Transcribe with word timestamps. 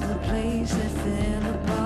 The 0.00 0.14
place 0.26 0.74
that 0.74 0.90
fell 0.90 1.54
apart. 1.54 1.85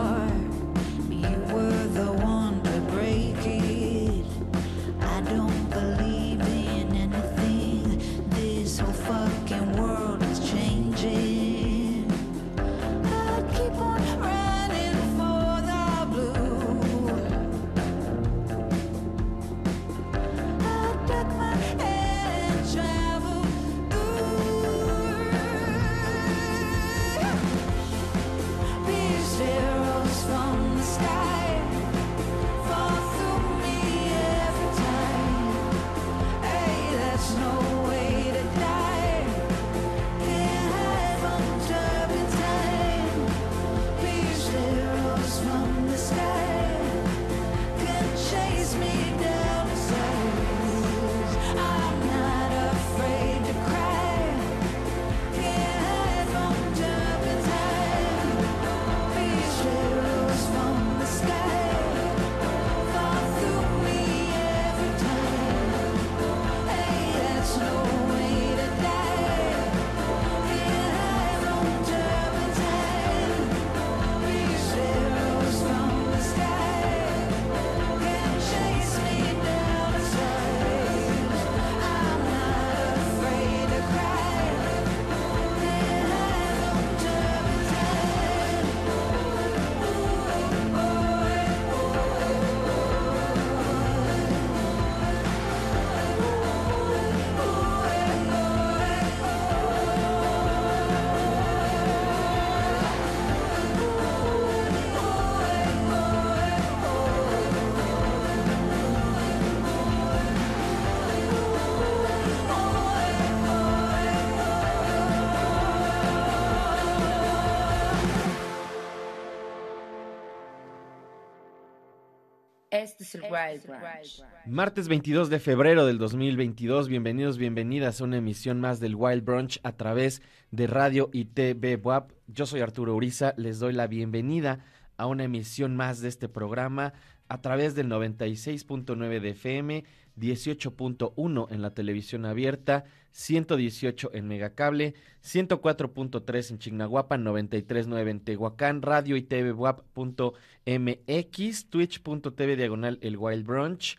Martes 124.46 124.88
22 124.88 125.30
de 125.30 125.40
febrero 125.40 125.86
del 125.86 125.98
2022, 125.98 126.88
bienvenidos, 126.88 127.38
bienvenidas 127.38 128.00
a 128.00 128.04
una 128.04 128.18
emisión 128.18 128.60
más 128.60 128.78
del 128.78 128.94
Wild 128.94 129.24
Brunch 129.24 129.60
a 129.62 129.72
través 129.72 130.22
de 130.50 130.66
Radio 130.66 131.10
y 131.12 131.24
TV 131.24 131.76
WAP. 131.76 132.12
Yo 132.28 132.46
soy 132.46 132.60
Arturo 132.60 132.94
Uriza, 132.94 133.34
les 133.36 133.58
doy 133.58 133.72
la 133.72 133.86
bienvenida 133.86 134.64
a 134.96 135.06
una 135.06 135.24
emisión 135.24 135.76
más 135.76 136.00
de 136.00 136.08
este 136.08 136.28
programa 136.28 136.92
a 137.28 137.40
través 137.40 137.74
del 137.74 137.88
96.9 137.88 139.20
de 139.20 139.30
FM, 139.30 139.84
18.1 140.18 141.46
en 141.50 141.62
la 141.62 141.74
televisión 141.74 142.26
abierta, 142.26 142.84
118 143.12 144.10
en 144.14 144.28
Megacable, 144.28 144.94
104.3 145.24 146.50
en 146.50 146.58
Chignahuapan, 146.58 147.24
93.9 147.24 148.08
en 148.08 148.20
Tehuacán, 148.20 148.82
radio 148.82 149.16
y 149.16 149.22
TV 149.22 149.52
MX, 149.52 151.70
twitch.tv 151.70 152.56
diagonal 152.56 152.98
el 153.02 153.16
Wild 153.16 153.46
Brunch 153.46 153.98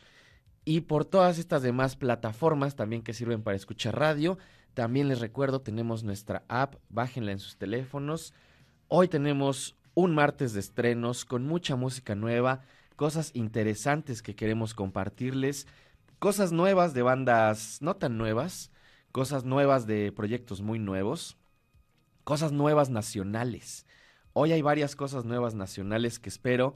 y 0.63 0.81
por 0.81 1.05
todas 1.05 1.39
estas 1.39 1.63
demás 1.63 1.95
plataformas 1.95 2.75
también 2.75 3.01
que 3.01 3.13
sirven 3.13 3.43
para 3.43 3.57
escuchar 3.57 3.97
radio, 3.97 4.37
También 4.73 5.09
les 5.09 5.19
recuerdo, 5.19 5.59
tenemos 5.59 6.05
nuestra 6.05 6.45
app, 6.47 6.75
bájenla 6.87 7.33
en 7.33 7.39
sus 7.39 7.57
teléfonos. 7.57 8.33
Hoy 8.87 9.09
tenemos 9.09 9.75
un 9.95 10.15
martes 10.15 10.53
de 10.53 10.61
estrenos 10.61 11.25
con 11.25 11.45
mucha 11.45 11.75
música 11.75 12.15
nueva, 12.15 12.61
cosas 12.95 13.31
interesantes 13.33 14.21
que 14.21 14.35
queremos 14.35 14.73
compartirles, 14.73 15.67
cosas 16.21 16.51
nuevas 16.51 16.93
de 16.93 17.01
bandas 17.01 17.79
no 17.81 17.95
tan 17.95 18.19
nuevas, 18.19 18.69
cosas 19.11 19.43
nuevas 19.43 19.87
de 19.87 20.11
proyectos 20.11 20.61
muy 20.61 20.77
nuevos, 20.77 21.35
cosas 22.23 22.51
nuevas 22.51 22.91
nacionales. 22.91 23.87
Hoy 24.33 24.51
hay 24.51 24.61
varias 24.61 24.95
cosas 24.95 25.25
nuevas 25.25 25.55
nacionales 25.55 26.19
que 26.19 26.29
espero 26.29 26.75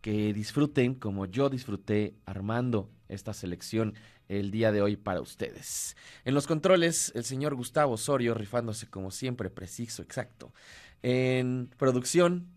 que 0.00 0.34
disfruten 0.34 0.96
como 0.96 1.26
yo 1.26 1.50
disfruté 1.50 2.16
armando 2.26 2.90
esta 3.06 3.32
selección 3.32 3.94
el 4.26 4.50
día 4.50 4.72
de 4.72 4.82
hoy 4.82 4.96
para 4.96 5.20
ustedes. 5.20 5.96
En 6.24 6.34
los 6.34 6.48
controles, 6.48 7.12
el 7.14 7.22
señor 7.22 7.54
Gustavo 7.54 7.92
Osorio 7.92 8.34
rifándose 8.34 8.88
como 8.88 9.12
siempre, 9.12 9.50
preciso, 9.50 10.02
exacto. 10.02 10.52
En 11.02 11.70
producción, 11.76 12.48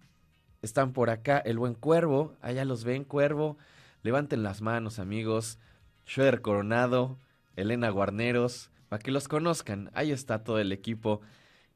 están 0.64 0.94
por 0.94 1.12
acá 1.12 1.38
el 1.38 1.60
buen 1.60 1.76
Cuervo, 1.76 2.36
allá 2.42 2.66
los 2.66 2.86
ven, 2.86 3.04
Cuervo. 3.04 3.60
Levanten 4.02 4.42
las 4.42 4.62
manos, 4.62 4.98
amigos. 4.98 5.60
Schroeder 6.08 6.42
Coronado, 6.42 7.18
Elena 7.56 7.90
Guarneros, 7.90 8.70
para 8.90 9.02
que 9.02 9.12
los 9.12 9.28
conozcan. 9.28 9.92
Ahí 9.94 10.12
está 10.12 10.44
todo 10.44 10.60
el 10.60 10.72
equipo 10.72 11.22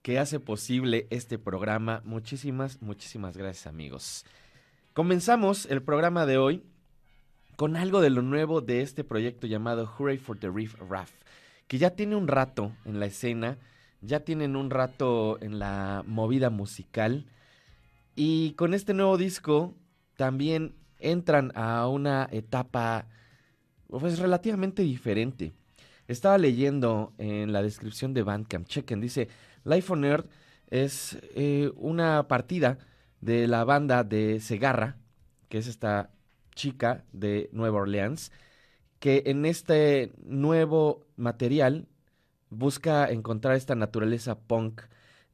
que 0.01 0.19
hace 0.19 0.39
posible 0.39 1.07
este 1.09 1.37
programa. 1.37 2.01
Muchísimas, 2.05 2.81
muchísimas 2.81 3.35
gracias, 3.35 3.67
amigos. 3.67 4.25
Comenzamos 4.93 5.65
el 5.65 5.81
programa 5.81 6.25
de 6.25 6.37
hoy 6.37 6.63
con 7.55 7.75
algo 7.75 8.01
de 8.01 8.09
lo 8.09 8.21
nuevo 8.21 8.61
de 8.61 8.81
este 8.81 9.03
proyecto 9.03 9.47
llamado 9.47 9.85
Hooray 9.85 10.17
for 10.17 10.37
the 10.37 10.49
Reef 10.49 10.75
Raff, 10.79 11.11
que 11.67 11.77
ya 11.77 11.91
tiene 11.91 12.15
un 12.15 12.27
rato 12.27 12.71
en 12.85 12.99
la 12.99 13.07
escena, 13.07 13.57
ya 14.01 14.19
tienen 14.19 14.55
un 14.55 14.69
rato 14.69 15.37
en 15.41 15.59
la 15.59 16.03
movida 16.05 16.49
musical 16.49 17.25
y 18.15 18.53
con 18.53 18.73
este 18.73 18.93
nuevo 18.93 19.17
disco 19.17 19.75
también 20.15 20.75
entran 20.99 21.51
a 21.55 21.87
una 21.87 22.27
etapa 22.31 23.07
pues 23.89 24.19
relativamente 24.19 24.83
diferente. 24.83 25.53
Estaba 26.07 26.37
leyendo 26.37 27.13
en 27.17 27.51
la 27.51 27.61
descripción 27.61 28.13
de 28.13 28.23
Bandcamp, 28.23 28.67
chequen, 28.67 29.01
dice, 29.01 29.27
Life 29.65 29.91
on 29.91 30.05
Earth 30.05 30.29
es 30.69 31.17
eh, 31.35 31.71
una 31.75 32.27
partida 32.27 32.77
de 33.21 33.47
la 33.47 33.63
banda 33.63 34.03
de 34.03 34.39
Segarra, 34.39 34.97
que 35.49 35.57
es 35.57 35.67
esta 35.67 36.11
chica 36.55 37.03
de 37.13 37.49
Nueva 37.51 37.79
Orleans, 37.81 38.31
que 38.99 39.23
en 39.27 39.45
este 39.45 40.11
nuevo 40.23 41.05
material 41.15 41.87
busca 42.49 43.09
encontrar 43.11 43.55
esta 43.55 43.75
naturaleza 43.75 44.39
punk 44.39 44.81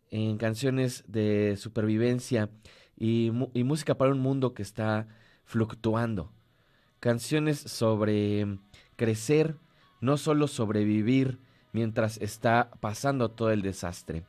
en 0.10 0.38
canciones 0.38 1.04
de 1.08 1.56
supervivencia 1.58 2.50
y, 2.96 3.32
música 3.32 3.96
para 3.98 4.12
un 4.12 4.20
mundo 4.20 4.54
que 4.54 4.62
está 4.62 5.08
fluctuando. 5.44 6.32
Canciones 7.04 7.60
sobre 7.60 8.60
crecer, 8.96 9.58
no 10.00 10.16
solo 10.16 10.48
sobrevivir 10.48 11.38
mientras 11.74 12.16
está 12.22 12.72
pasando 12.80 13.30
todo 13.30 13.52
el 13.52 13.62
desastre. 13.62 14.24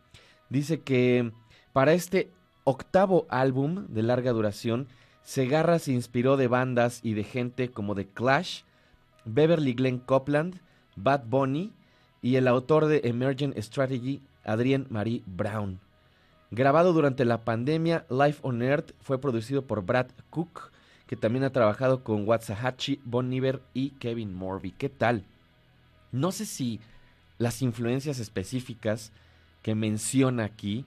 Dice 0.48 0.80
que 0.80 1.30
para 1.72 1.92
este 1.92 2.32
octavo 2.64 3.26
álbum 3.28 3.86
de 3.90 4.02
larga 4.02 4.32
duración 4.32 4.88
Segarra 5.22 5.78
se 5.78 5.92
inspiró 5.92 6.36
de 6.36 6.48
bandas 6.48 6.98
y 7.04 7.14
de 7.14 7.22
gente 7.22 7.70
como 7.70 7.94
The 7.94 8.08
Clash, 8.08 8.62
Beverly 9.24 9.74
Glenn 9.74 10.00
Copland, 10.00 10.58
Bad 10.96 11.26
Bunny 11.26 11.72
y 12.22 12.34
el 12.34 12.48
autor 12.48 12.86
de 12.86 13.02
Emergent 13.04 13.56
Strategy, 13.56 14.20
Adrien 14.42 14.88
Marie 14.90 15.22
Brown. 15.26 15.78
Grabado 16.50 16.92
durante 16.92 17.24
la 17.24 17.44
pandemia, 17.44 18.04
Life 18.10 18.40
on 18.42 18.62
Earth 18.62 18.94
fue 18.98 19.20
producido 19.20 19.62
por 19.62 19.84
Brad 19.84 20.08
Cook, 20.30 20.72
que 21.14 21.20
también 21.20 21.44
ha 21.44 21.50
trabajado 21.50 22.02
con 22.02 22.26
Watsahachi, 22.26 23.00
Bon 23.04 23.32
Iver 23.32 23.62
y 23.72 23.90
Kevin 23.90 24.34
Morby. 24.34 24.72
¿Qué 24.72 24.88
tal? 24.88 25.22
No 26.10 26.32
sé 26.32 26.44
si 26.44 26.80
las 27.38 27.62
influencias 27.62 28.18
específicas 28.18 29.12
que 29.62 29.76
menciona 29.76 30.42
aquí 30.42 30.84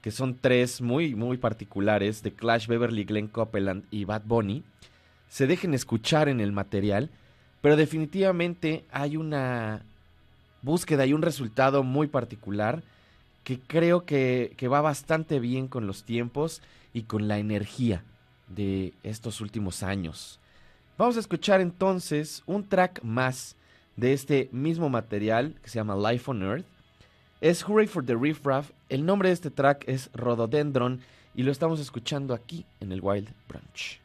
que 0.00 0.10
son 0.10 0.38
tres 0.40 0.80
muy, 0.80 1.14
muy 1.14 1.36
particulares, 1.36 2.22
de 2.22 2.32
Clash, 2.32 2.66
Beverly, 2.66 3.04
Glenn 3.04 3.28
Copeland 3.28 3.84
y 3.90 4.06
Bad 4.06 4.22
Bunny, 4.24 4.64
se 5.28 5.46
dejen 5.46 5.74
escuchar 5.74 6.30
en 6.30 6.40
el 6.40 6.50
material, 6.50 7.10
pero 7.60 7.76
definitivamente 7.76 8.86
hay 8.90 9.18
una 9.18 9.82
búsqueda 10.62 11.04
y 11.04 11.12
un 11.12 11.20
resultado 11.20 11.82
muy 11.82 12.06
particular 12.06 12.82
que 13.44 13.60
creo 13.60 14.06
que, 14.06 14.54
que 14.56 14.66
va 14.66 14.80
bastante 14.80 15.40
bien 15.40 15.68
con 15.68 15.86
los 15.86 16.04
tiempos 16.04 16.62
y 16.94 17.02
con 17.02 17.28
la 17.28 17.36
energía 17.38 18.02
de 18.48 18.92
estos 19.02 19.40
últimos 19.40 19.82
años. 19.82 20.38
Vamos 20.96 21.16
a 21.16 21.20
escuchar 21.20 21.60
entonces 21.60 22.42
un 22.46 22.66
track 22.68 23.02
más 23.02 23.56
de 23.96 24.12
este 24.12 24.48
mismo 24.52 24.88
material 24.88 25.54
que 25.62 25.70
se 25.70 25.76
llama 25.76 25.96
Life 25.96 26.30
on 26.30 26.42
Earth 26.42 26.66
es 27.40 27.62
Hooray 27.62 27.86
for 27.86 28.04
the 28.04 28.16
Riff 28.16 28.44
Raff. 28.44 28.72
El 28.88 29.06
nombre 29.06 29.28
de 29.28 29.34
este 29.34 29.50
track 29.50 29.84
es 29.86 30.10
Rhododendron 30.12 31.00
y 31.36 31.44
lo 31.44 31.52
estamos 31.52 31.78
escuchando 31.78 32.34
aquí 32.34 32.66
en 32.80 32.90
el 32.90 33.00
Wild 33.00 33.28
Branch. 33.46 34.00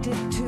addicted 0.00 0.32
to 0.32 0.39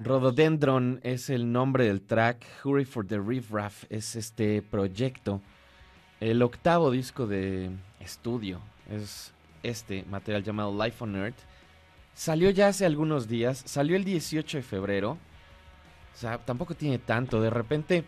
Rhododendron 0.00 1.00
es 1.02 1.30
el 1.30 1.50
nombre 1.50 1.86
del 1.86 2.00
track. 2.02 2.44
Hurry 2.64 2.84
for 2.84 3.06
the 3.06 3.18
Riff 3.18 3.50
Raff 3.50 3.84
es 3.90 4.16
este 4.16 4.62
proyecto. 4.62 5.40
El 6.20 6.42
octavo 6.42 6.90
disco 6.90 7.26
de 7.26 7.70
estudio 8.00 8.60
es 8.90 9.32
este 9.62 10.04
material 10.04 10.42
llamado 10.42 10.84
Life 10.84 11.02
on 11.02 11.16
Earth. 11.16 11.38
Salió 12.14 12.50
ya 12.50 12.68
hace 12.68 12.84
algunos 12.84 13.28
días. 13.28 13.62
Salió 13.66 13.96
el 13.96 14.04
18 14.04 14.58
de 14.58 14.62
febrero. 14.62 15.18
O 16.14 16.16
sea, 16.18 16.38
tampoco 16.38 16.74
tiene 16.74 16.98
tanto. 16.98 17.40
De 17.40 17.50
repente 17.50 18.04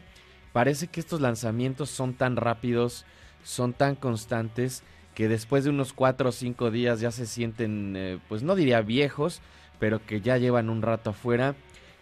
parece 0.53 0.89
que 0.89 1.01
estos 1.01 1.21
lanzamientos 1.21 1.91
son 1.91 2.15
tan 2.15 2.37
rápidos, 2.37 3.05
son 3.45 3.73
tan 3.73 3.95
constantes, 3.95 4.83
que 5.15 5.29
después 5.29 5.65
de 5.65 5.71
unos 5.71 5.93
4 5.93 6.29
o 6.29 6.33
5 6.33 6.71
días 6.71 7.01
ya 7.01 7.11
se 7.11 7.27
sienten, 7.27 7.95
eh, 7.97 8.19
pues 8.29 8.43
no 8.43 8.55
diría 8.55 8.81
viejos, 8.81 9.41
pero 9.81 10.05
que 10.05 10.21
ya 10.21 10.37
llevan 10.37 10.71
un 10.71 10.83
rato 10.83 11.11
afuera. 11.11 11.57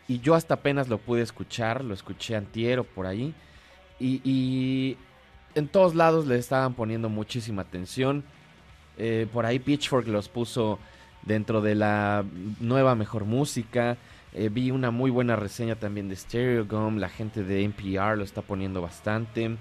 Y 0.09 0.21
yo 0.21 0.35
hasta 0.35 0.55
apenas 0.55 0.89
lo 0.89 0.99
pude 0.99 1.23
escuchar, 1.23 1.85
lo 1.85 1.95
escuché 1.95 2.37
antiero 2.37 2.85
por 2.85 3.07
ahí. 3.07 3.33
Y, 4.01 4.97
en 5.55 5.67
todos 5.67 5.95
lados 5.95 6.27
le 6.27 6.37
estaban 6.37 6.75
poniendo 6.75 7.09
muchísima 7.09 7.63
atención. 7.63 8.23
Eh, 8.99 9.27
por 9.33 9.47
ahí 9.47 9.59
Pitchfork 9.59 10.07
los 10.07 10.29
puso 10.29 10.79
dentro 11.23 11.61
de 11.61 11.75
la 11.75 12.25
nueva 12.61 12.95
mejor 12.95 13.25
música. 13.25 13.97
Eh, 14.35 14.51
vi 14.51 14.71
una 14.71 14.91
muy 14.91 15.11
buena 15.11 15.37
reseña 15.37 15.77
también 15.77 16.09
de 16.09 16.17
Stereo 16.17 16.67
Gum. 16.67 16.99
La 16.99 17.09
gente 17.09 17.43
de 17.43 17.65
NPR 17.65 18.17
lo 18.17 18.25
está 18.25 18.43
poniendo 18.43 18.83
bastante. 18.83 19.57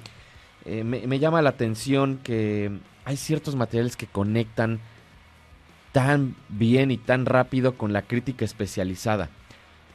Eh, 0.65 0.83
me 0.83 1.19
llama 1.19 1.41
la 1.41 1.49
atención 1.49 2.19
que 2.23 2.71
hay 3.05 3.17
ciertos 3.17 3.55
materiales 3.55 3.95
que 3.95 4.07
conectan 4.07 4.79
tan 5.97 6.35
bien 6.47 6.91
y 6.91 6.97
tan 6.97 7.25
rápido 7.25 7.75
con 7.75 7.91
la 7.91 8.03
crítica 8.03 8.45
especializada. 8.45 9.29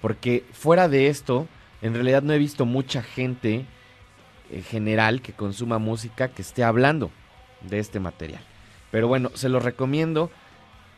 Porque 0.01 0.43
fuera 0.51 0.89
de 0.89 1.07
esto, 1.07 1.47
en 1.81 1.95
realidad 1.95 2.25
no 2.25 2.33
he 2.33 2.39
visto 2.39 2.67
mucha 2.67 3.05
gente 3.05 3.67
en 4.51 4.65
general 4.65 5.23
que 5.23 5.33
consuma 5.33 5.79
música 5.79 6.27
que 6.27 6.43
esté 6.43 6.65
hablando 6.65 7.13
de 7.61 7.79
este 7.79 8.01
material. 8.01 8.43
Pero 8.91 9.07
bueno, 9.07 9.31
se 9.35 9.49
lo 9.49 9.61
recomiendo. 9.61 10.29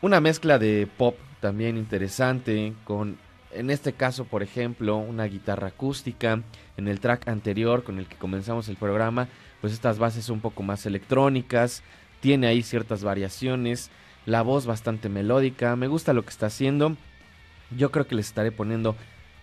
Una 0.01 0.19
mezcla 0.21 0.57
de 0.57 0.87
pop 0.97 1.15
también 1.39 1.77
interesante, 1.77 2.73
con 2.83 3.19
en 3.51 3.69
este 3.69 3.93
caso, 3.93 4.25
por 4.25 4.41
ejemplo, 4.41 4.97
una 4.97 5.25
guitarra 5.25 5.67
acústica. 5.67 6.41
En 6.77 6.87
el 6.87 6.99
track 6.99 7.27
anterior 7.27 7.83
con 7.83 7.99
el 7.99 8.07
que 8.07 8.15
comenzamos 8.15 8.69
el 8.69 8.75
programa, 8.75 9.27
pues 9.61 9.71
estas 9.71 9.99
bases 9.99 10.29
un 10.29 10.41
poco 10.41 10.63
más 10.63 10.87
electrónicas. 10.87 11.83
Tiene 12.21 12.47
ahí 12.47 12.63
ciertas 12.63 13.03
variaciones. 13.03 13.91
La 14.25 14.41
voz 14.41 14.65
bastante 14.65 15.09
melódica. 15.09 15.75
Me 15.75 15.87
gusta 15.87 16.13
lo 16.13 16.23
que 16.23 16.29
está 16.29 16.47
haciendo. 16.47 16.95
Yo 17.75 17.91
creo 17.91 18.07
que 18.07 18.15
les 18.15 18.27
estaré 18.27 18.51
poniendo 18.51 18.95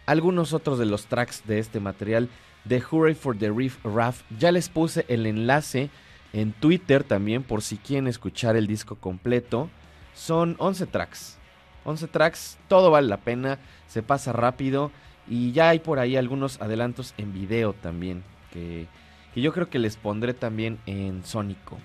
algunos 0.06 0.52
otros 0.52 0.78
de 0.78 0.86
los 0.86 1.06
tracks 1.06 1.46
de 1.46 1.58
este 1.58 1.80
material 1.80 2.28
de 2.64 2.82
Hurray 2.90 3.14
for 3.14 3.36
the 3.36 3.50
Reef 3.50 3.78
Raff. 3.84 4.22
Ya 4.38 4.52
les 4.52 4.68
puse 4.68 5.04
el 5.08 5.26
enlace 5.26 5.90
en 6.32 6.52
Twitter 6.52 7.04
también 7.04 7.42
por 7.42 7.62
si 7.62 7.76
quieren 7.76 8.08
escuchar 8.08 8.56
el 8.56 8.66
disco 8.66 8.96
completo. 8.96 9.70
Son 10.14 10.56
11 10.58 10.86
tracks. 10.86 11.38
11 11.84 12.08
tracks, 12.08 12.58
todo 12.68 12.90
vale 12.90 13.08
la 13.08 13.18
pena, 13.18 13.58
se 13.88 14.02
pasa 14.02 14.32
rápido 14.32 14.92
y 15.28 15.52
ya 15.52 15.70
hay 15.70 15.80
por 15.80 15.98
ahí 15.98 16.16
algunos 16.16 16.60
adelantos 16.60 17.14
en 17.18 17.32
video 17.32 17.72
también 17.72 18.22
que, 18.52 18.86
que 19.34 19.40
yo 19.40 19.52
creo 19.52 19.68
que 19.68 19.80
les 19.80 19.96
pondré 19.96 20.32
también 20.34 20.78
en 20.86 21.24
Sónico. 21.24 21.78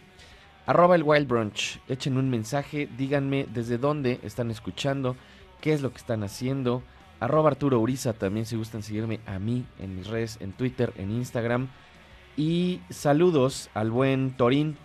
Arroba 0.68 0.96
el 0.96 1.04
Wild 1.04 1.30
Brunch, 1.30 1.80
echen 1.88 2.18
un 2.18 2.30
mensaje, 2.30 2.90
díganme 2.98 3.48
desde 3.54 3.78
dónde 3.78 4.20
están 4.22 4.52
escuchando, 4.52 5.16
qué 5.62 5.72
es 5.72 5.82
lo 5.82 5.92
que 5.92 5.98
están 5.98 6.24
haciendo. 6.24 6.84
Arroba 7.22 7.52
Arturo 7.52 7.80
Uriza 7.80 8.12
también 8.12 8.46
si 8.46 8.58
gustan 8.58 8.84
seguirme 8.84 9.22
a 9.26 9.40
mí 9.40 9.66
en 9.80 9.96
mis 9.96 10.08
redes, 10.08 10.38
en 10.42 10.52
Twitter, 10.52 10.92
en 10.98 11.12
Instagram. 11.12 11.70
Y 12.36 12.82
saludos 12.90 13.70
al 13.76 13.92
buen 13.92 14.36
Torín 14.36 14.76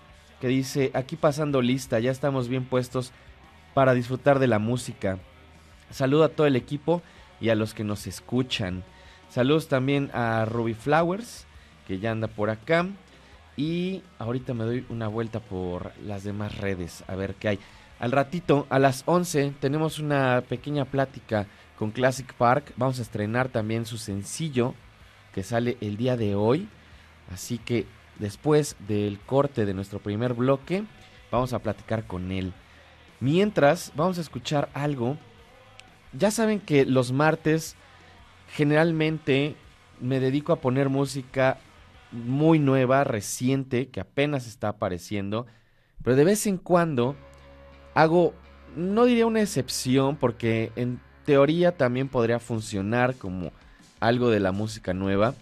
que 0.41 0.47
dice, 0.47 0.93
aquí 0.95 1.17
pasando 1.17 1.61
lista, 1.61 1.99
ya 1.99 2.13
estamos 2.13 2.47
bien 2.47 2.65
puestos 2.65 3.11
para 3.75 3.93
disfrutar 3.93 4.39
de 4.39 4.47
la 4.47 4.61
música. 4.61 5.19
Saludo 5.91 6.23
a 6.23 6.29
todo 6.29 6.47
el 6.47 6.55
equipo 6.55 7.03
y 7.41 7.49
a 7.49 7.57
los 7.57 7.75
que 7.75 7.83
nos 7.83 8.07
escuchan. 8.07 8.85
Saludos 9.29 9.67
también 9.67 10.13
a 10.15 10.45
Ruby 10.45 10.75
Flowers, 10.75 11.45
que 11.89 11.99
ya 11.99 12.13
anda 12.13 12.29
por 12.29 12.51
acá. 12.51 12.87
Y 13.57 14.03
ahorita 14.19 14.55
me 14.55 14.65
doy 14.65 14.87
una 14.89 15.09
vuelta 15.09 15.41
por 15.41 15.93
las 16.01 16.25
demás 16.25 16.57
redes, 16.59 17.05
a 17.07 17.15
ver 17.15 17.35
qué 17.35 17.49
hay. 17.49 17.59
Al 17.99 18.11
ratito, 18.11 18.67
a 18.71 18.79
las 18.79 19.03
11, 19.07 19.55
tenemos 19.61 19.99
una 19.99 20.43
pequeña 20.49 20.85
plática 20.85 21.47
con 21.79 21.91
Classic 21.91 22.33
Park. 22.35 22.73
Vamos 22.77 22.99
a 22.99 23.03
estrenar 23.03 23.49
también 23.49 23.87
su 23.87 23.99
sencillo 23.99 24.75
que 25.35 25.43
sale 25.43 25.77
el 25.81 25.97
día 25.97 26.17
de 26.17 26.35
hoy. 26.35 26.69
Así 27.33 27.59
que 27.59 27.87
después 28.19 28.77
del 28.89 29.21
corte 29.21 29.67
de 29.67 29.75
nuestro 29.75 29.99
primer 29.99 30.35
bloque, 30.35 30.85
vamos 31.31 31.53
a 31.53 31.61
platicar 31.61 32.07
con 32.07 32.33
él. 32.33 32.53
Mientras, 33.21 33.93
vamos 33.95 34.19
a 34.19 34.23
escuchar 34.23 34.69
algo. 34.75 35.17
Ya 36.13 36.31
saben 36.31 36.59
que 36.59 36.85
los 36.85 37.13
martes 37.13 37.77
generalmente 38.53 39.55
me 40.01 40.19
dedico 40.19 40.53
a 40.53 40.61
poner 40.61 40.89
música 40.89 41.59
muy 42.13 42.59
nueva, 42.59 43.05
reciente, 43.05 43.89
que 43.89 44.01
apenas 44.01 44.47
está 44.47 44.69
apareciendo. 44.69 45.47
Pero 46.03 46.17
de 46.17 46.25
vez 46.25 46.47
en 46.47 46.59
cuando 46.59 47.17
hago, 47.95 48.35
no 48.77 49.05
diría 49.05 49.27
una 49.27 49.41
excepción, 49.41 50.17
porque 50.17 50.73
en 50.77 51.01
teoría 51.25 51.77
también 51.77 52.09
podría 52.09 52.39
funcionar 52.39 53.15
como 53.15 53.53
algo 54.01 54.31
de 54.31 54.41
la 54.41 54.53
música 54.53 54.93
nueva. 54.93 55.35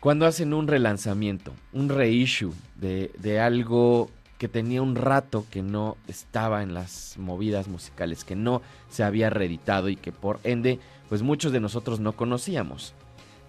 Cuando 0.00 0.26
hacen 0.26 0.54
un 0.54 0.66
relanzamiento, 0.66 1.52
un 1.72 1.88
reissue 1.88 2.54
de, 2.76 3.10
de 3.18 3.40
algo 3.40 4.10
que 4.38 4.48
tenía 4.48 4.80
un 4.80 4.96
rato 4.96 5.44
que 5.50 5.62
no 5.62 5.98
estaba 6.08 6.62
en 6.62 6.72
las 6.72 7.16
movidas 7.18 7.68
musicales, 7.68 8.24
que 8.24 8.34
no 8.34 8.62
se 8.88 9.02
había 9.02 9.28
reeditado 9.28 9.90
y 9.90 9.96
que 9.96 10.12
por 10.12 10.40
ende, 10.44 10.78
pues 11.10 11.20
muchos 11.20 11.52
de 11.52 11.60
nosotros 11.60 12.00
no 12.00 12.12
conocíamos. 12.12 12.94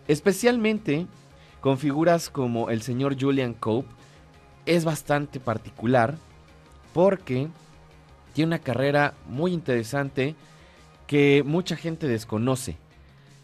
Especialmente 0.09 1.07
con 1.61 1.77
figuras 1.77 2.29
como 2.29 2.69
el 2.69 2.81
señor 2.81 3.15
Julian 3.19 3.53
Cope, 3.53 3.87
es 4.65 4.83
bastante 4.83 5.39
particular 5.39 6.17
porque 6.93 7.47
tiene 8.33 8.47
una 8.47 8.59
carrera 8.59 9.13
muy 9.27 9.53
interesante 9.53 10.35
que 11.07 11.43
mucha 11.45 11.75
gente 11.75 12.07
desconoce. 12.07 12.77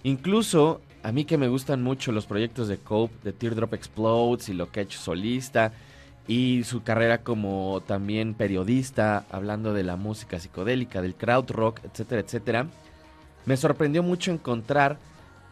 Incluso 0.03 0.81
a 1.03 1.11
mí 1.11 1.25
que 1.25 1.37
me 1.37 1.47
gustan 1.47 1.83
mucho 1.83 2.11
los 2.11 2.25
proyectos 2.25 2.67
de 2.67 2.77
Cope, 2.77 3.15
de 3.23 3.33
Teardrop 3.33 3.73
Explodes 3.73 4.49
y 4.49 4.53
lo 4.53 4.71
que 4.71 4.81
ha 4.81 4.83
hecho 4.83 4.99
solista, 4.99 5.71
y 6.27 6.63
su 6.65 6.83
carrera 6.83 7.19
como 7.23 7.81
también 7.85 8.33
periodista, 8.33 9.25
hablando 9.31 9.73
de 9.73 9.83
la 9.83 9.95
música 9.95 10.39
psicodélica, 10.39 11.01
del 11.01 11.15
crowd 11.15 11.49
rock, 11.51 11.79
etcétera, 11.85 12.21
etcétera, 12.21 12.67
me 13.45 13.55
sorprendió 13.55 14.03
mucho 14.03 14.31
encontrar 14.31 14.97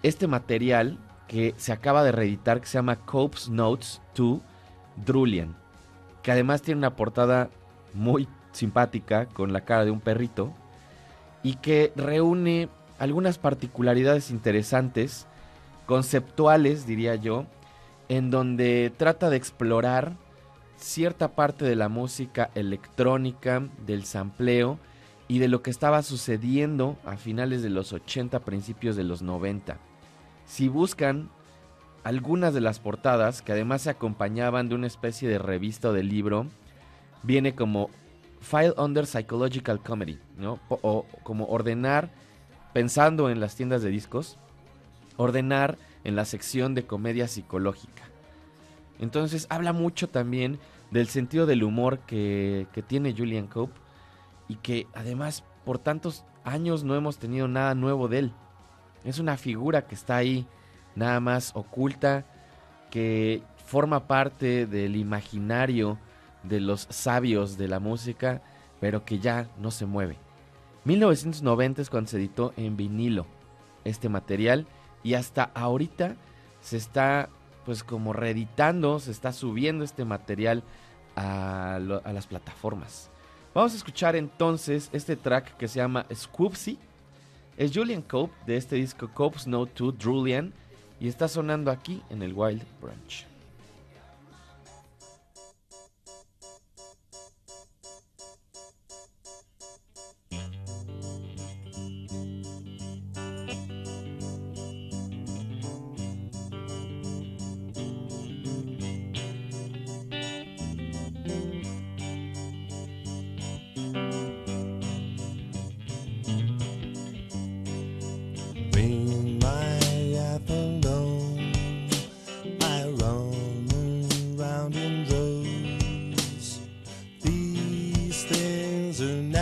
este 0.04 0.28
material 0.28 0.98
que 1.28 1.54
se 1.58 1.72
acaba 1.72 2.04
de 2.04 2.12
reeditar 2.12 2.62
que 2.62 2.68
se 2.68 2.78
llama 2.78 2.98
Cope's 2.98 3.50
Notes 3.50 4.02
to 4.14 4.42
Drulian, 5.06 5.56
que 6.22 6.32
además 6.32 6.62
tiene 6.62 6.80
una 6.80 6.96
portada 6.96 7.50
muy 7.94 8.28
simpática 8.52 9.26
con 9.28 9.54
la 9.54 9.62
cara 9.62 9.86
de 9.86 9.92
un 9.92 10.00
perrito 10.00 10.54
y 11.44 11.56
que 11.56 11.92
reúne 11.96 12.70
algunas 13.00 13.38
particularidades 13.38 14.32
interesantes, 14.32 15.28
conceptuales 15.86 16.88
diría 16.88 17.16
yo, 17.16 17.46
en 18.10 18.32
donde 18.32 18.92
trata 18.96 19.30
de 19.30 19.38
explorar 19.38 20.16
cierta 20.78 21.30
parte 21.36 21.66
de 21.66 21.76
la 21.76 21.90
música 21.90 22.50
electrónica, 22.56 23.68
del 23.86 24.06
sampleo 24.06 24.80
y 25.28 25.40
de 25.40 25.48
lo 25.48 25.62
que 25.62 25.72
estaba 25.72 26.04
sucediendo 26.04 26.98
a 27.06 27.18
finales 27.18 27.64
de 27.64 27.70
los 27.70 27.94
80, 27.94 28.40
principios 28.42 28.96
de 28.96 29.04
los 29.04 29.22
90. 29.22 29.78
Si 30.46 30.68
buscan 30.68 31.30
algunas 32.04 32.54
de 32.54 32.62
las 32.62 32.80
portadas, 32.80 33.42
que 33.42 33.52
además 33.52 33.82
se 33.82 33.90
acompañaban 33.90 34.70
de 34.70 34.76
una 34.76 34.88
especie 34.88 35.28
de 35.28 35.40
revista 35.40 35.90
o 35.90 35.94
de 35.94 36.04
libro, 36.04 36.46
viene 37.24 37.56
como 37.56 37.90
File 38.42 38.74
Under 38.78 39.08
Psychological 39.08 39.82
Comedy, 39.82 40.20
¿no? 40.38 40.60
O, 40.70 41.06
como 41.24 41.46
ordenar, 41.48 42.12
pensando 42.74 43.32
en 43.32 43.40
las 43.40 43.56
tiendas 43.56 43.82
de 43.82 43.90
discos, 43.90 44.38
ordenar 45.18 45.78
en 46.04 46.16
la 46.16 46.26
sección 46.26 46.76
de 46.76 46.86
comedia 46.86 47.28
psicológica. 47.28 48.04
Entonces 49.00 49.48
habla 49.50 49.74
mucho 49.74 50.08
también 50.08 50.60
del 50.92 51.08
sentido 51.08 51.48
del 51.48 51.64
humor 51.64 52.00
que, 52.00 52.68
que 52.72 52.84
tiene 52.84 53.16
Julian 53.18 53.48
Cope 53.48 53.74
y 54.48 54.58
que 54.58 54.88
además 54.94 55.44
por 55.66 55.80
tantos 55.80 56.24
años 56.44 56.84
no 56.84 56.96
hemos 56.96 57.18
tenido 57.18 57.48
nada 57.48 57.74
nuevo 57.74 58.08
de 58.08 58.20
él. 58.20 58.32
Es 59.06 59.20
una 59.20 59.38
figura 59.38 59.88
que 59.88 59.96
está 59.96 60.18
ahí, 60.18 60.46
nada 60.96 61.20
más 61.20 61.52
oculta, 61.56 62.26
que 62.90 63.44
forma 63.66 64.08
parte 64.08 64.66
del 64.66 64.96
imaginario 64.96 65.98
de 66.44 66.60
los 66.60 66.88
sabios 66.90 67.58
de 67.58 67.68
la 67.68 67.80
música, 67.80 68.42
pero 68.80 69.06
que 69.06 69.20
ya 69.20 69.48
no 69.60 69.72
se 69.72 69.86
mueve. 69.86 70.18
1990 70.86 71.82
es 71.82 71.90
cuando 71.90 72.10
se 72.10 72.18
editó 72.18 72.54
en 72.58 72.78
vinilo 72.78 73.26
este 73.84 74.10
material 74.10 74.68
y 75.04 75.16
hasta 75.16 75.52
ahorita 75.54 76.16
se 76.62 76.78
está 76.78 77.30
pues 77.66 77.84
como 77.84 78.14
reeditando, 78.14 79.00
se 79.00 79.12
está 79.12 79.34
subiendo 79.34 79.84
este 79.84 80.06
material 80.06 80.64
a, 81.16 81.76
a 81.76 82.14
las 82.14 82.28
plataformas. 82.28 83.10
Vamos 83.54 83.74
a 83.74 83.78
escuchar 83.78 84.16
entonces 84.16 84.90
este 84.92 85.16
track 85.16 85.58
que 85.58 85.68
se 85.68 85.78
llama 85.78 86.06
Scoopsy. 86.14 86.78
Es 87.58 87.72
Julian 87.74 88.02
Cope 88.02 88.34
de 88.46 88.58
este 88.58 88.76
disco 88.76 89.10
Cope's 89.14 89.48
Note 89.48 89.72
to 89.76 89.94
Drulian 89.94 90.54
y 91.00 91.08
está 91.08 91.30
sonando 91.30 91.72
aquí 91.72 92.02
en 92.10 92.22
el 92.22 92.34
Wild 92.34 92.64
Branch. 92.82 93.35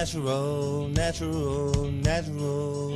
Natural, 0.04 0.90
natural, 0.90 1.72
natural. 1.90 2.92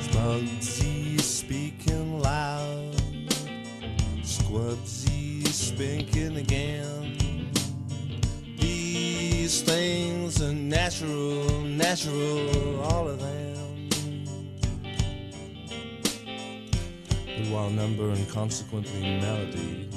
Smugsy 0.00 1.20
speaking 1.20 2.20
loud, 2.20 2.96
Squubsy 4.22 5.46
speaking 5.46 6.38
again. 6.38 7.48
These 8.58 9.62
things 9.62 10.42
are 10.42 10.52
natural, 10.52 11.60
natural, 11.60 12.80
all 12.86 13.06
of 13.06 13.20
them. 13.20 13.88
And 17.28 17.52
while 17.52 17.70
number 17.70 18.10
and 18.10 18.28
consequently 18.30 19.00
melody 19.20 19.88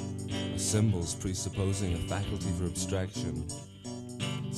symbols 0.56 1.16
presupposing 1.16 1.94
a 1.94 1.98
faculty 2.06 2.52
for 2.56 2.66
abstraction. 2.66 3.44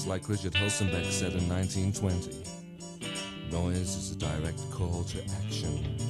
It's 0.03 0.09
like 0.09 0.29
Richard 0.29 0.55
Hulsenbeck 0.55 1.13
said 1.13 1.33
in 1.35 1.49
1920 1.49 2.43
noise 3.53 3.95
is 3.95 4.11
a 4.11 4.17
direct 4.17 4.59
call 4.73 5.05
to 5.05 5.23
action. 5.47 6.02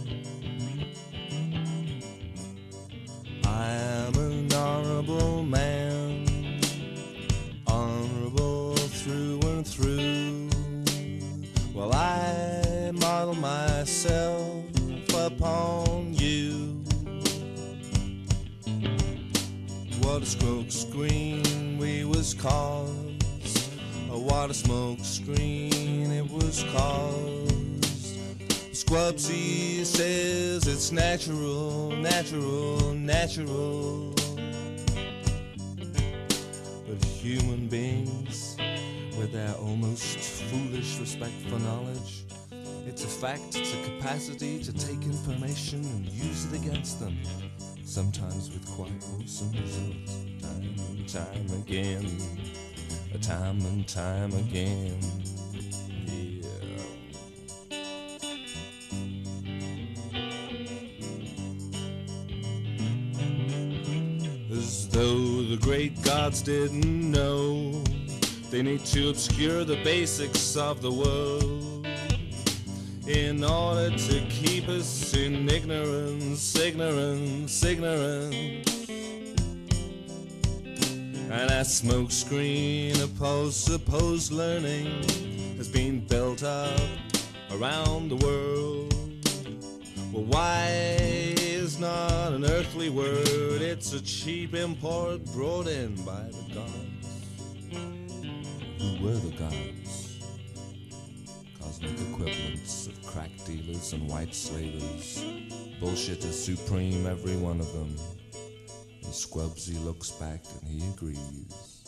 Screen 25.23 26.11
it 26.11 26.29
was 26.31 26.65
caused. 26.73 28.17
Squubsy 28.73 29.85
says 29.85 30.67
it's 30.67 30.91
natural, 30.91 31.91
natural, 31.97 32.93
natural. 32.95 34.15
But 36.87 37.05
human 37.05 37.69
beings, 37.69 38.57
with 39.17 39.33
their 39.33 39.55
almost 39.55 40.19
foolish 40.51 40.99
respect 40.99 41.35
for 41.49 41.59
knowledge, 41.61 42.25
it's 42.87 43.05
a 43.05 43.09
fact, 43.09 43.55
it's 43.55 43.75
a 43.75 43.83
capacity 43.85 44.63
to 44.65 44.73
take 44.73 45.03
information 45.05 45.85
and 45.85 46.07
use 46.07 46.47
it 46.47 46.61
against 46.61 46.99
them 46.99 47.17
sometimes 47.85 48.51
with 48.51 48.67
quite 48.71 48.91
awesome 49.15 49.53
results. 49.53 50.17
Time 50.41 50.75
and 50.91 51.09
time 51.09 51.61
again, 51.61 52.11
time 53.19 53.59
and 53.67 53.87
time 53.87 54.33
again. 54.33 54.99
Yeah. 56.41 56.49
As 64.51 64.89
though 64.89 65.43
the 65.43 65.59
great 65.61 66.03
gods 66.03 66.43
didn't 66.43 67.11
know, 67.11 67.83
they 68.51 68.63
need 68.63 68.85
to 68.87 69.11
obscure 69.11 69.65
the 69.65 69.77
basics 69.85 70.57
of 70.57 70.83
the 70.83 70.93
world 70.93 71.87
in 73.07 73.43
order 73.43 73.91
to 73.91 74.21
keep 74.29 74.69
us 74.69 75.15
in 75.15 75.49
ignorance, 75.49 76.57
ignorance, 76.57 77.65
ignorance. 77.65 78.82
And 81.33 81.49
that 81.49 81.67
smoke 81.67 82.11
screen 82.11 82.95
of 83.01 83.55
supposed 83.55 84.33
learning 84.33 85.03
has 85.57 85.67
been 85.67 86.07
built 86.07 86.43
up 86.43 86.79
around 87.53 88.11
the 88.11 88.17
world. 88.17 88.93
Well, 90.13 90.25
why 90.25 90.67
is 90.69 91.79
not 91.79 92.35
an 92.35 92.45
earthly 92.45 92.91
word? 92.91 93.63
It's 93.63 93.95
a 93.95 94.03
cheap 94.03 94.55
import 94.55 95.25
brought 95.33 95.69
in 95.69 95.95
by 96.05 96.29
the 96.29 96.55
gods. 96.55 97.09
Who 98.79 99.03
were 99.03 99.15
the 99.15 99.35
gods? 99.39 100.19
Cosmic 101.59 101.99
equivalents 102.11 102.89
of 102.89 103.03
crack 103.07 103.31
dealers 103.47 103.95
and 103.95 104.07
white 104.07 104.35
slavers. 104.35 105.25
Bullshit 105.81 106.23
is 106.27 106.45
supreme, 106.45 107.07
every 107.07 107.37
one 107.37 107.59
of 107.59 107.73
them. 107.73 107.97
And 109.13 109.21
Squubsy 109.21 109.77
looks 109.85 110.11
back 110.13 110.41
and 110.63 110.71
he 110.71 110.81
agrees. 110.89 111.85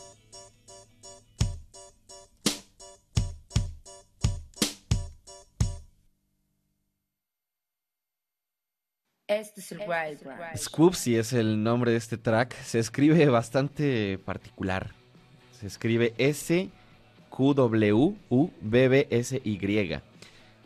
Este 9.27 9.61
es 9.63 9.73
el 9.73 9.79
Wild 9.79 10.23
Branch. 10.23 10.55
Scoopsy 10.55 11.17
es 11.17 11.33
el 11.33 11.63
nombre 11.63 11.93
de 11.93 11.97
este 11.97 12.19
track. 12.19 12.55
Se 12.63 12.79
escribe 12.79 13.27
bastante 13.31 14.19
particular. 14.19 14.93
Se 15.59 15.67
escribe 15.67 16.13
S-Q-W-U-B-B-S-Y. 16.19 16.71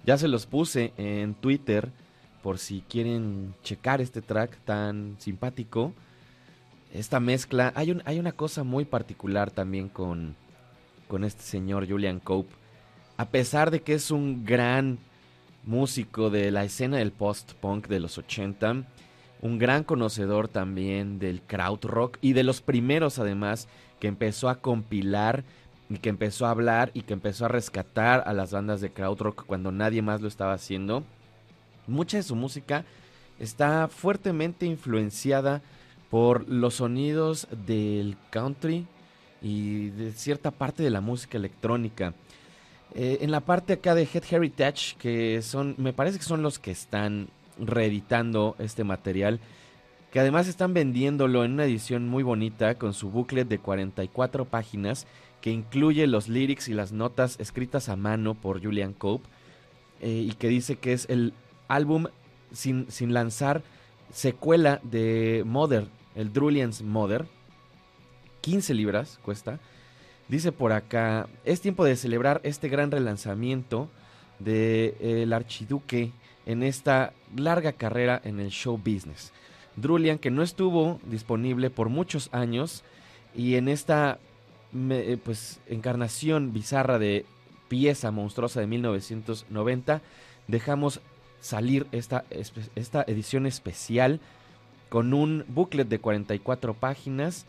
Ya 0.05 0.19
se 0.19 0.27
los 0.27 0.47
puse 0.47 0.93
en 0.97 1.35
Twitter 1.35 1.93
por 2.43 2.59
si 2.59 2.81
quieren 2.81 3.55
checar 3.63 4.01
este 4.01 4.23
track 4.23 4.59
tan 4.65 5.15
simpático. 5.21 5.95
Esta 6.93 7.21
mezcla. 7.21 7.73
Hay, 7.75 7.91
un, 7.91 8.03
hay 8.05 8.19
una 8.19 8.33
cosa 8.33 8.65
muy 8.65 8.85
particular 8.85 9.51
también 9.51 9.89
con, 9.89 10.37
con 11.07 11.25
este 11.25 11.43
señor 11.43 11.89
Julian 11.89 12.21
Cope. 12.21 12.55
A 13.17 13.27
pesar 13.27 13.71
de 13.71 13.81
que 13.81 13.95
es 13.95 14.11
un 14.11 14.45
gran 14.45 14.99
músico 15.65 16.31
de 16.31 16.51
la 16.51 16.65
escena 16.65 16.99
del 16.99 17.13
post-punk 17.13 17.89
de 17.89 18.01
los 18.01 18.17
80, 18.17 18.85
un 19.43 19.59
gran 19.59 19.85
conocedor 19.85 20.49
también 20.49 21.19
del 21.19 21.43
krautrock 21.43 22.19
y 22.21 22.33
de 22.33 22.43
los 22.43 22.61
primeros 22.61 23.19
además 23.19 23.69
que 24.01 24.09
empezó 24.09 24.49
a 24.49 24.61
compilar 24.61 25.45
y 25.91 25.99
que 25.99 26.09
empezó 26.09 26.47
a 26.47 26.51
hablar 26.51 26.91
y 26.95 27.03
que 27.03 27.13
empezó 27.13 27.45
a 27.45 27.49
rescatar 27.49 28.23
a 28.27 28.33
las 28.33 28.53
bandas 28.53 28.81
de 28.81 28.91
krautrock 28.91 29.45
cuando 29.47 29.73
nadie 29.73 30.03
más 30.03 30.21
lo 30.21 30.29
estaba 30.29 30.53
haciendo. 30.53 31.05
Mucha 31.87 32.19
de 32.19 32.23
su 32.23 32.37
música 32.37 32.85
está 33.39 33.89
fuertemente 33.89 34.67
influenciada 34.67 35.63
por 36.11 36.49
los 36.49 36.75
sonidos 36.77 37.49
del 37.67 38.17
country 38.31 38.87
y 39.43 39.91
de 39.91 40.13
cierta 40.13 40.51
parte 40.51 40.83
de 40.83 40.91
la 40.91 41.01
música 41.01 41.39
electrónica. 41.39 42.15
Eh, 42.95 43.19
en 43.21 43.31
la 43.31 43.41
parte 43.41 43.75
acá 43.75 43.95
de 43.95 44.09
Head 44.13 44.25
Heritage, 44.31 44.97
que 44.99 45.43
son, 45.43 45.75
me 45.77 45.93
parece 45.93 46.19
que 46.19 46.25
son 46.25 46.43
los 46.43 46.59
que 46.59 46.71
están 46.71 47.29
reeditando 47.59 48.57
este 48.59 48.85
material, 48.85 49.41
que 50.11 50.21
además 50.21 50.49
están 50.49 50.73
vendiéndolo 50.73 51.45
en 51.45 51.53
una 51.53 51.65
edición 51.65 52.09
muy 52.09 52.23
bonita 52.23 52.77
con 52.77 52.95
su 52.95 53.11
booklet 53.11 53.47
de 53.47 53.59
44 53.59 54.47
páginas 54.47 55.07
que 55.43 55.51
incluye 55.51 56.07
los 56.07 56.29
lyrics 56.29 56.69
y 56.69 56.75
las 56.75 56.93
notas 56.93 57.39
escritas 57.39 57.89
a 57.89 57.97
mano 57.97 58.35
por 58.35 58.63
Julian 58.63 58.93
Cope 58.93 59.29
eh, 60.01 60.27
y 60.29 60.33
que 60.33 60.49
dice 60.49 60.77
que 60.77 60.93
es 60.93 61.07
el 61.11 61.35
álbum 61.69 62.07
sin, 62.53 62.91
sin 62.91 63.13
lanzar 63.13 63.63
secuela 64.11 64.81
de 64.83 65.43
Mother, 65.47 65.87
el 66.19 66.33
Drulian's 66.33 66.83
Mother. 66.83 67.27
15 68.43 68.75
libras 68.75 69.19
cuesta. 69.23 69.61
Dice 70.29 70.53
por 70.53 70.73
acá, 70.73 71.29
es 71.45 71.61
tiempo 71.61 71.85
de 71.85 71.97
celebrar 71.97 72.41
este 72.45 72.69
gran 72.69 72.91
relanzamiento 72.91 73.89
del 74.39 74.95
el 75.01 75.33
archiduque 75.33 76.13
en 76.45 76.63
esta 76.63 77.13
larga 77.35 77.73
carrera 77.73 78.21
en 78.25 78.41
el 78.41 78.51
show 78.51 78.77
business. 78.77 79.33
Drulian, 79.77 80.19
que 80.19 80.31
no 80.31 80.43
estuvo 80.43 81.01
disponible 81.07 81.71
por 81.71 81.89
muchos 81.89 82.29
años 82.33 82.83
y 83.35 83.55
en 83.55 83.69
esta 83.69 84.19
eh, 84.75 85.19
pues 85.23 85.61
encarnación 85.69 86.53
bizarra 86.53 86.99
de 86.99 87.25
pieza 87.69 88.11
monstruosa 88.11 88.61
de 88.61 88.67
1990 88.67 90.03
dejamos 90.47 91.01
salir 91.41 91.87
esta, 91.93 92.25
esta 92.75 93.05
edición 93.07 93.47
especial 93.47 94.21
con 94.89 95.15
un 95.15 95.45
booklet 95.49 95.89
de 95.89 95.99
44 95.99 96.75
páginas 96.75 97.47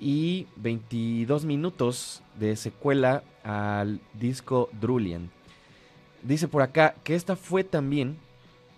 y 0.00 0.46
22 0.56 1.44
minutos 1.44 2.22
de 2.38 2.56
secuela 2.56 3.22
al 3.42 4.00
disco 4.14 4.68
Drulian. 4.80 5.30
Dice 6.22 6.48
por 6.48 6.62
acá 6.62 6.94
que 7.04 7.14
esta 7.14 7.36
fue 7.36 7.64
también 7.64 8.16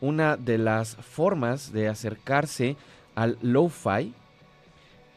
una 0.00 0.36
de 0.36 0.58
las 0.58 0.96
formas 0.96 1.72
de 1.72 1.88
acercarse 1.88 2.76
al 3.14 3.38
lo-fi 3.40 4.12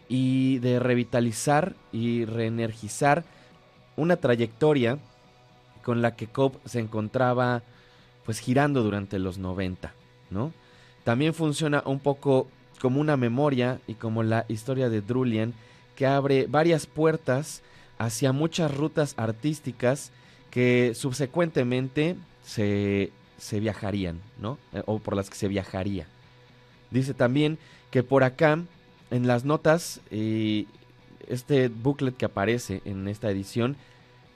y 0.07 0.59
de 0.59 0.79
revitalizar 0.79 1.75
y 1.91 2.25
reenergizar 2.25 3.23
una 3.97 4.15
trayectoria 4.15 4.97
con 5.83 6.01
la 6.01 6.15
que 6.15 6.27
Cobb 6.27 6.59
se 6.65 6.79
encontraba 6.79 7.63
pues 8.25 8.39
girando 8.39 8.83
durante 8.83 9.19
los 9.19 9.37
90, 9.37 9.93
¿no? 10.29 10.53
También 11.03 11.33
funciona 11.33 11.83
un 11.85 11.99
poco 11.99 12.47
como 12.81 13.01
una 13.01 13.17
memoria 13.17 13.79
y 13.87 13.95
como 13.95 14.23
la 14.23 14.45
historia 14.47 14.89
de 14.89 15.01
Drulian 15.01 15.53
que 15.95 16.07
abre 16.07 16.47
varias 16.47 16.85
puertas 16.85 17.61
hacia 17.97 18.31
muchas 18.31 18.73
rutas 18.73 19.13
artísticas 19.17 20.11
que 20.49 20.93
subsecuentemente 20.95 22.15
se, 22.43 23.11
se 23.37 23.59
viajarían, 23.59 24.19
¿no? 24.39 24.57
Eh, 24.73 24.81
O 24.85 24.99
por 24.99 25.15
las 25.15 25.29
que 25.29 25.35
se 25.35 25.47
viajaría. 25.47 26.07
Dice 26.91 27.13
también 27.13 27.57
que 27.91 28.03
por 28.03 28.23
acá, 28.23 28.59
en 29.11 29.27
las 29.27 29.45
notas, 29.45 29.99
eh, 30.11 30.65
este 31.27 31.67
booklet 31.67 32.15
que 32.15 32.25
aparece 32.25 32.81
en 32.85 33.07
esta 33.07 33.29
edición 33.29 33.75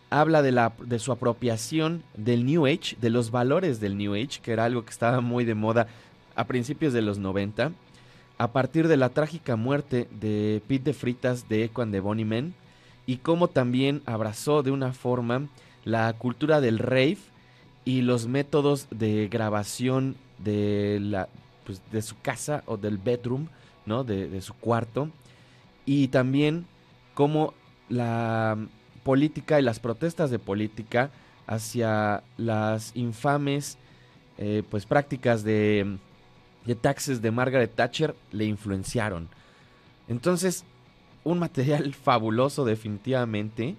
habla 0.10 0.42
de, 0.44 0.52
la, 0.52 0.74
de 0.84 1.00
su 1.00 1.12
apropiación 1.12 2.04
del 2.16 2.46
New 2.46 2.68
Age, 2.68 2.98
de 3.02 3.10
los 3.10 3.32
valores 3.32 3.80
del 3.80 3.98
New 3.98 4.14
Age, 4.14 4.42
que 4.44 4.52
era 4.52 4.66
algo 4.66 4.86
que 4.86 4.92
estaba 4.92 5.22
muy 5.22 5.44
de 5.44 5.56
moda 5.56 5.88
a 6.36 6.46
principios 6.46 6.94
de 6.94 7.02
los 7.02 7.18
90, 7.18 7.72
a 8.38 8.52
partir 8.52 8.88
de 8.88 8.98
la 8.98 9.10
trágica 9.10 9.56
muerte 9.56 10.08
de 10.20 10.62
Pete 10.68 10.86
de 10.86 10.94
Fritas 10.94 11.48
de 11.50 11.70
and 11.76 11.94
the 11.94 12.00
Bunny 12.00 12.26
Men, 12.26 12.54
y 13.06 13.18
cómo 13.18 13.48
también 13.48 14.02
abrazó 14.06 14.64
de 14.64 14.72
una 14.72 14.94
forma 14.94 15.48
la 15.84 16.14
cultura 16.14 16.62
del 16.62 16.80
rave 16.80 17.18
y 17.86 18.02
los 18.02 18.28
métodos 18.28 18.88
de 18.92 19.28
grabación 19.28 20.16
de, 20.38 21.00
la, 21.02 21.28
pues, 21.66 21.82
de 21.92 22.02
su 22.02 22.20
casa 22.22 22.64
o 22.66 22.78
del 22.78 22.98
bedroom, 22.98 23.48
¿no? 23.86 24.04
de, 24.04 24.30
de 24.30 24.42
su 24.42 24.54
cuarto, 24.54 25.10
y 25.86 26.08
también 26.08 26.66
cómo 27.14 27.54
la 27.90 28.58
política 29.04 29.60
y 29.60 29.64
las 29.64 29.80
protestas 29.80 30.32
de 30.32 30.40
política 30.40 31.12
hacia 31.46 32.24
las 32.38 32.96
infames 32.96 33.78
eh, 34.38 34.64
pues 34.70 34.86
prácticas 34.86 35.44
de, 35.44 35.98
de 36.66 36.76
taxes 36.76 37.22
de 37.22 37.32
Margaret 37.32 37.74
Thatcher 37.74 38.16
le 38.32 38.46
influenciaron. 38.46 39.30
Entonces, 40.08 40.64
un 41.24 41.40
material 41.40 41.94
fabuloso 42.04 42.66
definitivamente 42.66 43.76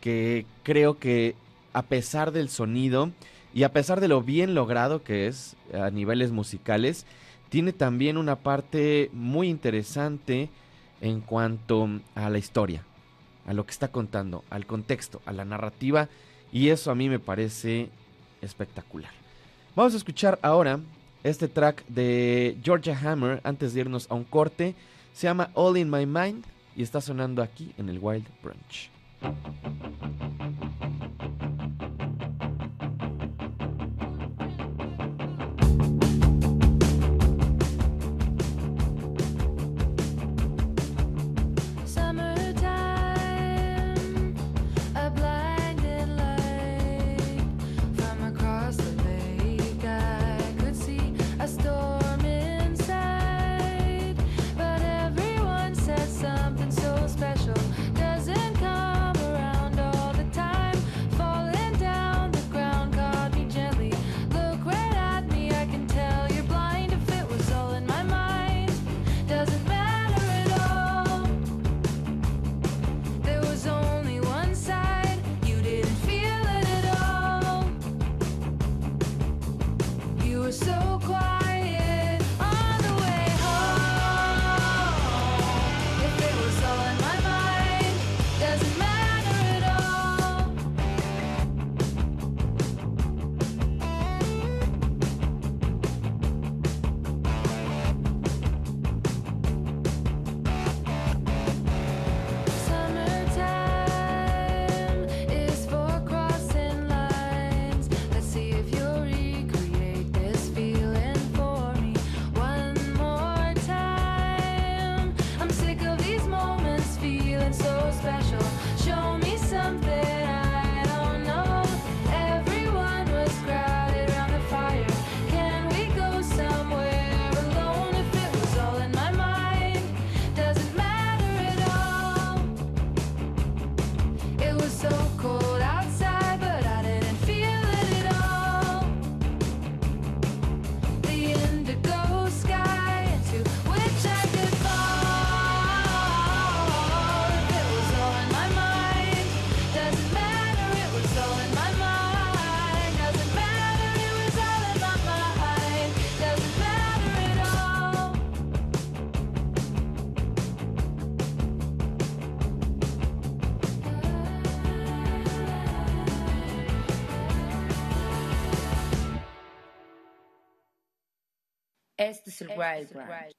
que 0.00 0.46
creo 0.62 0.98
que 0.98 1.36
a 1.72 1.82
pesar 1.82 2.32
del 2.32 2.48
sonido 2.48 3.10
y 3.54 3.62
a 3.62 3.72
pesar 3.72 4.00
de 4.00 4.08
lo 4.08 4.22
bien 4.22 4.54
logrado 4.54 5.02
que 5.02 5.26
es 5.26 5.56
a 5.72 5.90
niveles 5.90 6.32
musicales, 6.32 7.06
tiene 7.48 7.72
también 7.72 8.16
una 8.16 8.36
parte 8.36 9.10
muy 9.12 9.48
interesante 9.48 10.48
en 11.00 11.20
cuanto 11.20 11.88
a 12.14 12.30
la 12.30 12.38
historia, 12.38 12.82
a 13.46 13.52
lo 13.52 13.66
que 13.66 13.72
está 13.72 13.88
contando, 13.88 14.42
al 14.48 14.66
contexto, 14.66 15.20
a 15.26 15.32
la 15.32 15.44
narrativa, 15.44 16.08
y 16.50 16.68
eso 16.68 16.90
a 16.90 16.94
mí 16.94 17.08
me 17.08 17.18
parece 17.18 17.90
espectacular. 18.40 19.10
Vamos 19.76 19.94
a 19.94 19.98
escuchar 19.98 20.38
ahora 20.42 20.80
este 21.22 21.48
track 21.48 21.84
de 21.86 22.56
Georgia 22.62 22.98
Hammer 22.98 23.40
antes 23.44 23.74
de 23.74 23.80
irnos 23.80 24.06
a 24.10 24.14
un 24.14 24.24
corte. 24.24 24.74
Se 25.12 25.26
llama 25.26 25.50
All 25.54 25.76
in 25.76 25.90
My 25.90 26.06
Mind 26.06 26.44
y 26.76 26.82
está 26.82 27.00
sonando 27.00 27.42
aquí 27.42 27.72
en 27.78 27.88
el 27.88 27.98
Wild 28.00 28.26
Brunch. 28.42 28.90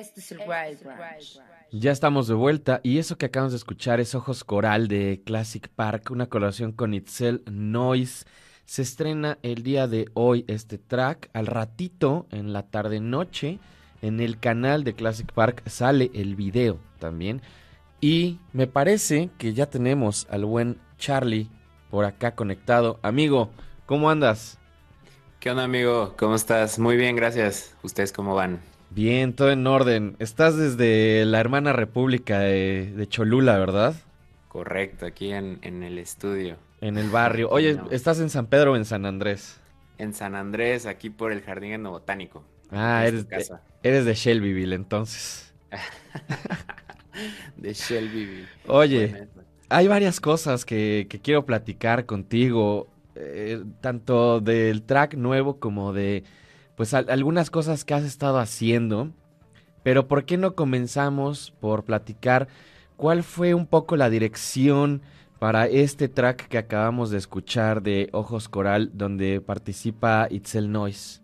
Este 0.00 0.20
es 0.20 0.32
el 0.32 0.38
Wild 0.38 0.82
Branch. 0.82 1.40
Ya 1.72 1.92
estamos 1.92 2.26
de 2.26 2.32
vuelta 2.32 2.80
y 2.82 2.96
eso 2.96 3.18
que 3.18 3.26
acabamos 3.26 3.52
de 3.52 3.58
escuchar 3.58 4.00
es 4.00 4.14
Ojos 4.14 4.44
Coral 4.44 4.88
de 4.88 5.20
Classic 5.26 5.68
Park, 5.68 6.10
una 6.10 6.26
colaboración 6.26 6.72
con 6.72 6.94
Itzel 6.94 7.42
Noise. 7.44 8.24
Se 8.64 8.80
estrena 8.80 9.36
el 9.42 9.62
día 9.62 9.88
de 9.88 10.08
hoy 10.14 10.46
este 10.48 10.78
track. 10.78 11.28
Al 11.34 11.46
ratito, 11.46 12.26
en 12.30 12.54
la 12.54 12.62
tarde-noche, 12.62 13.58
en 14.00 14.20
el 14.20 14.40
canal 14.40 14.84
de 14.84 14.94
Classic 14.94 15.30
Park 15.30 15.68
sale 15.68 16.10
el 16.14 16.34
video 16.34 16.78
también. 16.98 17.42
Y 18.00 18.38
me 18.54 18.66
parece 18.66 19.28
que 19.36 19.52
ya 19.52 19.66
tenemos 19.66 20.26
al 20.30 20.46
buen 20.46 20.78
Charlie 20.96 21.50
por 21.90 22.06
acá 22.06 22.34
conectado. 22.34 22.98
Amigo, 23.02 23.50
¿cómo 23.84 24.08
andas? 24.08 24.56
¿Qué 25.40 25.50
onda, 25.50 25.64
amigo? 25.64 26.14
¿Cómo 26.18 26.36
estás? 26.36 26.78
Muy 26.78 26.96
bien, 26.96 27.16
gracias. 27.16 27.76
¿Ustedes 27.82 28.14
cómo 28.14 28.34
van? 28.34 28.60
Bien, 28.90 29.34
todo 29.34 29.50
en 29.52 29.66
orden. 29.66 30.16
Estás 30.18 30.56
desde 30.56 31.24
la 31.24 31.40
hermana 31.40 31.72
república 31.72 32.40
de, 32.40 32.92
de 32.94 33.08
Cholula, 33.08 33.56
¿verdad? 33.58 33.94
Correcto, 34.48 35.06
aquí 35.06 35.32
en, 35.32 35.58
en 35.62 35.82
el 35.82 35.98
estudio. 35.98 36.58
En 36.82 36.98
el 36.98 37.08
barrio. 37.10 37.48
Oye, 37.50 37.76
No. 37.76 37.90
¿estás 37.90 38.20
en 38.20 38.28
San 38.30 38.46
Pedro 38.46 38.72
o 38.72 38.76
en 38.76 38.84
San 38.84 39.06
Andrés? 39.06 39.60
En 39.98 40.14
San 40.14 40.34
Andrés, 40.34 40.84
aquí 40.86 41.10
por 41.10 41.30
el 41.30 41.42
Jardín 41.42 41.72
Etnobotánico. 41.74 42.44
Ah, 42.70 43.06
eres 43.06 43.28
de, 43.28 43.44
eres 43.82 44.04
de 44.04 44.14
Shelbyville, 44.14 44.74
entonces. 44.74 45.54
De 47.56 47.72
Shelbyville. 47.74 48.48
Oye, 48.66 49.18
hay 49.68 49.88
varias 49.88 50.20
cosas 50.20 50.64
que, 50.64 51.06
que 51.10 51.20
quiero 51.20 51.44
platicar 51.46 52.06
contigo, 52.06 52.88
eh, 53.14 53.64
tanto 53.80 54.40
del 54.40 54.84
track 54.84 55.14
nuevo 55.14 55.58
como 55.60 55.92
de, 55.92 56.24
pues, 56.80 56.94
al- 56.94 57.10
algunas 57.10 57.50
cosas 57.50 57.84
que 57.84 57.94
has 57.94 58.04
estado 58.04 58.38
haciendo. 58.38 59.12
Pero 59.82 60.08
¿por 60.08 60.24
qué 60.26 60.38
no 60.38 60.54
comenzamos 60.56 61.52
por 61.60 61.84
platicar 61.84 62.48
cuál 62.96 63.22
fue 63.24 63.54
un 63.54 63.66
poco 63.66 63.96
la 63.96 64.10
dirección 64.10 65.02
para 65.38 65.66
este 65.68 66.08
track 66.08 66.48
que 66.48 66.58
acabamos 66.58 67.10
de 67.10 67.18
escuchar 67.18 67.82
de 67.82 68.10
Ojos 68.12 68.48
Coral, 68.48 68.90
donde 68.94 69.40
participa 69.40 70.28
Itzel 70.30 70.72
Noise? 70.72 71.20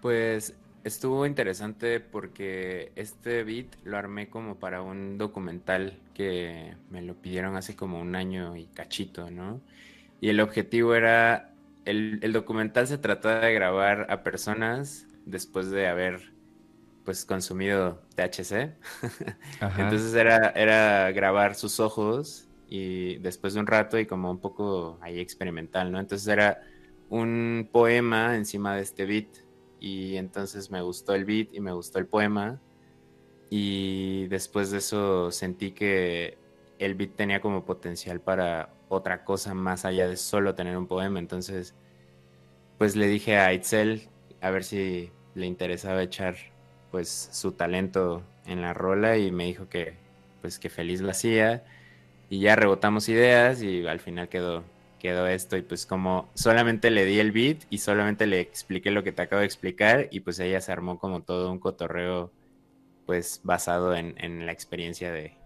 Pues 0.00 0.54
estuvo 0.84 1.26
interesante 1.26 2.00
porque 2.00 2.92
este 2.96 3.42
beat 3.44 3.76
lo 3.84 3.96
armé 3.98 4.30
como 4.30 4.58
para 4.58 4.82
un 4.82 5.18
documental 5.18 6.00
que 6.14 6.76
me 6.90 7.02
lo 7.02 7.20
pidieron 7.20 7.56
hace 7.56 7.74
como 7.76 8.00
un 8.00 8.14
año 8.14 8.56
y 8.56 8.66
cachito, 8.66 9.30
¿no? 9.30 9.60
Y 10.20 10.28
el 10.30 10.40
objetivo 10.40 10.94
era, 10.94 11.47
el, 11.88 12.18
el 12.22 12.32
documental 12.32 12.86
se 12.86 12.98
trataba 12.98 13.40
de 13.46 13.54
grabar 13.54 14.06
a 14.10 14.22
personas 14.22 15.06
después 15.24 15.70
de 15.70 15.88
haber 15.88 16.32
pues 17.04 17.24
consumido 17.24 18.02
THC. 18.14 18.76
Ajá. 19.60 19.82
Entonces 19.82 20.14
era, 20.14 20.50
era 20.50 21.10
grabar 21.12 21.54
sus 21.54 21.80
ojos 21.80 22.46
y 22.68 23.16
después 23.18 23.54
de 23.54 23.60
un 23.60 23.66
rato 23.66 23.98
y 23.98 24.04
como 24.04 24.30
un 24.30 24.38
poco 24.38 24.98
ahí 25.00 25.18
experimental, 25.18 25.90
¿no? 25.90 25.98
Entonces 25.98 26.28
era 26.28 26.60
un 27.08 27.70
poema 27.72 28.36
encima 28.36 28.76
de 28.76 28.82
este 28.82 29.06
beat 29.06 29.28
y 29.80 30.16
entonces 30.16 30.70
me 30.70 30.82
gustó 30.82 31.14
el 31.14 31.24
beat 31.24 31.54
y 31.54 31.60
me 31.60 31.72
gustó 31.72 31.98
el 31.98 32.06
poema 32.06 32.60
y 33.48 34.26
después 34.28 34.70
de 34.70 34.78
eso 34.78 35.30
sentí 35.30 35.72
que 35.72 36.36
el 36.78 36.94
beat 36.94 37.16
tenía 37.16 37.40
como 37.40 37.64
potencial 37.64 38.20
para 38.20 38.74
otra 38.88 39.24
cosa 39.24 39.54
más 39.54 39.84
allá 39.84 40.08
de 40.08 40.16
solo 40.16 40.54
tener 40.54 40.76
un 40.76 40.86
poema, 40.86 41.18
entonces 41.18 41.74
pues 42.78 42.96
le 42.96 43.08
dije 43.08 43.38
a 43.38 43.52
Itzel 43.52 44.08
a 44.40 44.50
ver 44.50 44.64
si 44.64 45.10
le 45.34 45.46
interesaba 45.46 46.02
echar 46.02 46.36
pues 46.90 47.28
su 47.32 47.52
talento 47.52 48.22
en 48.46 48.62
la 48.62 48.74
rola 48.74 49.18
y 49.18 49.30
me 49.32 49.44
dijo 49.44 49.68
que 49.68 49.96
pues 50.40 50.58
que 50.58 50.70
feliz 50.70 51.00
lo 51.00 51.10
hacía. 51.10 51.64
Y 52.30 52.40
ya 52.40 52.56
rebotamos 52.56 53.08
ideas 53.08 53.62
y 53.62 53.86
al 53.86 54.00
final 54.00 54.28
quedó 54.28 54.64
quedó 54.98 55.26
esto. 55.26 55.56
Y 55.56 55.62
pues 55.62 55.86
como 55.86 56.30
solamente 56.34 56.90
le 56.90 57.04
di 57.04 57.20
el 57.20 57.32
beat 57.32 57.64
y 57.70 57.78
solamente 57.78 58.26
le 58.26 58.40
expliqué 58.40 58.90
lo 58.90 59.04
que 59.04 59.12
te 59.12 59.22
acabo 59.22 59.40
de 59.40 59.46
explicar 59.46 60.08
y 60.10 60.20
pues 60.20 60.38
ella 60.40 60.60
se 60.60 60.72
armó 60.72 60.98
como 60.98 61.22
todo 61.22 61.52
un 61.52 61.58
cotorreo 61.60 62.32
pues 63.06 63.40
basado 63.44 63.94
en 63.96 64.46
la 64.46 64.52
experiencia 64.52 65.12
de 65.12 65.37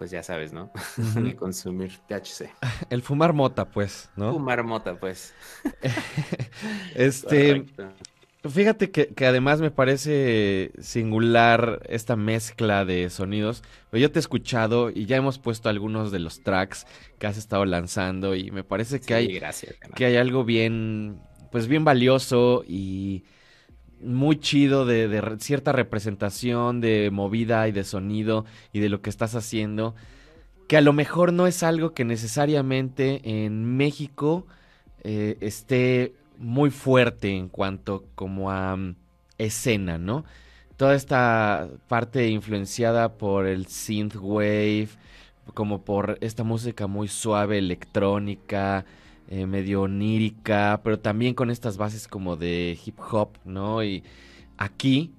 pues 0.00 0.10
ya 0.10 0.22
sabes, 0.22 0.54
¿no? 0.54 0.72
De 1.14 1.36
consumir 1.36 1.92
THC. 2.08 2.48
El 2.88 3.02
fumar 3.02 3.34
mota, 3.34 3.66
pues, 3.70 4.08
¿no? 4.16 4.32
Fumar 4.32 4.64
mota, 4.64 4.98
pues. 4.98 5.34
Este, 6.94 7.66
Correcto. 7.66 7.92
fíjate 8.48 8.90
que, 8.90 9.08
que 9.08 9.26
además 9.26 9.60
me 9.60 9.70
parece 9.70 10.72
singular 10.80 11.82
esta 11.86 12.16
mezcla 12.16 12.86
de 12.86 13.10
sonidos. 13.10 13.62
Yo 13.92 14.10
te 14.10 14.18
he 14.18 14.20
escuchado 14.20 14.88
y 14.88 15.04
ya 15.04 15.16
hemos 15.16 15.38
puesto 15.38 15.68
algunos 15.68 16.10
de 16.12 16.18
los 16.20 16.42
tracks 16.42 16.86
que 17.18 17.26
has 17.26 17.36
estado 17.36 17.66
lanzando 17.66 18.34
y 18.34 18.50
me 18.50 18.64
parece 18.64 19.00
que 19.00 19.06
Sí, 19.08 19.12
hay 19.12 19.34
gracias. 19.34 19.76
que 19.94 20.06
hay 20.06 20.16
algo 20.16 20.44
bien, 20.44 21.20
pues 21.52 21.68
bien 21.68 21.84
valioso 21.84 22.64
y 22.66 23.24
muy 24.02 24.38
chido 24.38 24.86
de, 24.86 25.08
de 25.08 25.36
cierta 25.40 25.72
representación 25.72 26.80
de 26.80 27.10
movida 27.10 27.68
y 27.68 27.72
de 27.72 27.84
sonido 27.84 28.44
y 28.72 28.80
de 28.80 28.88
lo 28.88 29.02
que 29.02 29.10
estás 29.10 29.34
haciendo, 29.34 29.94
que 30.68 30.76
a 30.76 30.80
lo 30.80 30.92
mejor 30.92 31.32
no 31.32 31.46
es 31.46 31.62
algo 31.62 31.94
que 31.94 32.04
necesariamente 32.04 33.20
en 33.24 33.76
México 33.76 34.46
eh, 35.02 35.36
esté 35.40 36.14
muy 36.38 36.70
fuerte 36.70 37.36
en 37.36 37.48
cuanto 37.48 38.04
como 38.14 38.50
a 38.50 38.76
mm, 38.76 38.96
escena, 39.38 39.98
¿no? 39.98 40.24
Toda 40.76 40.94
esta 40.94 41.68
parte 41.88 42.28
influenciada 42.28 43.18
por 43.18 43.46
el 43.46 43.66
synthwave, 43.66 44.88
como 45.54 45.84
por 45.84 46.18
esta 46.20 46.44
música 46.44 46.86
muy 46.86 47.08
suave, 47.08 47.58
electrónica, 47.58 48.84
eh, 49.30 49.46
medio 49.46 49.82
onírica, 49.82 50.80
pero 50.82 50.98
también 50.98 51.34
con 51.34 51.50
estas 51.50 51.76
bases 51.76 52.08
como 52.08 52.36
de 52.36 52.76
hip 52.84 52.98
hop, 53.12 53.30
¿no? 53.44 53.84
Y 53.84 54.02
aquí 54.58 55.12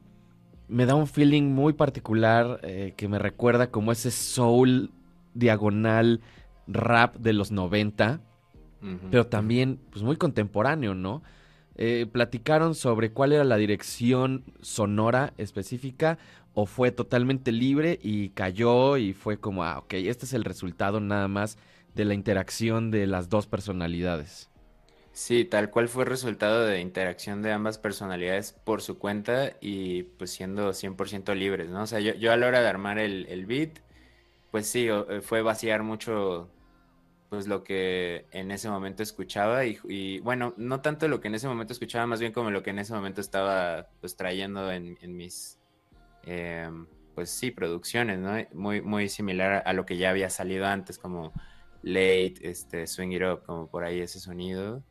me 0.68 0.86
da 0.86 0.96
un 0.96 1.08
feeling 1.08 1.44
muy 1.44 1.72
particular 1.74 2.60
eh, 2.64 2.94
que 2.98 3.08
me 3.08 3.20
recuerda 3.20 3.72
como 3.72 3.94
ese 3.94 4.12
soul 4.12 4.92
diagonal 5.34 6.20
rap 6.68 7.16
de 7.16 7.32
los 7.32 7.52
90, 7.52 8.20
Ujú. 8.82 8.98
pero 9.10 9.28
también 9.28 9.80
pues 9.92 10.04
muy 10.04 10.18
contemporáneo, 10.18 10.94
¿no? 10.94 11.24
Eh, 11.76 12.06
¿Platicaron 12.12 12.76
sobre 12.76 13.14
cuál 13.14 13.32
era 13.32 13.46
la 13.46 13.56
dirección 13.56 14.44
sonora 14.62 15.34
específica 15.38 16.18
o 16.54 16.66
fue 16.66 16.92
totalmente 16.92 17.54
libre 17.54 17.98
y 18.04 18.30
cayó 18.30 18.98
y 18.98 19.14
fue 19.14 19.38
como, 19.40 19.64
ah, 19.64 19.80
ok, 19.80 19.94
este 19.94 20.26
es 20.26 20.34
el 20.34 20.44
resultado 20.44 21.00
nada 21.00 21.30
más 21.30 21.58
de 21.96 22.06
la 22.06 22.14
interacción 22.14 22.92
de 22.92 23.08
las 23.08 23.30
dos 23.30 23.48
personalidades? 23.48 24.52
Sí, 25.14 25.44
tal 25.44 25.70
cual 25.72 25.90
fue 25.90 26.06
resultado 26.06 26.66
de 26.66 26.80
interacción 26.80 27.42
de 27.42 27.52
ambas 27.52 27.78
personalidades 27.78 28.54
por 28.54 28.82
su 28.82 28.98
cuenta 28.98 29.52
y 29.60 30.04
pues 30.04 30.32
siendo 30.32 30.72
100% 30.74 31.36
libres, 31.36 31.70
¿no? 31.70 31.84
O 31.84 31.88
sea, 31.88 32.00
yo, 32.00 32.14
yo 32.16 32.32
a 32.32 32.38
la 32.38 32.48
hora 32.48 32.62
de 32.62 32.68
armar 32.70 32.98
el, 32.98 33.46
beat, 33.46 33.80
pues 34.52 34.68
sí, 34.68 34.88
eh, 34.88 35.22
fue 35.22 35.42
vaciar 35.42 35.84
mucho 35.84 36.50
pues 37.30 37.48
lo 37.48 37.64
que 37.64 38.26
en 38.32 38.52
ese 38.52 38.70
momento 38.70 39.04
escuchaba 39.04 39.66
y, 39.66 40.20
bueno, 40.20 40.54
no 40.58 40.82
tanto 40.82 41.08
lo 41.08 41.22
que 41.22 41.30
en 41.30 41.36
ese 41.36 41.48
momento 41.48 41.72
escuchaba, 41.74 42.06
más 42.06 42.20
bien 42.20 42.34
como 42.34 42.52
lo 42.52 42.62
que 42.62 42.72
en 42.72 42.80
ese 42.80 42.94
momento 42.94 43.22
estaba 43.22 43.88
pues 44.02 44.18
trayendo 44.18 44.70
en, 44.70 44.98
mis, 45.16 45.58
em, 46.24 46.88
pues 47.16 47.30
sí, 47.30 47.52
producciones, 47.52 48.20
¿no? 48.20 48.34
Muy, 48.54 48.82
muy 48.82 49.08
similar 49.08 49.64
a 49.66 49.74
lo 49.74 49.86
que 49.86 49.98
ya 49.98 50.10
había 50.10 50.30
salido 50.30 50.66
antes, 50.66 50.98
como 50.98 51.32
Late, 51.84 52.36
este, 52.42 52.88
Swing 52.88 53.12
It 53.12 53.24
Up, 53.24 53.44
como 53.46 53.68
por 53.68 53.84
ahí 53.84 54.00
ese 54.00 54.20
sonido. 54.20 54.84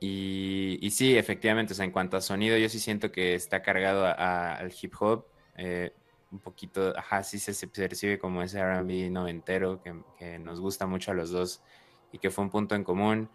Y, 0.00 0.78
y 0.82 0.90
sí, 0.90 1.16
efectivamente, 1.16 1.72
o 1.72 1.76
sea, 1.76 1.84
en 1.84 1.90
cuanto 1.92 2.16
a 2.16 2.20
sonido, 2.20 2.56
yo 2.58 2.68
sí 2.68 2.78
siento 2.78 3.10
que 3.12 3.34
está 3.34 3.62
cargado 3.62 4.06
al 4.06 4.72
hip 4.80 4.94
hop. 5.00 5.26
eh, 5.56 5.92
un 6.34 6.40
poquito, 6.40 6.92
ajá, 6.98 7.22
sí 7.22 7.38
se, 7.38 7.54
se 7.54 7.68
percibe 7.68 8.18
como 8.18 8.42
ese 8.42 8.60
RB 8.60 9.08
noventero 9.10 9.80
que, 9.80 9.94
que 10.18 10.38
nos 10.40 10.60
gusta 10.60 10.84
mucho 10.84 11.12
a 11.12 11.14
los 11.14 11.30
dos 11.30 11.62
y 12.10 12.18
que 12.18 12.30
fue 12.30 12.42
un 12.44 12.50
punto 12.50 12.74
en 12.74 12.82
común. 12.82 13.30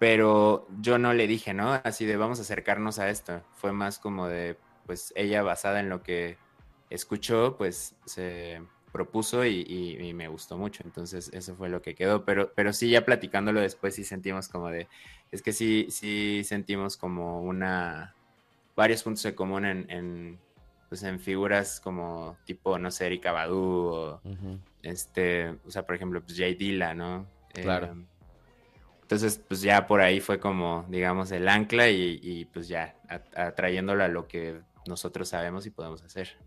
Pero 0.00 0.66
yo 0.80 0.98
no 0.98 1.14
le 1.14 1.28
dije, 1.28 1.54
¿no? 1.54 1.72
Así 1.84 2.04
de 2.04 2.16
vamos 2.16 2.40
a 2.40 2.42
acercarnos 2.42 2.98
a 2.98 3.08
esto. 3.08 3.44
Fue 3.52 3.72
más 3.72 4.00
como 4.00 4.26
de, 4.26 4.58
pues 4.86 5.12
ella 5.14 5.42
basada 5.42 5.78
en 5.78 5.88
lo 5.88 6.02
que 6.02 6.36
escuchó, 6.90 7.56
pues 7.56 7.94
se 8.04 8.60
propuso 8.92 9.44
y, 9.44 9.64
y- 9.66 9.98
y 10.08 10.14
me 10.14 10.28
gustó 10.28 10.56
mucho. 10.58 10.82
Entonces 10.84 11.30
eso 11.32 11.56
fue 11.56 11.68
lo 11.68 11.80
que 11.82 11.94
quedó. 11.94 12.24
Pero, 12.24 12.52
pero 12.54 12.72
sí, 12.72 12.90
ya 12.90 13.04
platicándolo 13.04 13.60
después 13.60 13.94
sí 13.94 14.04
sentimos 14.04 14.48
como 14.48 14.68
de, 14.68 14.86
es 15.30 15.42
que 15.42 15.52
sí, 15.52 15.86
sí 15.90 16.42
sentimos 16.44 16.96
como 16.96 17.42
una, 17.42 18.14
varios 18.76 19.02
puntos 19.02 19.24
en 19.24 19.34
común 19.34 19.64
en, 19.64 19.90
en, 19.90 20.38
pues 20.88 21.02
en 21.02 21.18
figuras 21.18 21.80
como 21.80 22.36
tipo, 22.44 22.78
no 22.78 22.90
sé, 22.90 23.06
Erika 23.06 23.32
Badu 23.32 23.58
o 23.58 24.20
este, 24.82 25.48
o 25.66 25.70
sea, 25.70 25.86
por 25.86 25.94
ejemplo, 25.94 26.22
pues 26.22 26.36
Jay 26.36 26.54
Dilla, 26.54 26.92
¿no? 26.94 27.26
Claro. 27.54 27.86
Eh, 27.86 28.04
entonces, 29.02 29.38
pues 29.46 29.60
ya 29.60 29.86
por 29.86 30.00
ahí 30.00 30.20
fue 30.20 30.40
como, 30.40 30.86
digamos, 30.88 31.30
el 31.32 31.46
ancla 31.48 31.88
y, 31.90 32.18
y, 32.22 32.44
pues 32.46 32.66
ya 32.68 32.96
atrayéndolo 33.36 34.02
a 34.04 34.08
lo 34.08 34.26
que 34.26 34.60
nosotros 34.86 35.28
sabemos 35.28 35.66
y 35.66 35.70
podemos 35.70 36.02
hacer. 36.02 36.38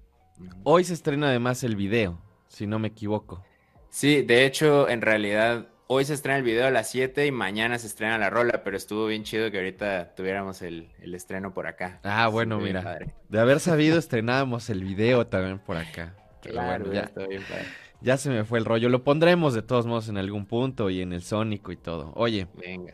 Hoy 0.63 0.83
se 0.83 0.93
estrena 0.93 1.27
además 1.29 1.63
el 1.63 1.75
video, 1.75 2.19
si 2.55 2.67
no 2.67 2.79
me 2.79 2.87
equivoco. 2.87 3.43
Sí, 3.89 4.21
de 4.21 4.45
hecho, 4.45 4.87
en 4.89 5.01
realidad, 5.01 5.67
hoy 5.87 6.05
se 6.05 6.13
estrena 6.13 6.37
el 6.37 6.43
video 6.43 6.67
a 6.67 6.71
las 6.71 6.89
7 6.89 7.25
y 7.25 7.31
mañana 7.31 7.77
se 7.79 7.87
estrena 7.87 8.17
la 8.17 8.29
rola, 8.29 8.63
pero 8.63 8.77
estuvo 8.77 9.07
bien 9.07 9.23
chido 9.23 9.51
que 9.51 9.57
ahorita 9.57 10.15
tuviéramos 10.15 10.61
el, 10.61 10.89
el 11.01 11.13
estreno 11.15 11.53
por 11.53 11.67
acá. 11.67 11.99
Ah, 12.03 12.27
bueno, 12.27 12.57
mira. 12.59 12.81
padre. 12.81 13.13
De 13.29 13.39
haber 13.39 13.59
sabido, 13.59 13.97
estrenábamos 13.99 14.69
el 14.69 14.83
video 14.85 15.27
también 15.27 15.59
por 15.59 15.75
acá. 15.77 16.15
Pero 16.41 16.53
Claro, 16.53 16.85
bueno, 16.85 17.01
ya 17.15 17.27
bien 17.27 17.43
padre. 17.43 17.65
ya 18.01 18.17
se 18.17 18.29
me 18.29 18.45
fue 18.45 18.59
el 18.59 18.65
rollo. 18.65 18.87
Lo 18.89 19.03
pondremos 19.03 19.53
de 19.53 19.61
todos 19.61 19.85
modos 19.85 20.07
en 20.09 20.17
algún 20.17 20.45
punto 20.45 20.89
y 20.89 21.01
en 21.01 21.11
el 21.11 21.23
Sónico 21.23 21.71
y 21.73 21.77
todo. 21.77 22.13
Oye, 22.15 22.47
Venga. 22.53 22.93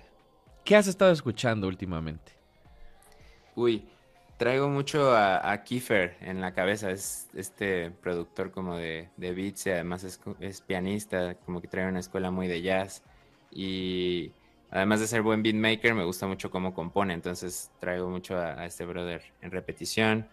¿qué 0.63 0.75
has 0.75 0.87
estado 0.87 1.11
escuchando 1.11 1.67
últimamente? 1.67 2.31
Uy, 3.55 3.85
traigo 4.41 4.69
mucho 4.69 5.11
a, 5.11 5.51
a 5.51 5.63
Kiefer 5.63 6.17
en 6.19 6.41
la 6.41 6.51
cabeza. 6.55 6.89
Es 6.89 7.29
este 7.35 7.91
productor 7.91 8.49
como 8.49 8.75
de, 8.75 9.07
de 9.15 9.33
beats 9.35 9.67
y 9.67 9.69
además 9.69 10.03
es, 10.03 10.19
es 10.39 10.61
pianista, 10.61 11.35
como 11.45 11.61
que 11.61 11.67
trae 11.67 11.87
una 11.87 11.99
escuela 11.99 12.31
muy 12.31 12.47
de 12.47 12.63
jazz. 12.63 13.03
Y 13.51 14.31
además 14.71 14.99
de 14.99 15.05
ser 15.05 15.21
buen 15.21 15.43
beatmaker, 15.43 15.93
me 15.93 16.03
gusta 16.03 16.25
mucho 16.25 16.49
cómo 16.49 16.73
compone. 16.73 17.13
Entonces 17.13 17.69
traigo 17.79 18.09
mucho 18.09 18.35
a, 18.35 18.59
a 18.59 18.65
este 18.65 18.83
brother 18.83 19.21
en 19.41 19.51
repetición. 19.51 20.27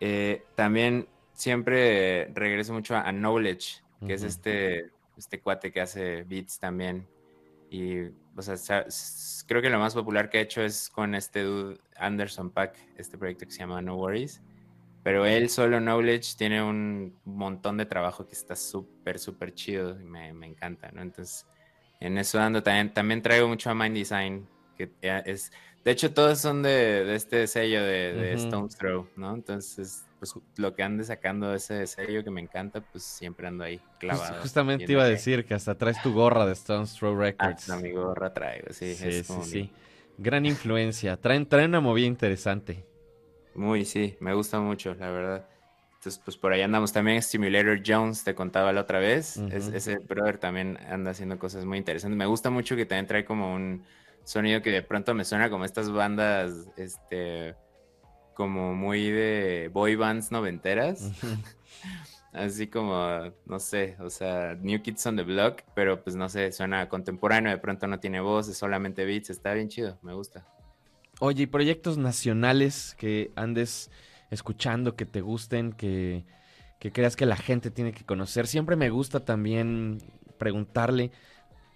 Eh, 0.00 0.42
también 0.54 1.06
siempre 1.34 2.32
regreso 2.32 2.72
mucho 2.72 2.96
a, 2.96 3.06
a 3.06 3.12
Knowledge, 3.12 3.82
que 4.06 4.14
es 4.14 4.22
Ujú. 4.22 4.28
este, 4.28 4.90
este 5.18 5.40
cuate 5.42 5.70
que 5.70 5.82
hace 5.82 6.22
beats 6.22 6.58
también. 6.58 7.06
Y, 7.68 8.04
o 8.36 8.42
sea, 8.42 8.84
creo 9.46 9.62
que 9.62 9.70
lo 9.70 9.78
más 9.78 9.94
popular 9.94 10.28
que 10.30 10.38
ha 10.38 10.40
hecho 10.42 10.62
es 10.62 10.90
con 10.90 11.14
este 11.14 11.42
dude 11.42 11.78
Anderson 11.96 12.50
Pack, 12.50 12.76
este 12.96 13.18
proyecto 13.18 13.46
que 13.46 13.52
se 13.52 13.60
llama 13.60 13.82
No 13.82 13.96
Worries. 13.96 14.42
Pero 15.02 15.24
él 15.24 15.48
solo 15.50 15.78
Knowledge 15.80 16.36
tiene 16.36 16.62
un 16.62 17.20
montón 17.24 17.76
de 17.76 17.86
trabajo 17.86 18.26
que 18.26 18.34
está 18.34 18.56
súper, 18.56 19.18
súper 19.20 19.54
chido 19.54 20.00
y 20.00 20.04
me, 20.04 20.32
me 20.34 20.46
encanta, 20.46 20.90
¿no? 20.92 21.00
Entonces, 21.00 21.46
en 22.00 22.18
eso 22.18 22.40
ando 22.40 22.62
también. 22.62 22.92
También 22.92 23.22
traigo 23.22 23.48
mucho 23.48 23.70
a 23.70 23.74
Mind 23.74 23.96
Design, 23.96 24.48
que 24.76 24.92
ya 25.00 25.18
es... 25.20 25.52
De 25.84 25.92
hecho, 25.92 26.12
todos 26.12 26.40
son 26.40 26.62
de, 26.62 27.04
de 27.04 27.14
este 27.14 27.46
sello 27.46 27.82
de, 27.82 28.14
de 28.14 28.32
Ujú. 28.32 28.38
Stone's 28.38 28.76
Throw, 28.76 29.08
¿no? 29.16 29.34
Entonces, 29.34 30.05
pues 30.18 30.34
lo 30.56 30.74
que 30.74 30.82
ande 30.82 31.04
sacando 31.04 31.54
ese 31.54 31.86
sello 31.86 32.24
que 32.24 32.30
me 32.30 32.40
encanta, 32.40 32.80
pues 32.80 33.04
siempre 33.04 33.46
ando 33.48 33.64
ahí 33.64 33.78
Just- 33.78 33.98
clavado. 33.98 34.40
justamente 34.42 34.78
viendo 34.86 34.92
iba 34.94 35.02
a 35.04 35.08
decir 35.08 35.44
que 35.44 35.54
hasta 35.54 35.74
traes 35.76 36.00
tu 36.02 36.12
gorra 36.12 36.46
de 36.46 36.52
Stones 36.52 36.94
Throw 36.94 37.16
Records. 37.16 37.68
Hasta 37.70 37.76
mi 37.76 37.90
gorra 37.92 38.32
traigo, 38.32 38.68
sí. 38.72 38.94
sí, 38.94 39.08
es 39.08 39.26
sí, 39.26 39.32
como 39.32 39.44
sí. 39.44 39.58
mi- 39.62 39.72
Gran 40.18 40.46
influencia. 40.46 41.16
Traen, 41.18 41.46
traen 41.46 41.68
una 41.70 41.80
movida 41.80 42.06
interesante. 42.06 42.86
Muy, 43.54 43.84
sí, 43.84 44.16
me 44.20 44.32
gusta 44.34 44.60
mucho, 44.60 44.94
la 44.94 45.10
verdad. 45.10 45.46
Entonces, 45.94 46.20
pues 46.24 46.36
por 46.38 46.52
ahí 46.52 46.62
andamos. 46.62 46.92
También 46.92 47.20
Stimulator 47.22 47.80
Jones, 47.86 48.24
te 48.24 48.34
contaba 48.34 48.72
la 48.72 48.82
otra 48.82 48.98
vez. 48.98 49.36
Es- 49.50 49.68
ese 49.68 49.98
brother 49.98 50.38
también 50.38 50.78
anda 50.88 51.10
haciendo 51.10 51.38
cosas 51.38 51.64
muy 51.66 51.76
interesantes. 51.78 52.16
Me 52.16 52.24
gusta 52.26 52.48
mucho 52.48 52.76
que 52.76 52.86
también 52.86 53.06
trae 53.06 53.24
como 53.26 53.54
un 53.54 53.84
sonido 54.24 54.62
que 54.62 54.70
de 54.70 54.82
pronto 54.82 55.14
me 55.14 55.24
suena 55.24 55.50
como 55.50 55.64
estas 55.66 55.90
bandas, 55.90 56.52
este, 56.76 57.54
como 58.36 58.74
muy 58.74 59.10
de 59.10 59.70
boy 59.72 59.96
bands 59.96 60.30
noventeras. 60.30 61.10
Así 62.32 62.66
como, 62.66 63.32
no 63.46 63.58
sé, 63.58 63.96
o 63.98 64.10
sea, 64.10 64.54
New 64.60 64.82
Kids 64.82 65.06
on 65.06 65.16
the 65.16 65.22
Block, 65.22 65.62
pero 65.74 66.04
pues 66.04 66.16
no 66.16 66.28
sé, 66.28 66.52
suena 66.52 66.86
contemporáneo, 66.90 67.50
de 67.50 67.56
pronto 67.56 67.86
no 67.86 67.98
tiene 67.98 68.20
voz, 68.20 68.46
es 68.48 68.58
solamente 68.58 69.06
beats, 69.06 69.30
está 69.30 69.54
bien 69.54 69.70
chido, 69.70 69.98
me 70.02 70.12
gusta. 70.12 70.46
Oye, 71.18 71.44
¿y 71.44 71.46
proyectos 71.46 71.96
nacionales 71.96 72.94
que 72.98 73.32
andes 73.36 73.90
escuchando, 74.30 74.96
que 74.96 75.06
te 75.06 75.22
gusten, 75.22 75.72
que, 75.72 76.26
que 76.78 76.92
creas 76.92 77.16
que 77.16 77.24
la 77.24 77.36
gente 77.36 77.70
tiene 77.70 77.92
que 77.92 78.04
conocer? 78.04 78.46
Siempre 78.46 78.76
me 78.76 78.90
gusta 78.90 79.20
también 79.24 80.02
preguntarle 80.36 81.12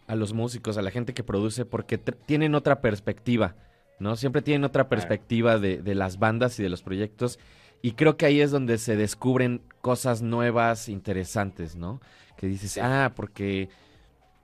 a 0.07 0.15
los 0.15 0.35
músicos, 0.35 0.77
a 0.77 0.83
la 0.83 0.91
gente 0.91 1.15
que 1.15 1.25
produce, 1.25 1.65
porque 1.65 1.97
tienen 1.97 2.55
otra 2.55 2.83
perspectiva, 2.83 3.57
¿no? 4.01 4.17
Siempre 4.17 4.43
tienen 4.43 4.65
otra 4.65 4.89
perspectiva 4.89 5.59
de, 5.59 5.81
de 5.83 5.95
las 5.95 6.19
bandas 6.19 6.59
y 6.59 6.63
de 6.63 6.69
los 6.69 6.83
proyectos. 6.83 7.39
Y 7.83 7.93
creo 7.93 8.17
que 8.17 8.27
ahí 8.27 8.41
es 8.41 8.51
donde 8.51 8.79
se 8.79 8.97
descubren 8.97 9.63
cosas 9.81 10.23
nuevas, 10.23 10.89
interesantes, 10.89 11.77
¿no? 11.77 12.01
Que 12.37 12.47
dices, 12.47 12.79
ah, 12.79 13.13
porque 13.15 13.69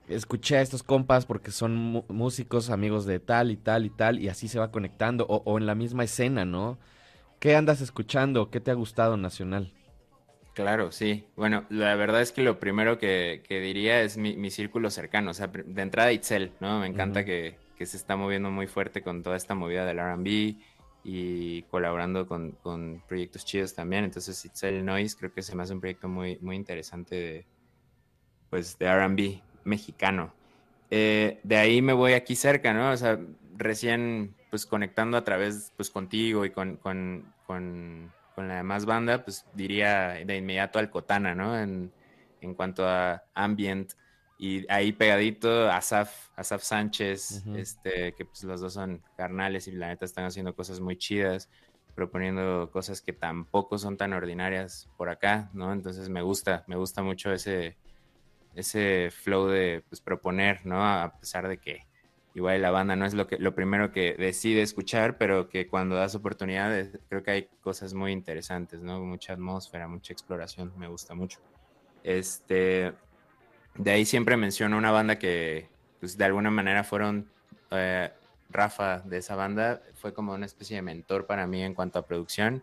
escuché 0.09 0.59
a 0.59 0.63
estos 0.63 0.83
compas 0.83 1.27
porque 1.27 1.51
son 1.51 2.05
músicos, 2.09 2.71
amigos 2.71 3.07
de 3.07 3.19
tal 3.19 3.51
y 3.51 3.57
tal 3.57 3.87
y 3.87 3.91
tal, 3.91 4.21
y 4.21 4.29
así 4.29 4.49
se 4.49 4.59
va 4.59 4.71
conectando, 4.71 5.27
o, 5.29 5.43
o 5.45 5.59
en 5.59 5.67
la 5.67 5.75
misma 5.75 6.05
escena, 6.05 6.45
¿no? 6.45 6.79
¿Qué 7.41 7.57
andas 7.57 7.81
escuchando? 7.81 8.51
¿Qué 8.51 8.61
te 8.61 8.71
ha 8.71 8.75
gustado 8.75 9.17
nacional? 9.17 9.73
Claro, 10.55 10.91
sí. 10.91 11.27
Bueno, 11.37 11.67
la 11.69 11.95
verdad 11.97 12.23
es 12.23 12.33
que 12.33 12.43
lo 12.43 12.59
primero 12.59 12.99
que, 12.99 13.43
que 13.47 13.61
diría 13.61 14.01
es 14.01 14.17
mi, 14.17 14.37
mi 14.37 14.51
círculo 14.51 14.91
cercano. 14.91 15.33
O 15.33 15.35
sea, 15.35 15.49
de 15.49 15.83
entrada 15.83 16.13
Itzel, 16.13 16.53
¿no? 16.61 16.81
Me 16.81 16.87
encanta 16.87 17.27
que, 17.27 17.59
que 17.77 17.87
se 17.87 17.97
está 17.97 18.16
moviendo 18.16 18.51
muy 18.51 18.66
fuerte 18.66 19.03
con 19.03 19.22
toda 19.22 19.37
esta 19.37 19.55
movida 19.55 19.85
del 19.85 19.99
RB 19.99 20.57
y 21.05 21.62
colaborando 21.64 22.27
con, 22.27 22.53
con 22.62 23.03
proyectos 23.07 23.45
chidos 23.45 23.74
también. 23.74 24.05
Entonces, 24.05 24.45
Itzel 24.45 24.85
Noise 24.85 25.16
creo 25.16 25.33
que 25.33 25.43
se 25.43 25.55
me 25.55 25.62
hace 25.62 25.72
un 25.72 25.81
proyecto 25.81 26.09
muy, 26.09 26.39
muy 26.41 26.57
interesante 26.57 27.14
de, 27.14 27.47
pues, 28.51 28.79
de 28.79 28.93
RB 28.93 29.41
mexicano. 29.64 30.33
Eh, 30.91 31.41
de 31.43 31.57
ahí 31.57 31.83
me 31.83 31.93
voy 31.93 32.14
aquí 32.14 32.35
cerca, 32.35 32.72
¿no? 32.72 32.91
O 32.91 32.97
sea, 32.97 33.18
recién 33.57 34.35
pues 34.51 34.66
conectando 34.66 35.16
a 35.16 35.24
través 35.24 35.72
pues 35.77 35.91
contigo 35.91 36.45
y 36.45 36.51
con, 36.51 36.77
con, 36.77 37.33
con, 37.47 38.12
con 38.35 38.49
la 38.49 38.57
demás 38.57 38.87
banda, 38.87 39.24
pues 39.24 39.45
diría 39.55 40.11
de 40.24 40.37
inmediato 40.37 40.79
al 40.79 40.91
Cotana, 40.91 41.35
¿no? 41.35 41.59
En, 41.59 41.93
en 42.41 42.55
cuanto 42.55 42.87
a 42.87 43.24
ambient 43.35 43.93
y 44.39 44.70
ahí 44.70 44.93
pegadito 44.93 45.70
Asaf, 45.70 46.28
Asaf 46.37 46.62
Sánchez, 46.62 47.45
Ujú. 47.47 47.57
este, 47.57 48.14
que 48.14 48.24
pues 48.24 48.43
los 48.45 48.61
dos 48.61 48.74
son 48.74 49.03
carnales 49.16 49.66
y 49.68 49.72
la 49.72 49.89
neta 49.89 50.05
están 50.05 50.26
haciendo 50.26 50.55
cosas 50.55 50.80
muy 50.80 50.99
chidas, 50.99 51.49
proponiendo 51.95 52.70
cosas 52.70 53.01
que 53.01 53.12
tampoco 53.14 53.78
son 53.78 53.97
tan 53.97 54.12
ordinarias 54.12 54.91
por 54.97 55.09
acá, 55.09 55.51
¿no? 55.55 55.72
Entonces 55.72 56.09
me 56.11 56.20
gusta, 56.22 56.64
me 56.66 56.76
gusta 56.76 57.03
mucho 57.03 57.32
ese, 57.32 57.78
ese 58.55 59.11
flow 59.11 59.49
de 59.49 59.84
pues, 59.89 60.01
proponer, 60.01 60.66
¿no? 60.66 60.84
A 60.84 61.18
pesar 61.18 61.49
de 61.49 61.59
que 61.59 61.87
igual 62.34 62.61
la 62.61 62.70
banda 62.70 62.97
no 62.97 63.07
es 63.07 63.14
lo 63.14 63.26
que 63.26 63.39
lo 63.39 63.55
primero 63.55 63.93
que 63.93 64.14
decide 64.18 64.62
escuchar, 64.62 65.16
pero 65.18 65.49
que 65.49 65.68
cuando 65.68 65.97
das 65.97 66.14
oportunidades 66.14 66.99
creo 67.09 67.22
que 67.22 67.30
hay 67.30 67.49
cosas 67.61 67.95
muy 67.95 68.12
interesantes, 68.12 68.82
¿no? 68.82 69.01
Mucha 69.01 69.32
atmósfera, 69.32 69.89
mucha 69.89 70.12
exploración, 70.12 70.72
me 70.76 70.89
gusta 70.89 71.14
mucho. 71.14 71.39
Este, 72.03 72.93
de 73.79 73.91
ahí 73.91 74.05
siempre 74.05 74.37
menciono 74.37 74.77
una 74.77 74.91
banda 74.91 75.18
que 75.18 75.68
pues, 76.01 76.16
de 76.16 76.24
alguna 76.24 76.51
manera 76.51 76.85
fueron 76.85 77.31
eh, 77.70 78.11
Rafa 78.49 79.01
de 79.01 79.18
esa 79.18 79.37
banda 79.37 79.83
fue 79.95 80.14
como 80.14 80.33
una 80.33 80.47
especie 80.47 80.77
de 80.77 80.83
mentor 80.83 81.27
para 81.27 81.47
mí 81.47 81.62
en 81.62 81.74
cuanto 81.74 81.99
a 81.99 82.07
producción. 82.07 82.62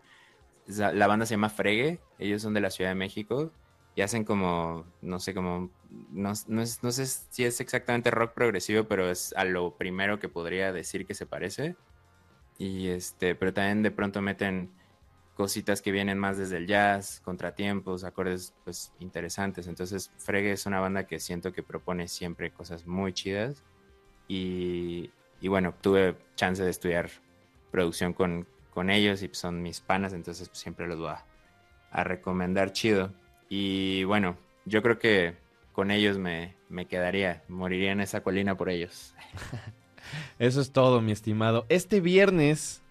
La 0.66 1.06
banda 1.06 1.26
se 1.26 1.34
llama 1.34 1.50
Fregue, 1.50 2.00
ellos 2.18 2.40
son 2.40 2.54
de 2.54 2.60
la 2.60 2.70
Ciudad 2.70 2.90
de 2.90 2.94
México 2.94 3.52
y 3.94 4.00
hacen 4.00 4.24
como, 4.24 4.86
no 5.02 5.20
sé, 5.20 5.34
como, 5.34 5.70
no, 6.10 6.32
no, 6.48 6.62
no 6.82 6.92
sé 6.92 7.06
si 7.06 7.44
es 7.44 7.60
exactamente 7.60 8.10
rock 8.10 8.32
progresivo, 8.32 8.84
pero 8.84 9.10
es 9.10 9.34
a 9.36 9.44
lo 9.44 9.76
primero 9.76 10.18
que 10.18 10.28
podría 10.28 10.72
decir 10.72 11.06
que 11.06 11.14
se 11.14 11.26
parece. 11.26 11.76
Y 12.58 12.88
este, 12.88 13.34
pero 13.34 13.52
también 13.52 13.82
de 13.82 13.90
pronto 13.90 14.22
meten 14.22 14.72
cositas 15.34 15.82
que 15.82 15.92
vienen 15.92 16.18
más 16.18 16.38
desde 16.38 16.58
el 16.58 16.66
jazz, 16.66 17.20
contratiempos, 17.24 18.04
acordes 18.04 18.54
pues 18.64 18.92
interesantes. 19.00 19.66
Entonces, 19.66 20.10
Fregue 20.18 20.52
es 20.52 20.66
una 20.66 20.80
banda 20.80 21.06
que 21.06 21.20
siento 21.20 21.52
que 21.52 21.62
propone 21.62 22.08
siempre 22.08 22.50
cosas 22.50 22.86
muy 22.86 23.12
chidas. 23.12 23.62
Y, 24.28 25.10
y 25.40 25.48
bueno, 25.48 25.74
tuve 25.80 26.16
chance 26.36 26.62
de 26.62 26.70
estudiar 26.70 27.10
producción 27.70 28.12
con, 28.12 28.46
con 28.70 28.90
ellos 28.90 29.22
y 29.22 29.30
son 29.32 29.62
mis 29.62 29.80
panas, 29.80 30.12
entonces 30.12 30.48
pues, 30.48 30.60
siempre 30.60 30.86
los 30.86 30.98
voy 30.98 31.08
a, 31.08 31.24
a 31.90 32.04
recomendar 32.04 32.72
chido. 32.72 33.12
Y 33.48 34.04
bueno, 34.04 34.36
yo 34.64 34.82
creo 34.82 34.98
que 34.98 35.36
con 35.72 35.90
ellos 35.90 36.18
me, 36.18 36.54
me 36.68 36.86
quedaría, 36.86 37.42
moriría 37.48 37.92
en 37.92 38.00
esa 38.00 38.22
colina 38.22 38.56
por 38.56 38.70
ellos. 38.70 39.14
Eso 40.38 40.60
es 40.60 40.72
todo, 40.72 41.00
mi 41.00 41.12
estimado. 41.12 41.66
Este 41.68 42.00
viernes, 42.00 42.83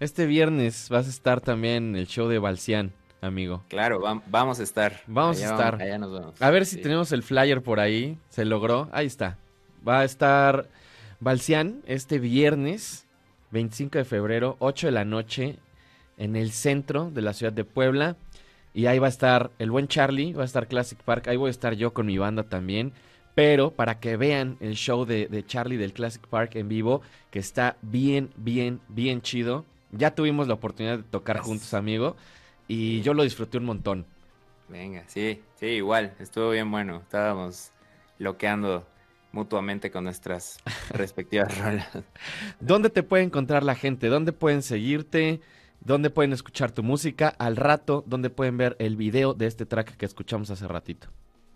este 0.00 0.26
viernes 0.26 0.88
vas 0.88 1.06
a 1.06 1.10
estar 1.10 1.40
también 1.40 1.90
en 1.90 1.96
el 1.96 2.06
show 2.06 2.28
de 2.28 2.38
Balcián, 2.38 2.92
amigo. 3.20 3.62
Claro, 3.68 4.00
vam- 4.00 4.22
vamos 4.28 4.60
a 4.60 4.62
estar. 4.62 5.00
Vamos 5.06 5.40
a 5.42 5.44
estar. 5.50 5.80
allá 5.82 5.98
nos 5.98 6.12
vemos. 6.12 6.40
A 6.42 6.50
ver 6.50 6.66
si 6.66 6.76
Sí. 6.76 6.82
tenemos 6.82 7.12
el 7.12 7.22
flyer 7.22 7.62
por 7.62 7.80
ahí. 7.80 8.18
Se 8.28 8.44
logró. 8.44 8.88
Ahí 8.92 9.06
está. 9.06 9.38
Va 9.86 10.00
a 10.00 10.04
estar 10.04 10.68
Balcián 11.20 11.82
este 11.86 12.18
viernes, 12.18 13.06
25 13.50 13.98
de 13.98 14.04
febrero, 14.04 14.56
8 14.60 14.86
de 14.86 14.92
la 14.92 15.04
noche, 15.04 15.58
en 16.16 16.36
el 16.36 16.50
centro 16.52 17.10
de 17.10 17.22
la 17.22 17.32
ciudad 17.32 17.52
de 17.52 17.64
Puebla. 17.64 18.16
Y 18.74 18.86
ahí 18.86 18.98
va 19.00 19.06
a 19.06 19.10
estar 19.10 19.50
el 19.58 19.70
buen 19.70 19.88
Charlie, 19.88 20.32
va 20.34 20.42
a 20.42 20.46
estar 20.46 20.68
Classic 20.68 20.98
Park. 21.02 21.26
Ahí 21.28 21.36
voy 21.36 21.48
a 21.48 21.50
estar 21.50 21.74
yo 21.74 21.92
con 21.92 22.06
mi 22.06 22.18
banda 22.18 22.44
también. 22.44 22.92
Pero 23.34 23.70
para 23.72 23.98
que 24.00 24.16
vean 24.16 24.56
el 24.60 24.74
show 24.74 25.04
de, 25.04 25.26
de 25.28 25.44
Charlie 25.46 25.76
del 25.76 25.92
Classic 25.92 26.24
Park 26.26 26.56
en 26.56 26.68
vivo, 26.68 27.02
que 27.30 27.38
está 27.38 27.76
bien, 27.82 28.30
bien, 28.36 28.80
bien 28.88 29.22
chido. 29.22 29.64
Ya 29.90 30.14
tuvimos 30.14 30.48
la 30.48 30.54
oportunidad 30.54 30.98
de 30.98 31.04
tocar 31.04 31.38
juntos, 31.38 31.72
amigo, 31.74 32.16
y 32.66 33.00
yo 33.02 33.14
lo 33.14 33.22
disfruté 33.22 33.58
un 33.58 33.64
montón. 33.64 34.06
Venga, 34.68 35.04
sí, 35.06 35.42
sí, 35.56 35.66
igual, 35.66 36.14
estuvo 36.18 36.50
bien 36.50 36.70
bueno. 36.70 36.98
Estábamos 36.98 37.72
loqueando 38.18 38.86
mutuamente 39.32 39.90
con 39.90 40.04
nuestras 40.04 40.58
respectivas 40.90 41.56
rolas. 41.58 41.88
¿Dónde 42.60 42.90
te 42.90 43.02
puede 43.02 43.24
encontrar 43.24 43.62
la 43.62 43.74
gente? 43.74 44.08
¿Dónde 44.08 44.32
pueden 44.32 44.62
seguirte? 44.62 45.40
¿Dónde 45.80 46.10
pueden 46.10 46.32
escuchar 46.32 46.72
tu 46.72 46.82
música? 46.82 47.28
Al 47.38 47.56
rato, 47.56 48.04
¿dónde 48.06 48.30
pueden 48.30 48.56
ver 48.58 48.76
el 48.78 48.96
video 48.96 49.32
de 49.32 49.46
este 49.46 49.64
track 49.64 49.96
que 49.96 50.06
escuchamos 50.06 50.50
hace 50.50 50.66
ratito? 50.66 51.08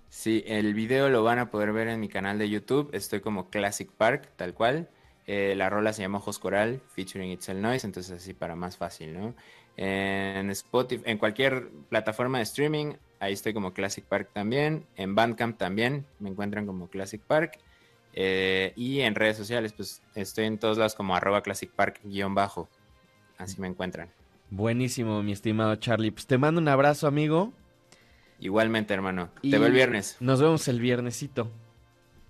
Sí, 0.08 0.44
el 0.46 0.74
video 0.74 1.08
lo 1.08 1.24
van 1.24 1.38
a 1.38 1.50
poder 1.50 1.72
ver 1.72 1.88
en 1.88 1.98
mi 1.98 2.08
canal 2.08 2.38
de 2.38 2.48
YouTube. 2.48 2.90
Estoy 2.92 3.20
como 3.20 3.48
Classic 3.50 3.90
Park, 3.90 4.30
tal 4.36 4.54
cual. 4.54 4.88
Eh, 5.26 5.54
la 5.56 5.70
rola 5.70 5.92
se 5.92 6.02
llama 6.02 6.18
Ojos 6.18 6.38
Coral, 6.38 6.80
featuring 6.94 7.30
Itzel 7.30 7.62
Noise, 7.62 7.86
entonces 7.86 8.12
así 8.12 8.34
para 8.34 8.56
más 8.56 8.76
fácil, 8.76 9.14
¿no? 9.14 9.34
En 9.76 10.50
Spotify, 10.50 11.02
en 11.06 11.18
cualquier 11.18 11.68
plataforma 11.88 12.38
de 12.38 12.44
streaming, 12.44 12.94
ahí 13.20 13.32
estoy 13.32 13.54
como 13.54 13.72
Classic 13.72 14.04
Park 14.04 14.30
también. 14.32 14.84
En 14.96 15.14
Bandcamp 15.14 15.56
también 15.56 16.04
me 16.18 16.28
encuentran 16.28 16.66
como 16.66 16.88
Classic 16.88 17.20
Park. 17.20 17.58
Eh, 18.14 18.72
y 18.76 19.00
en 19.00 19.14
redes 19.14 19.36
sociales, 19.36 19.72
pues 19.72 20.02
estoy 20.14 20.44
en 20.44 20.58
todos 20.58 20.76
lados 20.76 20.94
como 20.94 21.16
arroba 21.16 21.42
Classic 21.42 21.70
Park 21.70 22.00
guion 22.04 22.34
bajo. 22.34 22.68
Así 23.38 23.60
me 23.60 23.68
encuentran. 23.68 24.10
Buenísimo, 24.50 25.22
mi 25.22 25.32
estimado 25.32 25.74
Charlie. 25.76 26.10
Pues 26.10 26.26
te 26.26 26.36
mando 26.36 26.60
un 26.60 26.68
abrazo, 26.68 27.06
amigo. 27.06 27.52
Igualmente, 28.38 28.92
hermano. 28.92 29.30
y 29.40 29.50
Te 29.50 29.58
veo 29.58 29.68
el 29.68 29.72
viernes. 29.72 30.16
Nos 30.20 30.42
vemos 30.42 30.68
el 30.68 30.80
viernesito. 30.80 31.50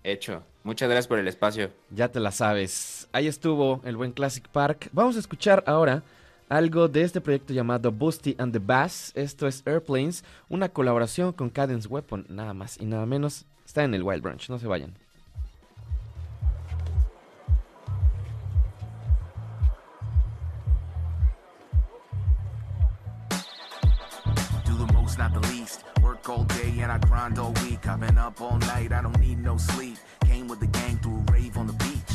Hecho. 0.05 0.45
Muchas 0.65 0.89
gracias 0.89 1.09
por 1.09 1.19
el 1.19 1.27
espacio. 1.27 1.71
Ya 1.91 2.09
te 2.09 2.21
la 2.21 2.31
sabes. 2.31 3.09
Ahí 3.13 3.27
estuvo 3.27 3.81
el 3.85 3.97
buen 3.97 4.13
Classic 4.13 4.47
Park. 4.49 4.91
Vamos 4.93 5.17
a 5.17 5.19
escuchar 5.19 5.65
ahora 5.67 6.03
algo 6.49 6.87
de 6.87 7.03
este 7.03 7.21
proyecto 7.21 7.53
llamado 7.53 7.91
Boosty 7.91 8.37
and 8.39 8.53
the 8.53 8.61
Bass. 8.61 9.11
Esto 9.15 9.47
es 9.47 9.63
Airplanes, 9.67 10.25
una 10.49 10.69
colaboración 10.69 11.33
con 11.33 11.51
Cadence 11.51 11.89
Weapon, 11.89 12.27
nada 12.29 12.55
más 12.55 12.79
y 12.81 12.85
nada 12.85 13.07
menos. 13.07 13.45
Está 13.65 13.85
en 13.85 13.95
el 13.95 14.03
Wild 14.03 14.23
Branch, 14.23 14.49
no 14.51 14.59
se 14.59 14.67
vayan. 14.67 14.95
do 24.65 24.87
the 24.87 24.93
most, 24.93 25.19
not 25.19 25.33
the 25.33 25.41
least. 25.49 25.92
All 26.33 26.45
day 26.45 26.73
and 26.81 26.91
I 26.91 26.97
grind 26.97 27.39
all 27.39 27.53
week. 27.65 27.87
I've 27.87 28.01
been 28.01 28.17
up 28.17 28.41
all 28.41 28.57
night, 28.57 28.91
I 28.91 29.03
don't 29.03 29.21
need 29.21 29.39
no 29.45 29.59
sleep. 29.59 29.99
Came 30.25 30.49
with 30.49 30.61
the 30.61 30.67
gang 30.67 30.97
through 31.03 31.23
a 31.29 31.33
rave 31.33 31.59
on 31.59 31.67
the 31.67 31.75
beach. 31.75 32.15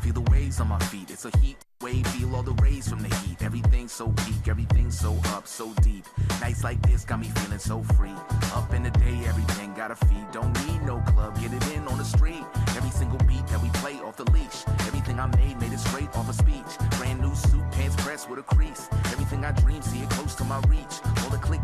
Feel 0.00 0.14
the 0.14 0.30
waves 0.30 0.58
on 0.58 0.68
my 0.68 0.78
feet, 0.78 1.10
it's 1.10 1.26
a 1.26 1.36
heat 1.36 1.58
wave. 1.82 2.06
Feel 2.08 2.34
all 2.34 2.42
the 2.42 2.54
rays 2.62 2.88
from 2.88 3.00
the 3.00 3.14
heat. 3.16 3.42
Everything's 3.42 3.92
so 3.92 4.08
peak, 4.24 4.48
everything's 4.48 4.98
so 4.98 5.12
up, 5.36 5.46
so 5.46 5.72
deep. 5.82 6.06
Nights 6.40 6.64
like 6.64 6.80
this 6.82 7.04
got 7.04 7.20
me 7.20 7.28
feeling 7.28 7.58
so 7.58 7.82
free. 7.94 8.16
Up 8.54 8.72
in 8.72 8.82
the 8.82 8.90
day, 8.90 9.18
everything 9.26 9.74
gotta 9.74 9.96
feed. 9.96 10.26
Don't 10.32 10.52
need 10.66 10.82
no 10.82 11.00
club, 11.12 11.38
get 11.40 11.52
it 11.52 11.74
in 11.74 11.86
on 11.88 11.98
the 11.98 12.04
street. 12.04 12.44
Every 12.76 12.90
single 12.90 13.18
beat 13.28 13.46
that 13.48 13.62
we 13.62 13.68
play 13.80 13.96
off 14.00 14.16
the 14.16 14.30
leash. 14.32 14.64
Everything 14.88 15.18
I 15.20 15.26
made, 15.36 15.60
made 15.60 15.72
it 15.72 15.80
straight 15.80 16.08
off 16.16 16.28
a 16.30 16.32
speech. 16.32 16.72
Brand 16.98 17.20
new 17.20 17.34
suit, 17.34 17.64
pants 17.72 17.96
pressed 17.96 18.30
with 18.30 18.38
a 18.38 18.42
crease. 18.42 18.88
Everything 19.12 19.44
I 19.44 19.52
dream, 19.52 19.82
see 19.82 20.00
it 20.00 20.10
close 20.10 20.34
to 20.36 20.44
my 20.44 20.60
reach. 20.68 20.94
All 21.22 21.30
the 21.30 21.40
hate 21.50 21.60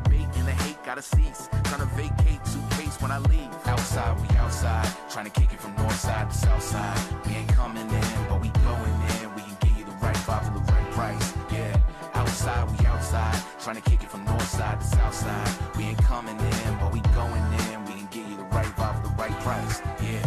gotta 0.87 1.03
cease. 1.03 1.49
Trying 1.65 1.81
to 1.81 1.91
vacate 1.97 2.47
suitcase 2.47 2.97
when 3.03 3.11
I 3.11 3.19
leave. 3.19 3.51
Outside, 3.67 4.15
we 4.23 4.37
outside. 4.37 4.89
Trying 5.11 5.25
to 5.29 5.33
kick 5.33 5.53
it 5.53 5.61
from 5.61 5.75
north 5.75 5.99
side 5.99 6.31
to 6.31 6.37
south 6.37 6.63
side. 6.63 6.99
We 7.27 7.33
ain't 7.35 7.49
coming 7.49 7.91
in, 7.91 8.29
but 8.29 8.41
we 8.41 8.51
going 8.63 8.97
in. 9.19 9.35
We 9.35 9.43
can 9.43 9.57
give 9.61 9.79
you 9.79 9.85
the 9.85 9.97
right 10.01 10.15
vibe 10.15 10.45
for 10.47 10.55
the 10.55 10.73
right 10.73 10.91
price. 10.93 11.35
Yeah, 11.53 11.77
outside, 12.15 12.71
we 12.71 12.87
outside. 12.87 13.37
Trying 13.59 13.83
to 13.83 13.83
kick 13.83 14.05
it 14.05 14.11
from 14.11 14.25
north 14.25 14.49
side 14.49 14.81
to 14.81 14.87
south 14.87 15.15
side. 15.15 15.51
We 15.77 15.85
ain't 15.91 15.99
coming 15.99 16.39
in, 16.39 16.79
but 16.79 16.93
we 16.93 17.01
going 17.19 17.47
in. 17.67 17.85
We 17.87 17.95
can 17.99 18.09
give 18.13 18.29
you 18.31 18.37
the 18.37 18.49
right 18.55 18.73
vibe 18.79 19.03
for 19.03 19.09
the 19.09 19.15
right 19.15 19.37
price. 19.41 19.83
Yeah, 20.01 20.25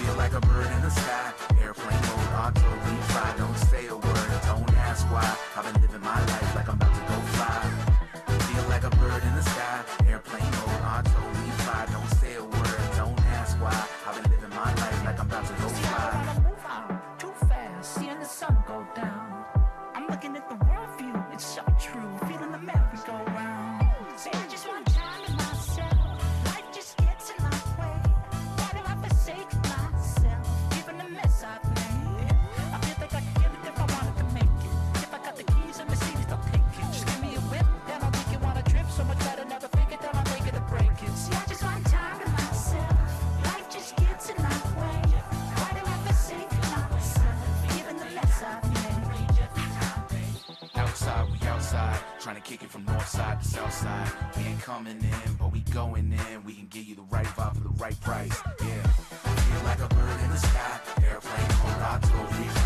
feel 0.00 0.14
like 0.14 0.32
a 0.32 0.40
bird 0.40 0.66
in 0.76 0.80
the 0.80 0.90
sky. 0.90 1.39
Trying 52.30 52.42
to 52.42 52.48
kick 52.48 52.62
it 52.62 52.70
from 52.70 52.84
north 52.84 53.08
side 53.08 53.40
to 53.42 53.48
south 53.48 53.72
side. 53.72 54.08
We 54.36 54.44
ain't 54.44 54.60
coming 54.62 54.98
in, 54.98 55.34
but 55.36 55.50
we 55.50 55.60
going 55.72 56.12
in. 56.12 56.44
We 56.44 56.54
can 56.54 56.68
give 56.68 56.84
you 56.84 56.94
the 56.94 57.02
right 57.10 57.26
vibe 57.26 57.56
for 57.56 57.62
the 57.62 57.70
right 57.70 58.00
price. 58.02 58.40
Yeah, 58.60 58.82
feel 58.86 59.64
like 59.64 59.80
a 59.80 59.88
bird 59.88 60.20
in 60.20 60.30
the 60.30 60.36
sky. 60.36 60.80
Airplane 61.02 61.48
mode, 61.58 61.82
auto 61.82 62.59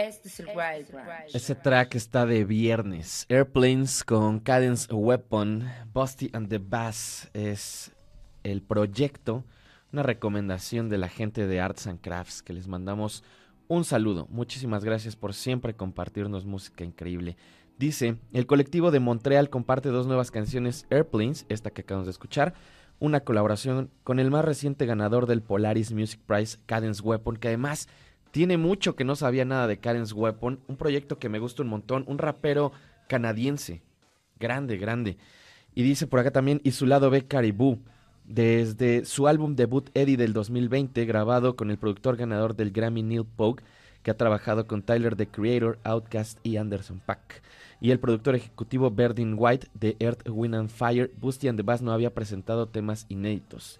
Este 0.00 0.28
es 0.28 0.40
el 0.40 0.46
Wild 0.46 0.90
Branch. 0.90 1.34
Ese 1.34 1.54
track 1.54 1.94
está 1.94 2.24
de 2.24 2.44
viernes. 2.46 3.26
Airplanes 3.28 4.02
con 4.02 4.40
Cadence 4.40 4.90
Weapon, 4.90 5.70
Busty 5.92 6.30
and 6.32 6.48
the 6.48 6.56
Bass 6.56 7.28
es 7.34 7.92
el 8.42 8.62
proyecto, 8.62 9.44
una 9.92 10.02
recomendación 10.02 10.88
de 10.88 10.96
la 10.96 11.08
gente 11.08 11.46
de 11.46 11.60
Arts 11.60 11.86
and 11.86 12.00
Crafts 12.00 12.42
que 12.42 12.54
les 12.54 12.66
mandamos 12.66 13.22
un 13.68 13.84
saludo. 13.84 14.26
Muchísimas 14.30 14.84
gracias 14.84 15.16
por 15.16 15.34
siempre 15.34 15.74
compartirnos 15.74 16.46
música 16.46 16.82
increíble. 16.82 17.36
Dice, 17.78 18.16
el 18.32 18.46
colectivo 18.46 18.90
de 18.90 19.00
Montreal 19.00 19.50
comparte 19.50 19.90
dos 19.90 20.06
nuevas 20.06 20.30
canciones, 20.30 20.86
Airplanes, 20.88 21.44
esta 21.50 21.72
que 21.72 21.82
acabamos 21.82 22.06
de 22.06 22.12
escuchar, 22.12 22.54
una 23.00 23.20
colaboración 23.20 23.90
con 24.02 24.18
el 24.18 24.30
más 24.30 24.46
reciente 24.46 24.86
ganador 24.86 25.26
del 25.26 25.42
Polaris 25.42 25.92
Music 25.92 26.20
Prize, 26.26 26.58
Cadence 26.64 27.02
Weapon, 27.02 27.36
que 27.36 27.48
además 27.48 27.86
tiene 28.30 28.56
mucho 28.56 28.96
que 28.96 29.04
no 29.04 29.16
sabía 29.16 29.44
nada 29.44 29.66
de 29.66 29.78
Cadence 29.78 30.14
Weapon, 30.14 30.60
un 30.68 30.76
proyecto 30.76 31.18
que 31.18 31.28
me 31.28 31.38
gusta 31.38 31.62
un 31.62 31.68
montón, 31.68 32.04
un 32.06 32.18
rapero 32.18 32.72
canadiense, 33.08 33.82
grande, 34.38 34.76
grande. 34.76 35.16
Y 35.74 35.82
dice 35.82 36.06
por 36.06 36.20
acá 36.20 36.30
también, 36.30 36.60
y 36.64 36.72
su 36.72 36.86
lado 36.86 37.10
B 37.10 37.26
Caribou, 37.26 37.80
desde 38.24 39.04
su 39.04 39.26
álbum 39.26 39.56
debut 39.56 39.90
Eddie 39.94 40.16
del 40.16 40.32
2020, 40.32 41.04
grabado 41.04 41.56
con 41.56 41.70
el 41.70 41.78
productor 41.78 42.16
ganador 42.16 42.54
del 42.54 42.70
Grammy 42.70 43.02
Neil 43.02 43.24
Pogue, 43.24 43.62
que 44.02 44.10
ha 44.10 44.16
trabajado 44.16 44.66
con 44.66 44.82
Tyler 44.82 45.16
the 45.16 45.26
Creator, 45.26 45.78
Outkast 45.84 46.38
y 46.42 46.56
Anderson 46.56 47.00
Paak. 47.04 47.42
Y 47.80 47.90
el 47.90 47.98
productor 47.98 48.34
ejecutivo 48.34 48.90
Berdin 48.90 49.34
White 49.36 49.68
de 49.74 49.96
Earth, 50.00 50.28
Wind 50.28 50.54
and 50.54 50.70
Fire, 50.70 51.10
Busty 51.18 51.48
and 51.48 51.58
the 51.58 51.62
Bass 51.62 51.82
no 51.82 51.92
había 51.92 52.14
presentado 52.14 52.68
temas 52.68 53.06
inéditos. 53.08 53.78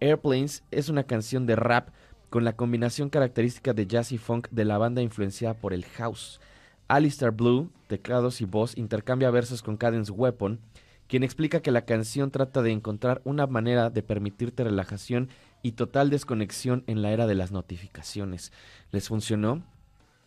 Airplanes 0.00 0.62
es 0.70 0.88
una 0.88 1.04
canción 1.04 1.46
de 1.46 1.56
rap 1.56 1.88
con 2.36 2.44
la 2.44 2.54
combinación 2.54 3.08
característica 3.08 3.72
de 3.72 3.86
jazz 3.86 4.12
y 4.12 4.18
funk 4.18 4.48
de 4.50 4.66
la 4.66 4.76
banda 4.76 5.00
influenciada 5.00 5.54
por 5.54 5.72
el 5.72 5.86
house. 5.86 6.38
Alistair 6.86 7.30
Blue, 7.30 7.70
teclados 7.86 8.42
y 8.42 8.44
voz, 8.44 8.76
intercambia 8.76 9.30
versos 9.30 9.62
con 9.62 9.78
Cadence 9.78 10.12
Weapon, 10.12 10.60
quien 11.08 11.22
explica 11.22 11.62
que 11.62 11.70
la 11.70 11.86
canción 11.86 12.30
trata 12.30 12.60
de 12.60 12.72
encontrar 12.72 13.22
una 13.24 13.46
manera 13.46 13.88
de 13.88 14.02
permitirte 14.02 14.64
relajación 14.64 15.30
y 15.62 15.72
total 15.72 16.10
desconexión 16.10 16.84
en 16.86 17.00
la 17.00 17.10
era 17.10 17.26
de 17.26 17.36
las 17.36 17.52
notificaciones. 17.52 18.52
¿Les 18.92 19.08
funcionó? 19.08 19.62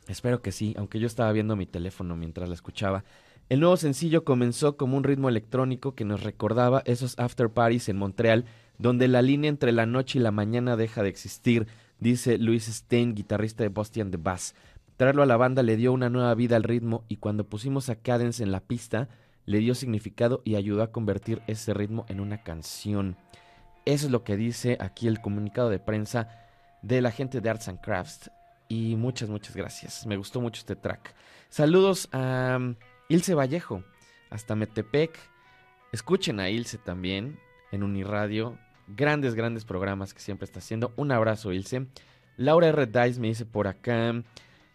Espero 0.07 0.41
que 0.41 0.51
sí, 0.51 0.74
aunque 0.80 0.99
yo 0.99 1.05
estaba 1.05 1.32
viendo 1.32 1.55
mi 1.55 1.68
teléfono 1.68 2.16
mientras 2.16 2.49
la 2.49 2.55
escuchaba. 2.55 3.03
El 3.49 3.60
nuevo 3.60 3.78
sencillo 3.78 4.24
comenzó 4.24 4.78
como 4.78 4.97
un 4.97 5.03
ritmo 5.03 5.30
electrónico 5.30 5.93
que 5.93 6.05
nos 6.05 6.24
recordaba 6.24 6.82
esos 6.86 7.20
after 7.20 7.51
parties 7.51 7.88
en 7.88 7.97
Montreal, 7.97 8.45
donde 8.80 9.07
la 9.07 9.22
línea 9.22 9.49
entre 9.49 9.74
la 9.74 9.86
noche 9.86 10.18
y 10.18 10.24
la 10.24 10.32
mañana 10.32 10.76
deja 10.76 11.03
de 11.03 11.10
existir, 11.10 11.68
dice 11.99 12.37
Luis 12.37 12.65
Stein, 12.65 13.15
guitarrista 13.15 13.63
de 13.63 13.69
Busty 13.69 14.01
and 14.01 14.11
the 14.11 14.17
Bass. 14.17 14.55
Traerlo 14.97 15.23
a 15.23 15.25
la 15.25 15.37
banda 15.37 15.63
le 15.63 15.77
dio 15.77 15.93
una 15.93 16.09
nueva 16.09 16.33
vida 16.35 16.55
al 16.55 16.63
ritmo 16.63 17.05
y 17.07 17.17
cuando 17.17 17.47
pusimos 17.47 17.89
a 17.89 17.95
Cadence 17.95 18.43
en 18.43 18.51
la 18.51 18.59
pista, 18.59 19.07
le 19.45 19.59
dio 19.59 19.73
significado 19.73 20.41
y 20.45 20.55
ayudó 20.55 20.83
a 20.83 20.91
convertir 20.91 21.41
ese 21.47 21.73
ritmo 21.73 22.05
en 22.09 22.19
una 22.19 22.43
canción. 22.43 23.17
Eso 23.85 24.05
es 24.05 24.11
lo 24.11 24.23
que 24.23 24.37
dice 24.37 24.77
aquí 24.79 25.07
el 25.07 25.21
comunicado 25.21 25.69
de 25.69 25.79
prensa 25.79 26.27
de 26.81 27.01
la 27.01 27.11
gente 27.11 27.41
de 27.41 27.49
Arts 27.49 27.67
and 27.67 27.81
Crafts. 27.81 28.29
Y 28.67 28.95
muchas, 28.95 29.29
muchas 29.29 29.55
gracias. 29.55 30.05
Me 30.05 30.17
gustó 30.17 30.41
mucho 30.41 30.59
este 30.59 30.75
track. 30.75 31.15
Saludos 31.49 32.07
a 32.11 32.57
um, 32.59 32.75
Ilse 33.07 33.33
Vallejo, 33.33 33.83
hasta 34.29 34.55
Metepec. 34.55 35.17
Escuchen 35.91 36.39
a 36.39 36.49
Ilse 36.49 36.77
también 36.77 37.39
en 37.71 37.81
Uniradio. 37.81 38.59
Grandes, 38.95 39.35
grandes 39.35 39.65
programas 39.65 40.13
que 40.13 40.19
siempre 40.19 40.45
está 40.45 40.59
haciendo. 40.59 40.93
Un 40.95 41.11
abrazo, 41.11 41.51
Ilse. 41.51 41.87
Laura 42.37 42.67
R. 42.67 42.85
Dice 42.85 43.19
me 43.19 43.27
dice 43.27 43.45
por 43.45 43.67
acá. 43.67 44.23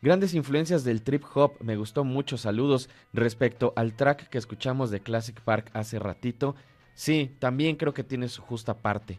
Grandes 0.03 0.35
influencias 0.35 0.85
del 0.85 1.03
trip 1.03 1.25
hop, 1.35 1.55
me 1.61 1.77
gustó 1.77 2.05
mucho. 2.05 2.37
Saludos 2.37 2.91
respecto 3.13 3.73
al 3.75 3.95
track 3.95 4.29
que 4.29 4.37
escuchamos 4.37 4.91
de 4.91 5.01
Classic 5.01 5.41
Park 5.41 5.71
hace 5.73 5.99
ratito. 5.99 6.55
Sí, 6.95 7.35
también 7.39 7.77
creo 7.77 7.95
que 7.95 8.05
tiene 8.05 8.29
su 8.29 8.43
justa 8.43 8.75
parte. 8.75 9.19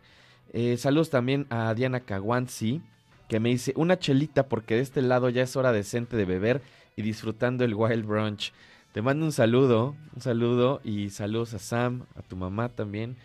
Eh, 0.53 0.77
saludos 0.77 1.09
también 1.09 1.47
a 1.49 1.73
Diana 1.73 2.01
Kawansi, 2.01 2.81
que 3.27 3.39
me 3.39 3.49
dice 3.49 3.73
una 3.75 3.97
chelita 3.97 4.47
porque 4.47 4.75
de 4.75 4.81
este 4.81 5.01
lado 5.01 5.29
ya 5.29 5.41
es 5.41 5.55
hora 5.55 5.71
decente 5.71 6.15
de 6.15 6.25
beber 6.25 6.61
y 6.95 7.01
disfrutando 7.01 7.65
el 7.65 7.73
Wild 7.73 8.05
Brunch. 8.05 8.53
Te 8.93 9.01
mando 9.01 9.25
un 9.25 9.31
saludo, 9.31 9.95
un 10.15 10.21
saludo 10.21 10.79
y 10.83 11.09
saludos 11.09 11.53
a 11.53 11.59
Sam, 11.59 12.05
a 12.15 12.21
tu 12.21 12.37
mamá 12.37 12.69
también, 12.69 13.17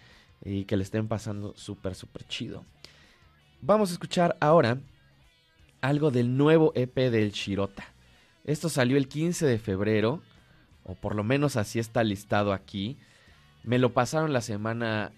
y 0.45 0.65
que 0.65 0.77
le 0.77 0.83
estén 0.83 1.09
pasando 1.09 1.55
súper, 1.57 1.95
súper 1.95 2.27
chido. 2.27 2.65
Vamos 3.61 3.91
a 3.91 3.93
escuchar 3.93 4.37
ahora 4.41 4.79
algo 5.81 6.11
del 6.11 6.37
nuevo 6.37 6.73
EP 6.75 6.97
del 7.11 7.33
Shirota. 7.33 7.85
Esto 8.45 8.69
salió 8.69 8.97
el 8.97 9.09
15 9.09 9.47
de 9.47 9.59
febrero, 9.59 10.23
o 10.85 10.95
por 10.95 11.15
lo 11.15 11.25
menos 11.25 11.57
así 11.57 11.79
está 11.79 12.03
listado 12.05 12.53
aquí. 12.53 12.97
Me 13.65 13.79
lo 13.79 13.93
pasaron 13.93 14.33
la 14.33 14.41
semana 14.41 15.13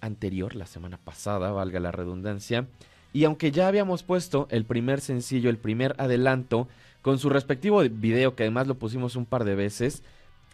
anterior, 0.00 0.54
la 0.54 0.66
semana 0.66 0.98
pasada, 0.98 1.52
valga 1.52 1.80
la 1.80 1.92
redundancia. 1.92 2.66
Y 3.12 3.24
aunque 3.24 3.52
ya 3.52 3.68
habíamos 3.68 4.02
puesto 4.02 4.48
el 4.50 4.64
primer 4.64 5.00
sencillo, 5.00 5.48
el 5.48 5.58
primer 5.58 5.94
adelanto, 5.98 6.68
con 7.00 7.18
su 7.18 7.28
respectivo 7.28 7.80
video, 7.80 8.34
que 8.34 8.42
además 8.42 8.66
lo 8.66 8.74
pusimos 8.76 9.14
un 9.14 9.26
par 9.26 9.44
de 9.44 9.54
veces, 9.54 10.02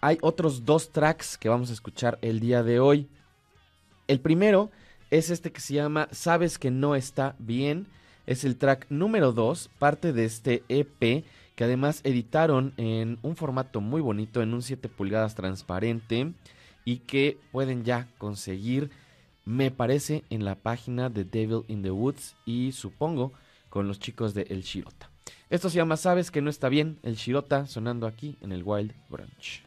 hay 0.00 0.18
otros 0.20 0.64
dos 0.64 0.90
tracks 0.90 1.38
que 1.38 1.48
vamos 1.48 1.70
a 1.70 1.72
escuchar 1.72 2.18
el 2.22 2.40
día 2.40 2.62
de 2.62 2.80
hoy. 2.80 3.08
El 4.10 4.18
primero 4.18 4.72
es 5.12 5.30
este 5.30 5.52
que 5.52 5.60
se 5.60 5.74
llama 5.74 6.08
Sabes 6.10 6.58
que 6.58 6.72
no 6.72 6.96
está 6.96 7.36
bien. 7.38 7.86
Es 8.26 8.42
el 8.42 8.56
track 8.56 8.86
número 8.90 9.30
2, 9.30 9.70
parte 9.78 10.12
de 10.12 10.24
este 10.24 10.64
EP 10.68 11.24
que 11.54 11.64
además 11.64 12.00
editaron 12.02 12.74
en 12.76 13.20
un 13.22 13.36
formato 13.36 13.80
muy 13.80 14.00
bonito, 14.00 14.42
en 14.42 14.52
un 14.52 14.62
7 14.62 14.88
pulgadas 14.88 15.36
transparente 15.36 16.32
y 16.84 16.96
que 16.96 17.38
pueden 17.52 17.84
ya 17.84 18.08
conseguir, 18.18 18.90
me 19.44 19.70
parece, 19.70 20.24
en 20.28 20.44
la 20.44 20.56
página 20.56 21.08
de 21.08 21.22
Devil 21.22 21.62
in 21.68 21.84
the 21.84 21.92
Woods 21.92 22.34
y 22.44 22.72
supongo 22.72 23.32
con 23.68 23.86
los 23.86 24.00
chicos 24.00 24.34
de 24.34 24.42
El 24.50 24.62
Shirota. 24.62 25.08
Esto 25.50 25.70
se 25.70 25.76
llama 25.76 25.96
Sabes 25.96 26.32
que 26.32 26.42
no 26.42 26.50
está 26.50 26.68
bien, 26.68 26.98
El 27.04 27.14
Shirota 27.14 27.68
sonando 27.68 28.08
aquí 28.08 28.36
en 28.40 28.50
el 28.50 28.64
Wild 28.64 28.92
Brunch. 29.08 29.62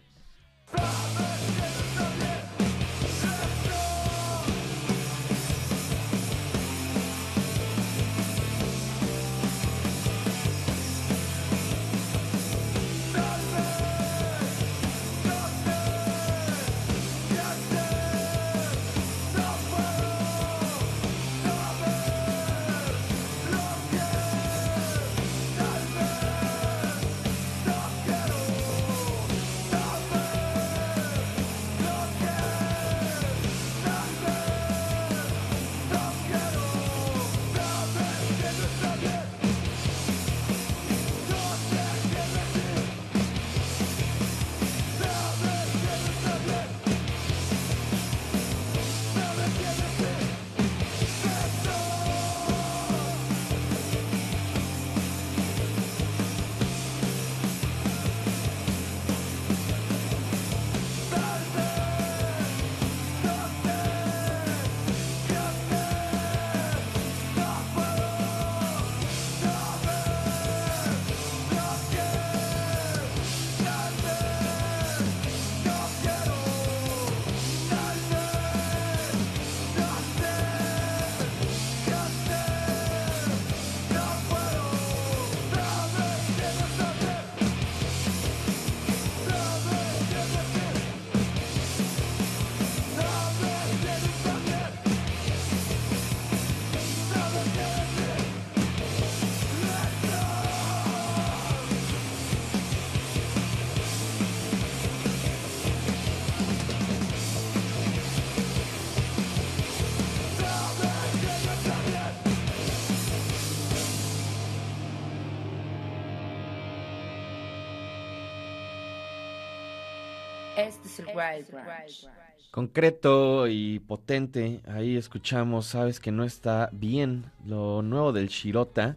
Concreto 122.52 123.48
y 123.48 123.80
potente, 123.80 124.62
ahí 124.68 124.96
escuchamos, 124.96 125.66
sabes 125.66 126.00
que 126.00 126.12
no 126.12 126.24
está 126.24 126.70
bien 126.72 127.32
lo 127.46 127.82
nuevo 127.82 128.14
del 128.14 128.28
Shirota. 128.28 128.96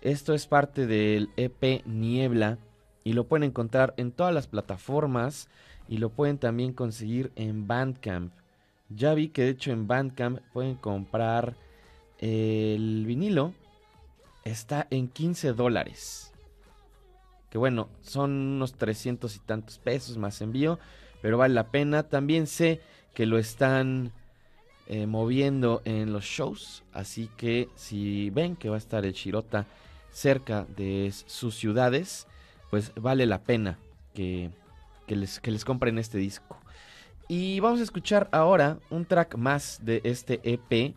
Esto 0.00 0.32
es 0.32 0.46
parte 0.46 0.86
del 0.86 1.30
EP 1.36 1.84
Niebla 1.86 2.58
y 3.02 3.14
lo 3.14 3.24
pueden 3.24 3.44
encontrar 3.44 3.94
en 3.96 4.12
todas 4.12 4.32
las 4.32 4.46
plataformas 4.46 5.48
y 5.88 5.98
lo 5.98 6.10
pueden 6.10 6.38
también 6.38 6.72
conseguir 6.72 7.32
en 7.34 7.66
Bandcamp. 7.66 8.32
Ya 8.90 9.14
vi 9.14 9.28
que 9.28 9.42
de 9.42 9.50
hecho 9.50 9.72
en 9.72 9.88
Bandcamp 9.88 10.40
pueden 10.52 10.76
comprar 10.76 11.56
el 12.18 13.04
vinilo. 13.06 13.54
Está 14.44 14.86
en 14.90 15.08
15 15.08 15.52
dólares. 15.52 16.32
Que 17.50 17.58
bueno, 17.58 17.88
son 18.02 18.30
unos 18.30 18.74
300 18.74 19.34
y 19.34 19.38
tantos 19.40 19.78
pesos 19.78 20.16
más 20.16 20.40
envío. 20.40 20.78
Pero 21.22 21.38
vale 21.38 21.54
la 21.54 21.70
pena. 21.70 22.04
También 22.04 22.46
sé 22.46 22.80
que 23.14 23.26
lo 23.26 23.38
están 23.38 24.12
eh, 24.86 25.06
moviendo 25.06 25.82
en 25.84 26.12
los 26.12 26.24
shows. 26.24 26.84
Así 26.92 27.28
que 27.36 27.68
si 27.74 28.30
ven 28.30 28.56
que 28.56 28.68
va 28.68 28.76
a 28.76 28.78
estar 28.78 29.04
el 29.04 29.12
Shirota 29.12 29.66
cerca 30.10 30.66
de 30.76 31.12
sus 31.26 31.54
ciudades, 31.56 32.26
pues 32.70 32.92
vale 32.96 33.26
la 33.26 33.42
pena 33.42 33.78
que, 34.14 34.50
que 35.06 35.16
les, 35.16 35.40
que 35.40 35.50
les 35.50 35.64
compren 35.64 35.98
este 35.98 36.18
disco. 36.18 36.58
Y 37.28 37.60
vamos 37.60 37.80
a 37.80 37.82
escuchar 37.82 38.28
ahora 38.32 38.78
un 38.88 39.04
track 39.04 39.36
más 39.36 39.80
de 39.82 40.00
este 40.04 40.40
EP. 40.44 40.94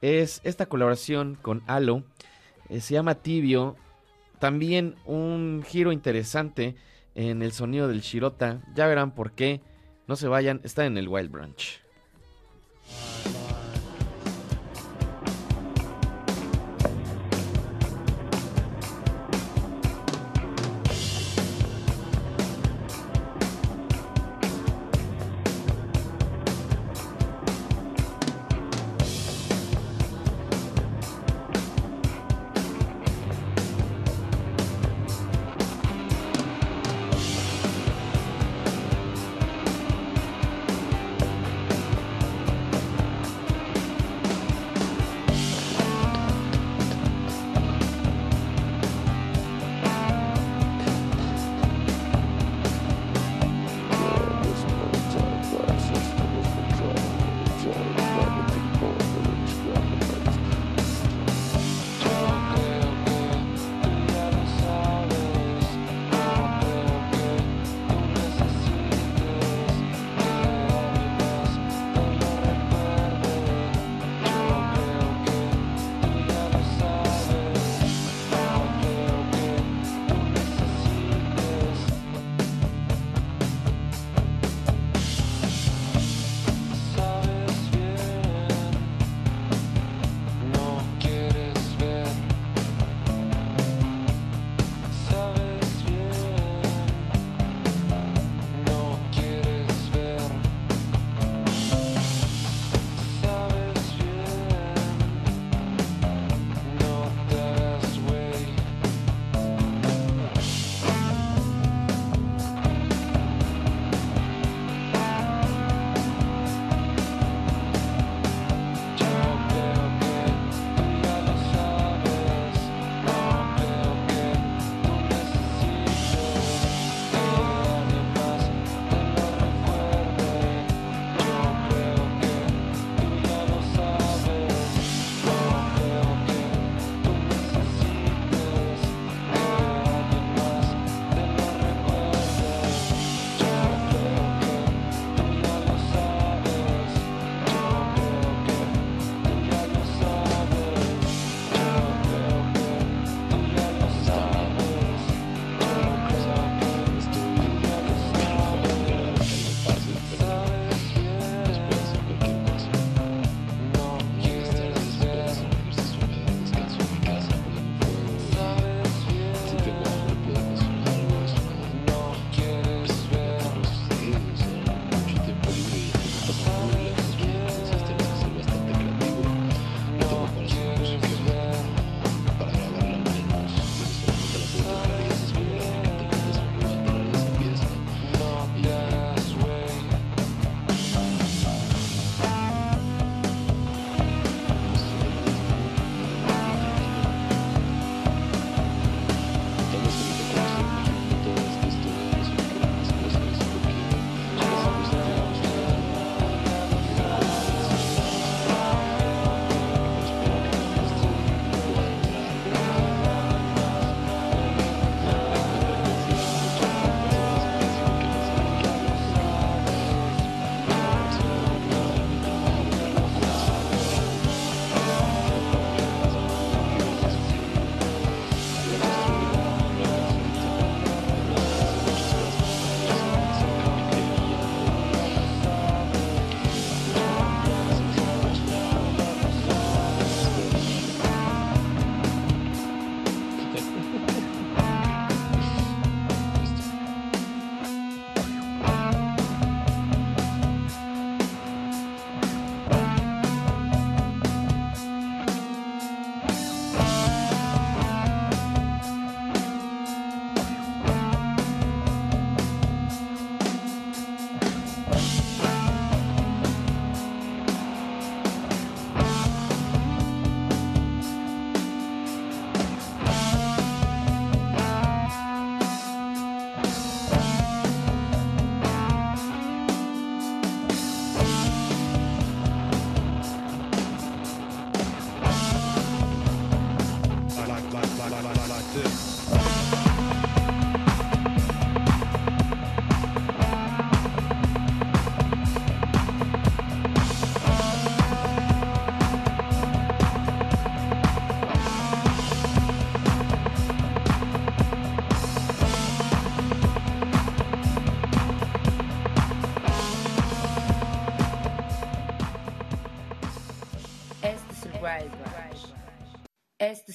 Es 0.00 0.40
esta 0.44 0.66
colaboración 0.66 1.36
con 1.42 1.62
Halo. 1.66 2.04
eh, 2.68 2.80
se 2.80 2.94
llama 2.94 3.16
Tibio. 3.16 3.76
También 4.38 4.94
un 5.04 5.64
giro 5.66 5.90
interesante 5.90 6.76
en 7.18 7.42
el 7.42 7.50
sonido 7.50 7.88
del 7.88 8.00
Shirota. 8.00 8.62
Ya 8.74 8.86
verán 8.86 9.12
por 9.12 9.32
qué. 9.32 9.60
No 10.06 10.14
se 10.14 10.28
vayan, 10.28 10.60
está 10.62 10.86
en 10.86 10.96
el 10.96 11.08
Wild 11.08 11.30
Branch. 11.30 11.80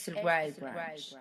Este 0.06 0.12
es 0.12 0.18
el 0.18 0.26
Wild 0.26 0.60
Branch. 0.60 1.16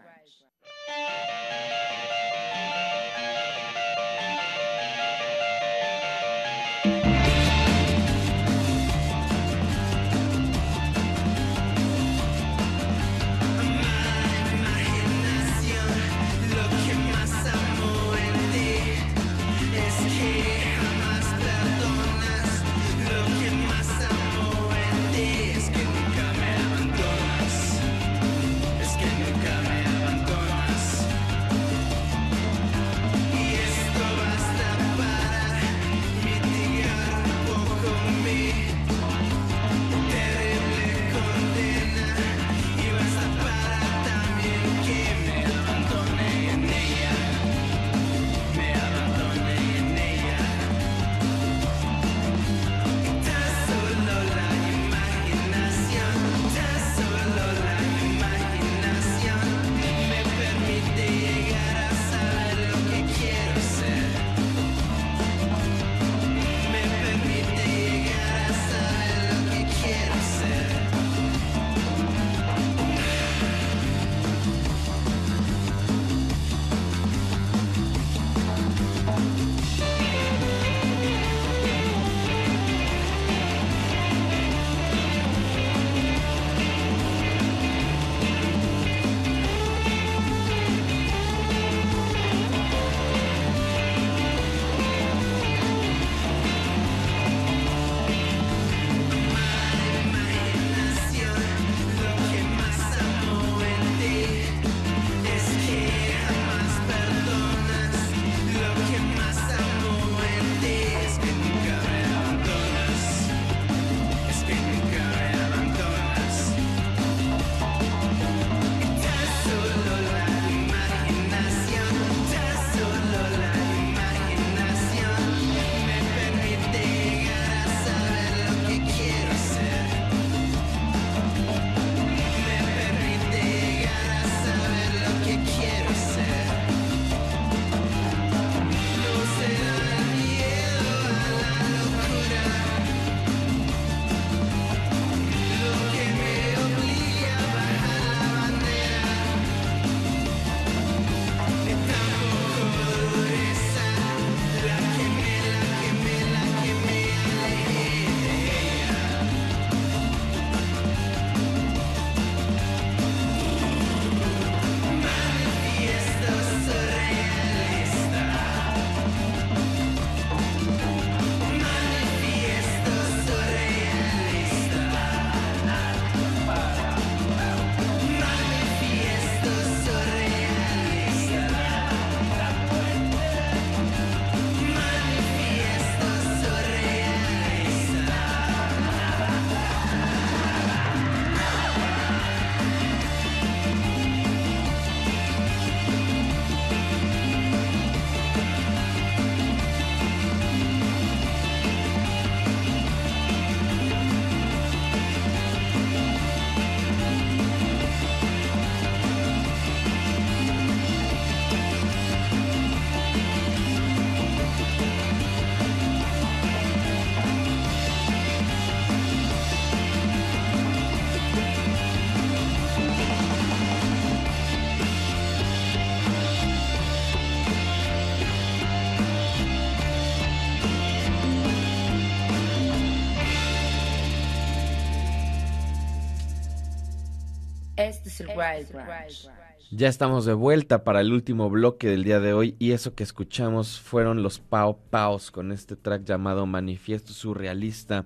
Ya 239.70 239.88
estamos 239.88 240.26
de 240.26 240.34
vuelta 240.34 240.84
para 240.84 241.00
el 241.00 241.12
último 241.12 241.48
bloque 241.48 241.88
del 241.88 242.04
día 242.04 242.20
de 242.20 242.34
hoy 242.34 242.56
y 242.58 242.72
eso 242.72 242.94
que 242.94 243.02
escuchamos 243.02 243.80
fueron 243.80 244.22
los 244.22 244.38
Pau 244.38 244.78
Paus 244.90 245.30
con 245.30 245.50
este 245.50 245.76
track 245.76 246.04
llamado 246.04 246.44
Manifiesto 246.44 247.14
Surrealista. 247.14 248.04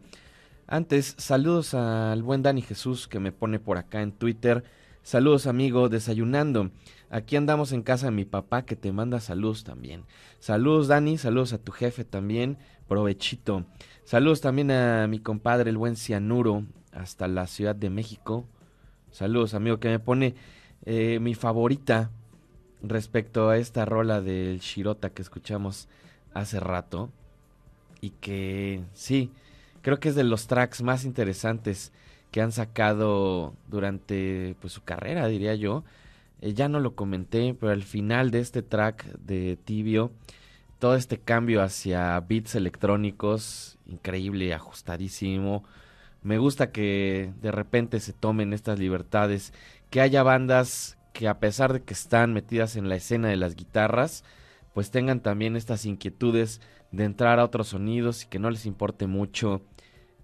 Antes, 0.69 1.17
saludos 1.19 1.75
al 1.75 2.23
buen 2.23 2.43
Dani 2.43 2.63
Jesús 2.63 3.09
que 3.09 3.19
me 3.19 3.33
pone 3.33 3.59
por 3.59 3.79
acá 3.79 4.03
en 4.03 4.13
Twitter. 4.13 4.63
Saludos 5.03 5.47
amigo, 5.47 5.89
desayunando. 5.89 6.71
Aquí 7.11 7.37
andamos 7.37 7.73
en 7.73 7.83
casa 7.83 8.07
de 8.07 8.13
mi 8.13 8.25
papá 8.25 8.65
que 8.65 8.77
te 8.77 8.93
manda 8.93 9.21
saludos 9.21 9.65
también. 9.65 10.05
Saludos 10.39 10.89
Dani, 10.89 11.19
saludos 11.19 11.53
a 11.53 11.59
tu 11.59 11.73
jefe 11.73 12.05
también. 12.05 12.59
Provechito. 12.89 13.67
Saludos 14.05 14.41
también 14.41 14.71
a 14.71 15.09
mi 15.09 15.19
compadre 15.19 15.71
el 15.71 15.79
buen 15.79 15.97
Cianuro 15.97 16.65
hasta 16.93 17.27
la 17.27 17.49
Ciudad 17.49 17.75
de 17.75 17.91
México. 17.91 18.47
Saludos 19.17 19.55
amigo 19.55 19.81
que 19.81 19.89
me 19.89 19.99
pone 19.99 20.35
eh, 20.85 21.21
mi 21.21 21.35
favorita 21.35 22.11
respecto 22.83 23.49
a 23.49 23.57
esta 23.57 23.87
rola 23.87 24.21
del 24.21 24.61
Shirota 24.61 25.09
que 25.09 25.23
escuchamos 25.23 25.89
hace 26.35 26.61
rato 26.61 27.09
y 28.03 28.11
que 28.11 28.83
sí, 28.93 29.33
creo 29.81 30.01
que 30.01 30.11
es 30.11 30.17
de 30.17 30.23
los 30.23 30.49
tracks 30.49 30.83
más 30.83 31.07
interesantes 31.07 31.93
que 32.31 32.43
han 32.43 32.53
sacado 32.53 33.55
durante 33.69 34.55
pues 34.61 34.75
su 34.75 34.85
carrera, 34.85 35.29
diría 35.29 35.55
yo. 35.55 35.83
Eh, 36.43 36.53
ya 36.53 36.69
no 36.69 36.79
lo 36.79 36.95
comenté, 36.95 37.57
pero 37.59 37.73
al 37.73 37.85
final 37.85 38.31
de 38.31 38.41
este 38.41 38.61
track 38.61 39.03
de 39.21 39.57
Tibio, 39.57 40.11
todo 40.79 40.95
este 40.95 41.17
cambio 41.17 41.63
hacia 41.63 42.21
beats 42.21 42.55
electrónicos, 42.55 43.79
increíble, 43.87 44.53
ajustadísimo, 44.53 45.65
Me 46.27 46.39
gusta 46.39 46.73
que 46.73 47.33
de 47.41 47.53
repente 47.53 48.01
se 48.01 48.13
tomen 48.13 48.53
estas 48.53 48.81
libertades, 48.81 49.53
que 49.91 50.01
haya 50.01 50.25
bandas 50.25 50.99
que 51.13 51.29
a 51.29 51.39
pesar 51.39 51.73
de 51.73 51.85
que 51.85 51.95
están 51.95 52.35
metidas 52.35 52.75
en 52.75 52.89
la 52.89 52.97
escena 52.97 53.29
de 53.29 53.37
las 53.37 53.55
guitarras, 53.55 54.25
pues 54.75 54.91
tengan 54.91 55.21
también 55.21 55.55
estas 55.55 55.87
inquietudes 55.87 56.61
de 56.91 57.05
entrar 57.05 57.39
a 57.39 57.45
otros 57.45 57.69
sonidos 57.69 58.25
y 58.25 58.27
que 58.27 58.41
no 58.41 58.51
les 58.51 58.67
importe 58.67 59.07
mucho, 59.07 59.63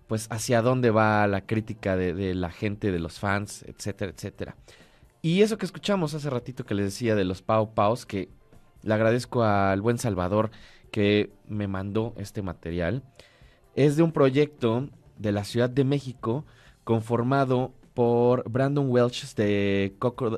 pues 0.08 0.26
hacia 0.32 0.60
dónde 0.60 0.90
va 0.90 1.24
la 1.28 1.46
crítica 1.46 1.94
de, 1.96 2.34
la 2.34 2.50
gente, 2.50 2.90
de 2.90 2.98
los 2.98 3.20
fans, 3.20 3.62
etcétera, 3.68 4.10
etcétera. 4.10 4.56
Y 5.22 5.42
eso 5.42 5.56
que 5.56 5.66
escuchamos 5.66 6.14
hace 6.14 6.30
ratito 6.30 6.66
que 6.66 6.74
les 6.74 6.86
decía 6.86 7.14
de 7.14 7.24
los 7.24 7.42
Pau 7.42 7.74
Paus, 7.74 8.06
que 8.06 8.28
le 8.82 8.92
agradezco 8.92 9.44
al 9.44 9.80
buen 9.80 9.98
Salvador 9.98 10.50
que 10.90 11.30
me 11.46 11.68
mandó 11.68 12.12
este 12.16 12.42
material, 12.42 13.04
es 13.76 13.94
de 13.94 14.02
un 14.02 14.10
proyecto 14.10 14.88
de 15.22 15.32
la 15.32 15.44
Ciudad 15.44 15.70
de 15.70 15.84
México 15.84 16.44
conformado 16.84 17.72
por 17.94 18.48
Brandon 18.50 18.90
Welch 18.90 19.34
de 19.34 19.94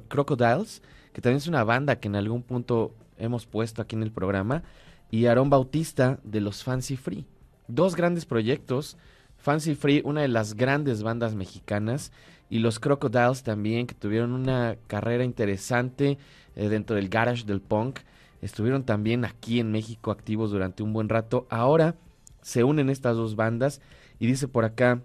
Crocodiles, 0.08 0.82
que 1.12 1.20
también 1.20 1.38
es 1.38 1.46
una 1.46 1.64
banda 1.64 1.96
que 1.96 2.08
en 2.08 2.16
algún 2.16 2.42
punto 2.42 2.94
hemos 3.16 3.46
puesto 3.46 3.82
aquí 3.82 3.96
en 3.96 4.02
el 4.02 4.12
programa, 4.12 4.62
y 5.10 5.26
Aarón 5.26 5.50
Bautista 5.50 6.18
de 6.24 6.40
los 6.40 6.64
Fancy 6.64 6.96
Free. 6.96 7.24
Dos 7.68 7.94
grandes 7.94 8.26
proyectos. 8.26 8.96
Fancy 9.38 9.74
Free, 9.74 10.02
una 10.04 10.22
de 10.22 10.28
las 10.28 10.54
grandes 10.54 11.02
bandas 11.02 11.34
mexicanas, 11.34 12.12
y 12.50 12.58
los 12.58 12.78
Crocodiles 12.80 13.42
también, 13.42 13.86
que 13.86 13.94
tuvieron 13.94 14.32
una 14.32 14.76
carrera 14.86 15.24
interesante 15.24 16.18
eh, 16.56 16.68
dentro 16.68 16.96
del 16.96 17.08
garage 17.08 17.44
del 17.44 17.60
punk. 17.60 18.00
Estuvieron 18.42 18.84
también 18.84 19.24
aquí 19.24 19.60
en 19.60 19.70
México 19.70 20.10
activos 20.10 20.50
durante 20.50 20.82
un 20.82 20.92
buen 20.92 21.08
rato. 21.08 21.46
Ahora 21.48 21.94
se 22.42 22.64
unen 22.64 22.90
estas 22.90 23.16
dos 23.16 23.36
bandas 23.36 23.80
y 24.18 24.26
dice 24.26 24.48
por 24.48 24.64
acá, 24.64 25.02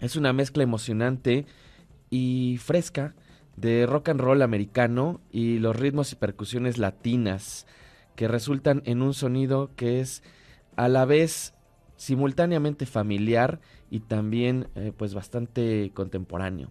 es 0.00 0.16
una 0.16 0.32
mezcla 0.32 0.62
emocionante 0.62 1.46
y 2.10 2.58
fresca 2.58 3.14
de 3.56 3.86
rock 3.86 4.10
and 4.10 4.20
roll 4.20 4.42
americano 4.42 5.20
y 5.30 5.58
los 5.58 5.76
ritmos 5.76 6.12
y 6.12 6.16
percusiones 6.16 6.78
latinas 6.78 7.66
que 8.16 8.28
resultan 8.28 8.82
en 8.84 9.02
un 9.02 9.14
sonido 9.14 9.70
que 9.76 10.00
es 10.00 10.22
a 10.76 10.88
la 10.88 11.04
vez 11.04 11.54
simultáneamente 11.96 12.86
familiar 12.86 13.60
y 13.90 14.00
también 14.00 14.68
eh, 14.74 14.92
pues 14.96 15.14
bastante 15.14 15.92
contemporáneo. 15.94 16.70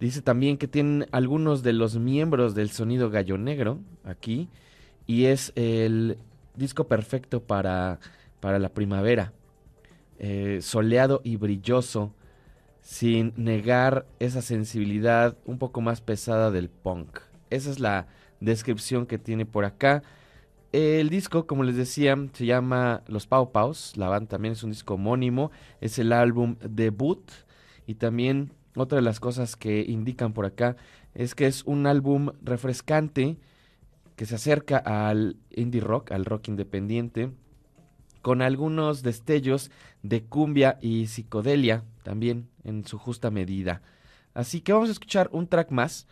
Dice 0.00 0.22
también 0.22 0.58
que 0.58 0.68
tienen 0.68 1.06
algunos 1.10 1.62
de 1.62 1.72
los 1.72 1.98
miembros 1.98 2.54
del 2.54 2.70
sonido 2.70 3.10
gallo 3.10 3.36
negro 3.36 3.80
aquí 4.04 4.48
y 5.06 5.26
es 5.26 5.52
el 5.56 6.18
disco 6.54 6.86
perfecto 6.86 7.42
para, 7.42 7.98
para 8.40 8.58
la 8.58 8.68
primavera. 8.68 9.32
Eh, 10.18 10.58
soleado 10.62 11.20
y 11.22 11.36
brilloso 11.36 12.12
sin 12.80 13.32
negar 13.36 14.06
esa 14.18 14.42
sensibilidad 14.42 15.36
un 15.44 15.58
poco 15.58 15.80
más 15.80 16.00
pesada 16.00 16.50
del 16.50 16.70
punk. 16.70 17.20
Esa 17.50 17.70
es 17.70 17.78
la 17.78 18.08
descripción 18.40 19.06
que 19.06 19.18
tiene 19.18 19.46
por 19.46 19.64
acá. 19.64 20.02
El 20.72 21.08
disco, 21.08 21.46
como 21.46 21.62
les 21.64 21.76
decía, 21.76 22.16
se 22.32 22.46
llama 22.46 23.02
Los 23.06 23.26
Pau 23.26 23.52
Paus. 23.52 23.96
La 23.96 24.08
banda 24.08 24.28
también 24.28 24.52
es 24.52 24.62
un 24.62 24.70
disco 24.70 24.94
homónimo. 24.94 25.50
Es 25.80 25.98
el 25.98 26.12
álbum 26.12 26.56
debut. 26.60 27.30
Y 27.86 27.94
también 27.94 28.52
otra 28.74 28.96
de 28.96 29.02
las 29.02 29.20
cosas 29.20 29.56
que 29.56 29.84
indican 29.86 30.32
por 30.32 30.46
acá 30.46 30.76
es 31.14 31.34
que 31.34 31.46
es 31.46 31.64
un 31.64 31.86
álbum 31.86 32.32
refrescante 32.42 33.38
que 34.16 34.26
se 34.26 34.34
acerca 34.34 34.78
al 34.78 35.36
indie 35.50 35.80
rock, 35.80 36.12
al 36.12 36.24
rock 36.24 36.48
independiente, 36.48 37.30
con 38.28 38.42
algunos 38.42 39.02
destellos 39.02 39.70
de 40.02 40.22
cumbia 40.22 40.76
y 40.82 41.06
psicodelia 41.06 41.82
también 42.02 42.46
en 42.62 42.84
su 42.84 42.98
justa 42.98 43.30
medida. 43.30 43.80
Así 44.34 44.60
que 44.60 44.74
vamos 44.74 44.90
a 44.90 44.92
escuchar 44.92 45.30
un 45.32 45.46
track 45.46 45.70
más. 45.70 46.06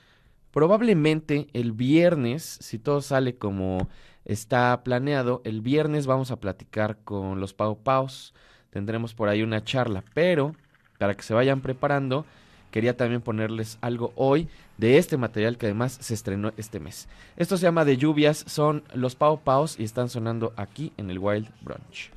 Probablemente 0.51 1.49
el 1.53 1.73
viernes, 1.73 2.43
si 2.43 2.79
todo 2.79 3.03
sale 3.03 3.37
como 3.37 3.87
está 4.25 4.83
planeado, 4.83 5.43
el 5.45 5.61
viernes 5.61 6.07
vamos 6.07 6.31
a 6.31 6.41
platicar 6.41 6.97
con 7.05 7.39
los 7.39 7.53
Pau 7.53 7.83
Paus. 7.83 8.33
Tendremos 8.71 9.13
por 9.13 9.29
ahí 9.29 9.43
una 9.43 9.63
charla, 9.63 10.03
pero 10.15 10.57
para 10.97 11.13
que 11.13 11.23
se 11.23 11.35
vayan 11.35 11.61
preparando, 11.61 12.25
quería 12.71 12.97
también 12.97 13.21
ponerles 13.21 13.77
algo 13.83 14.15
hoy 14.17 14.49
de 14.79 14.99
este 14.99 15.17
material 15.17 15.59
que 15.59 15.67
además 15.67 15.99
se 16.01 16.15
estrenó 16.15 16.53
este 16.57 16.81
mes. 16.81 17.09
Esto 17.37 17.57
se 17.57 17.65
llama 17.65 17.85
De 17.85 17.97
Lluvias, 17.97 18.45
son 18.47 18.83
los 18.95 19.15
Pau 19.15 19.41
Paus 19.41 19.79
y 19.79 19.85
están 19.85 20.09
sonando 20.09 20.53
aquí 20.57 20.93
en 20.97 21.11
el 21.11 21.19
Wild 21.19 21.49
Brunch. 21.63 22.16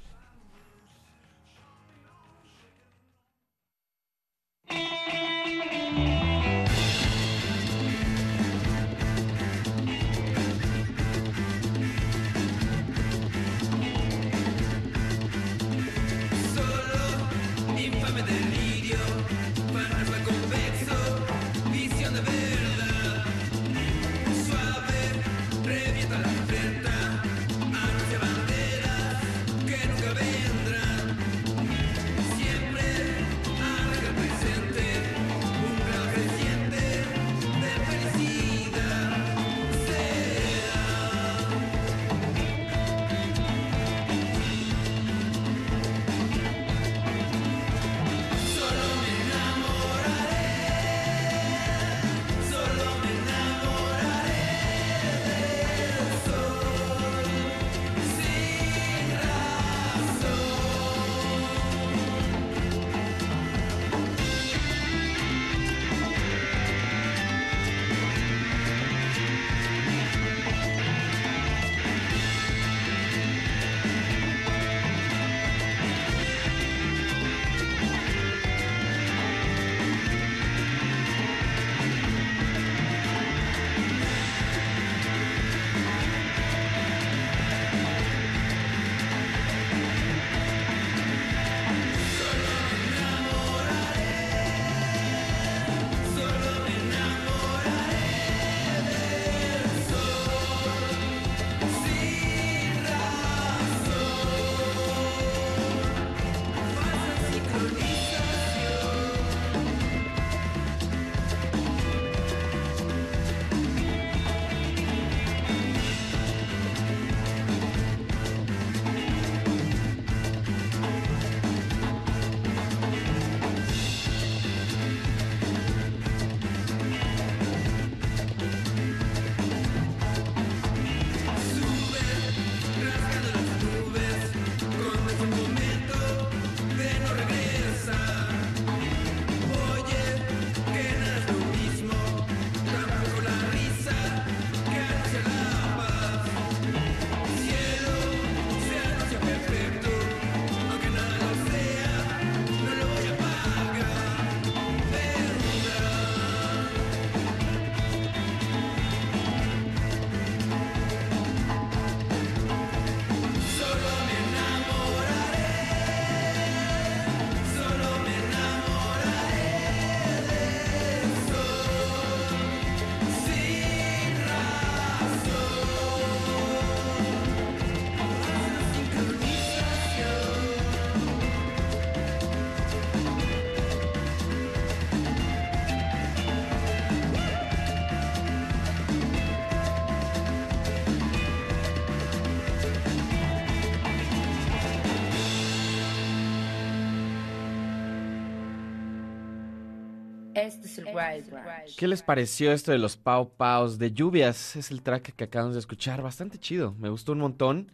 ¿Qué 201.78 201.88
les 201.88 202.02
pareció 202.02 202.52
esto 202.52 202.72
de 202.72 202.78
los 202.78 202.98
Pau 202.98 203.32
Paus 203.36 203.78
de 203.78 203.92
lluvias? 203.92 204.56
Es 204.56 204.72
el 204.72 204.82
track 204.82 205.14
que 205.16 205.24
acabamos 205.24 205.56
de 205.56 205.60
escuchar, 205.60 206.02
bastante 206.02 206.38
chido, 206.38 206.74
me 206.80 206.90
gustó 206.90 207.14
un 207.14 207.20
montón. 207.20 207.72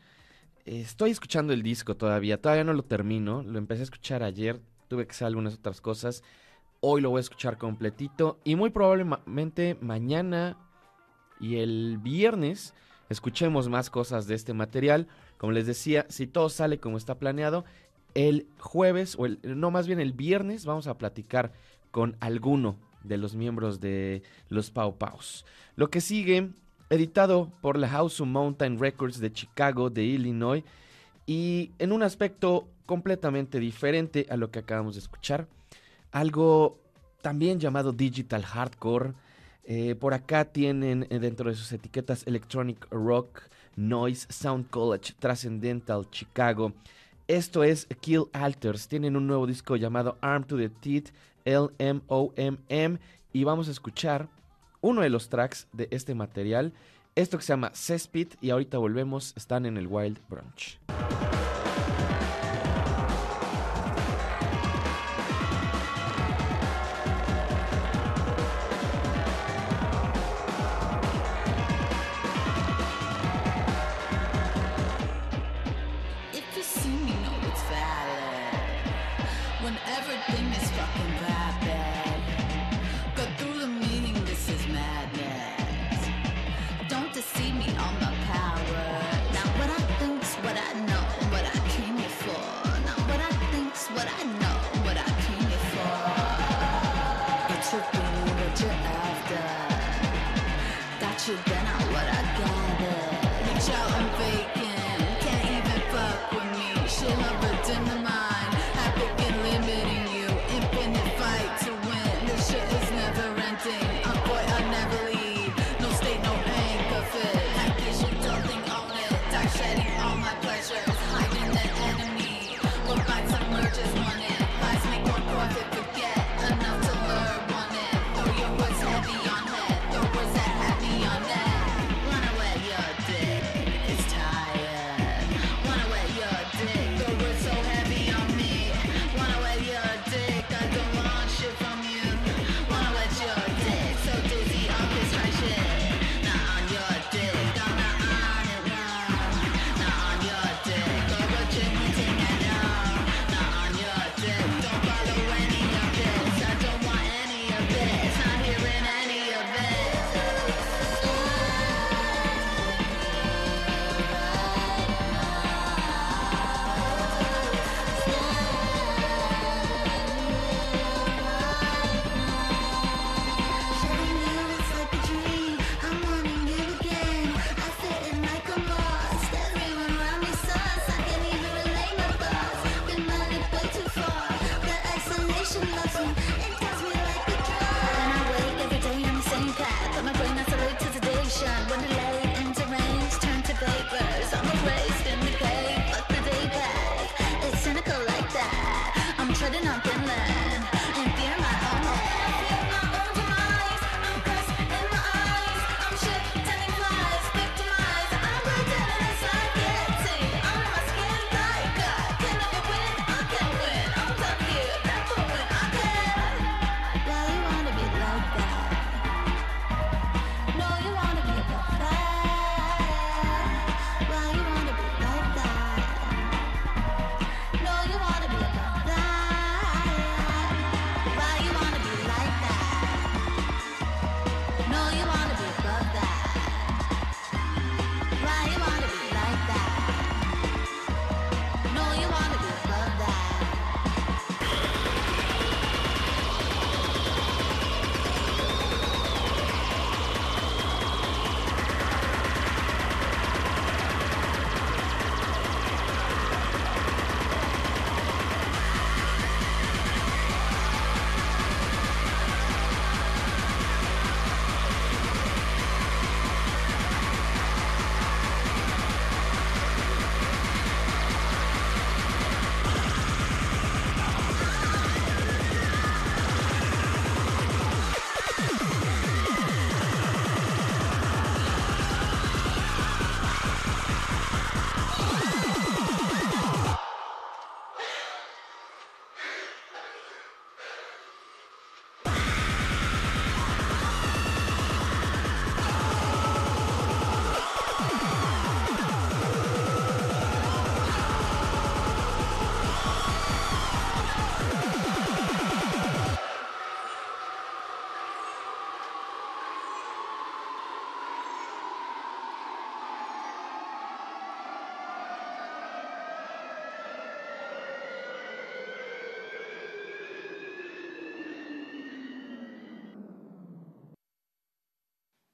Estoy 0.66 1.12
escuchando 1.12 1.54
el 1.54 1.62
disco 1.62 1.96
todavía, 1.96 2.42
todavía 2.42 2.64
no 2.64 2.74
lo 2.74 2.84
termino, 2.84 3.44
lo 3.44 3.58
empecé 3.58 3.82
a 3.82 3.84
escuchar 3.84 4.24
ayer, 4.24 4.60
tuve 4.88 5.06
que 5.06 5.12
hacer 5.12 5.28
algunas 5.28 5.54
otras 5.54 5.82
cosas. 5.82 6.24
Hoy 6.82 7.02
lo 7.02 7.10
voy 7.10 7.20
a 7.20 7.22
escuchar 7.22 7.58
completito 7.58 8.40
y 8.44 8.56
muy 8.56 8.70
probablemente 8.70 9.78
mañana 9.82 10.58
y 11.40 11.58
el 11.58 12.00
viernes 12.02 12.74
escuchemos 13.10 13.70
más 13.70 13.90
cosas 13.90 14.28
de 14.28 14.36
este 14.36 14.54
material. 14.54 15.08
Como 15.38 15.52
les 15.52 15.68
decía, 15.68 16.06
si 16.10 16.28
todo 16.28 16.50
sale 16.50 16.80
como 16.80 16.98
está 16.98 17.16
planeado, 17.20 17.66
el 18.14 18.48
jueves 18.60 19.16
o 19.20 19.26
el 19.26 19.40
no 19.44 19.72
más 19.72 19.88
bien 19.88 20.00
el 20.00 20.14
viernes 20.14 20.66
vamos 20.66 20.88
a 20.88 20.98
platicar 20.98 21.52
con 21.92 22.18
alguno 22.20 22.78
de 23.08 23.18
los 23.18 23.36
miembros 23.36 23.80
de 23.80 24.24
los 24.50 24.72
Pau 24.72 24.98
Paus. 24.98 25.46
Lo 25.76 25.90
que 25.90 26.02
sigue, 26.02 26.52
editado 26.90 27.52
por 27.62 27.78
la 27.78 27.90
House 27.90 28.22
of 28.22 28.28
Mountain 28.28 28.80
Records 28.80 29.20
de 29.20 29.32
Chicago, 29.32 29.90
de 29.90 30.04
Illinois, 30.04 30.64
y 31.26 31.72
en 31.80 31.92
un 31.92 32.04
aspecto 32.04 32.68
completamente 32.86 33.60
diferente 33.60 34.28
a 34.30 34.38
lo 34.38 34.52
que 34.52 34.60
acabamos 34.60 34.96
de 34.96 35.02
escuchar, 35.02 35.48
algo 36.12 36.80
también 37.22 37.60
llamado 37.60 37.92
Digital 37.92 38.44
Hardcore. 38.44 39.14
Eh, 39.64 39.96
por 39.96 40.14
acá 40.14 40.46
tienen 40.46 41.08
eh, 41.10 41.18
dentro 41.18 41.50
de 41.50 41.56
sus 41.56 41.72
etiquetas 41.72 42.28
Electronic 42.28 42.88
Rock, 42.92 43.42
Noise, 43.76 44.28
Sound 44.30 44.70
College, 44.70 45.14
Transcendental, 45.20 46.08
Chicago. 46.12 46.74
Esto 47.28 47.64
es 47.64 47.88
Kill 48.02 48.26
Alters. 48.34 48.88
Tienen 48.88 49.16
un 49.16 49.26
nuevo 49.26 49.48
disco 49.48 49.76
llamado 49.76 50.20
Arm 50.22 50.44
to 50.44 50.58
the 50.58 50.70
Teeth, 50.70 51.10
LMOMM. 51.46 53.00
Y 53.34 53.44
vamos 53.44 53.68
a 53.68 53.72
escuchar 53.72 54.28
uno 54.82 55.02
de 55.02 55.10
los 55.10 55.30
tracks 55.30 55.68
de 55.72 55.88
este 55.92 56.16
material. 56.16 56.74
Esto 57.16 57.38
que 57.38 57.44
se 57.44 57.54
llama 57.54 57.72
Cesspit. 57.74 58.36
Y 58.42 58.50
ahorita 58.50 58.78
volvemos. 58.78 59.34
Están 59.38 59.66
en 59.66 59.78
el 59.78 59.88
Wild 59.88 60.20
Brunch. 60.28 60.80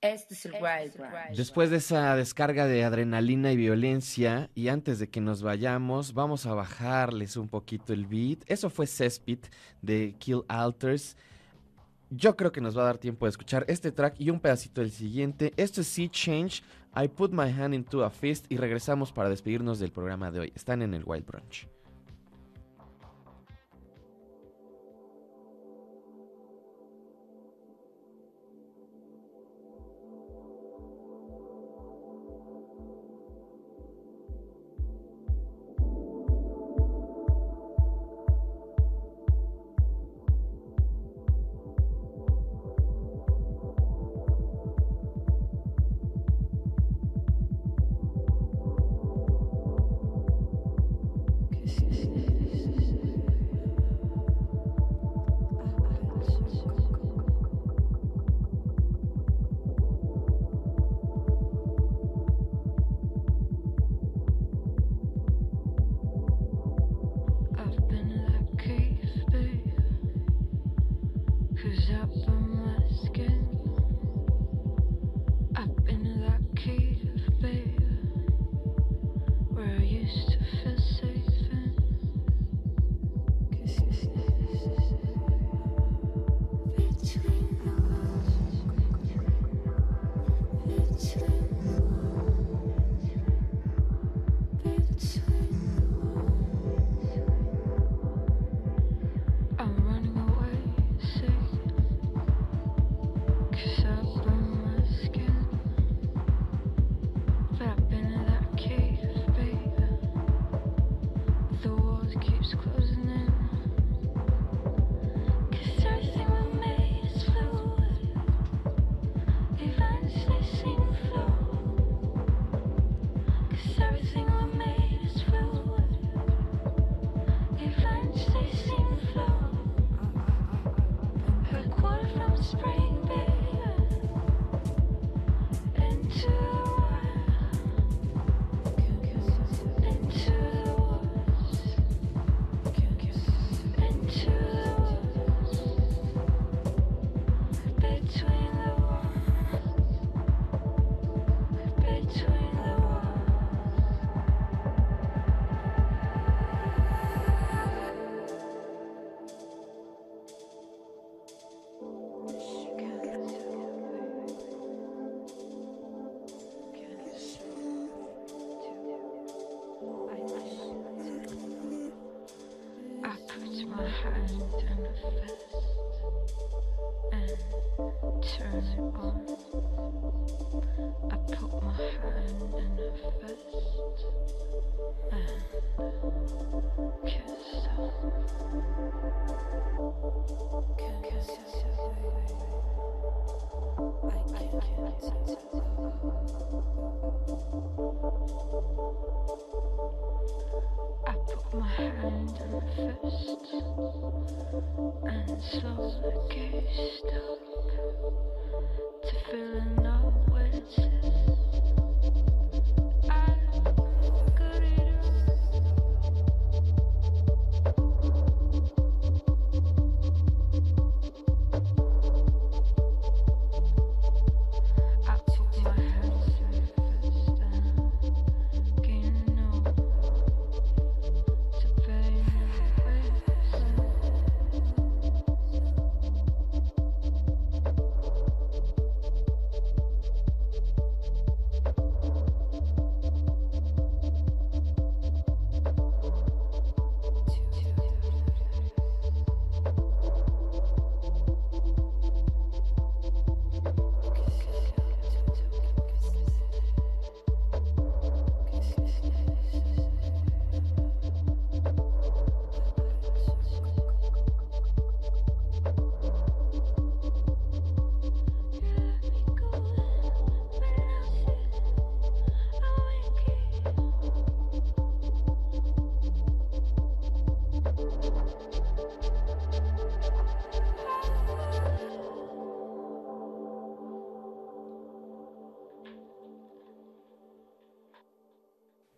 Este 0.02 0.34
es 0.34 0.45
el 0.48 0.53
Wild 0.53 0.95
Después 1.38 1.69
de 1.69 1.78
esa 1.78 2.15
descarga 2.15 2.65
de 2.65 2.84
adrenalina 2.84 3.52
y 3.52 3.56
violencia, 3.56 4.49
y 4.56 4.69
antes 4.69 4.98
de 4.98 5.10
que 5.10 5.22
nos 5.22 5.44
vayamos, 5.44 6.15
vamos 6.15 6.48
a 6.48 6.56
bajarles 6.56 7.38
un 7.38 7.48
poquito 7.48 7.94
el 7.94 8.07
beat. 8.07 8.40
Eso 8.48 8.72
fue 8.72 8.88
Cespit 8.88 9.45
de 9.84 10.15
Kill 10.18 10.41
Alters. 10.48 11.15
Yo 12.10 12.36
creo 12.36 12.52
que 12.52 12.61
nos 12.61 12.76
va 12.76 12.82
a 12.82 12.86
dar 12.86 12.98
tiempo 12.98 13.28
de 13.28 13.30
escuchar 13.30 13.64
este 13.68 13.91
track 13.91 14.15
y 14.18 14.32
un 14.32 14.40
pedacito 14.40 14.82
del 14.82 14.91
siguiente. 14.91 15.53
Esto 15.56 15.82
es 15.82 15.88
Sea 15.88 16.10
Change, 16.10 16.64
I 16.95 17.07
Put 17.07 17.32
My 17.32 17.52
Hand 17.52 17.76
Into 17.76 18.03
a 18.03 18.10
Fist 18.10 18.45
y 18.49 18.57
regresamos 18.57 19.11
para 19.11 19.30
despedirnos 19.30 19.78
del 19.78 19.91
programa 19.91 20.32
de 20.32 20.40
hoy. 20.40 20.53
Están 20.56 20.82
en 20.82 20.95
el 20.95 21.03
Wild 21.06 21.28
Brunch. 21.28 21.68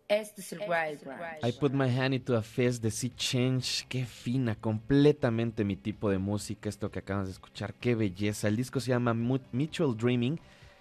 Este 0.06 0.42
es 0.42 0.52
el 0.52 0.60
Wild 0.60 1.00
I 1.42 1.52
put 1.52 1.72
my 1.72 1.88
hand 1.88 2.12
into 2.12 2.36
a 2.36 2.42
fist 2.42 2.82
de 2.82 2.90
Sea 2.90 3.10
Change. 3.16 3.86
Qué 3.88 4.04
fina, 4.04 4.54
completamente 4.54 5.64
mi 5.64 5.76
tipo 5.76 6.10
de 6.10 6.18
música. 6.18 6.68
Esto 6.68 6.90
que 6.90 6.98
acabas 6.98 7.26
de 7.26 7.32
escuchar, 7.32 7.72
qué 7.72 7.94
belleza. 7.94 8.48
El 8.48 8.56
disco 8.56 8.80
se 8.80 8.90
llama 8.90 9.14
Mutual 9.14 9.96
Dreaming. 9.96 10.38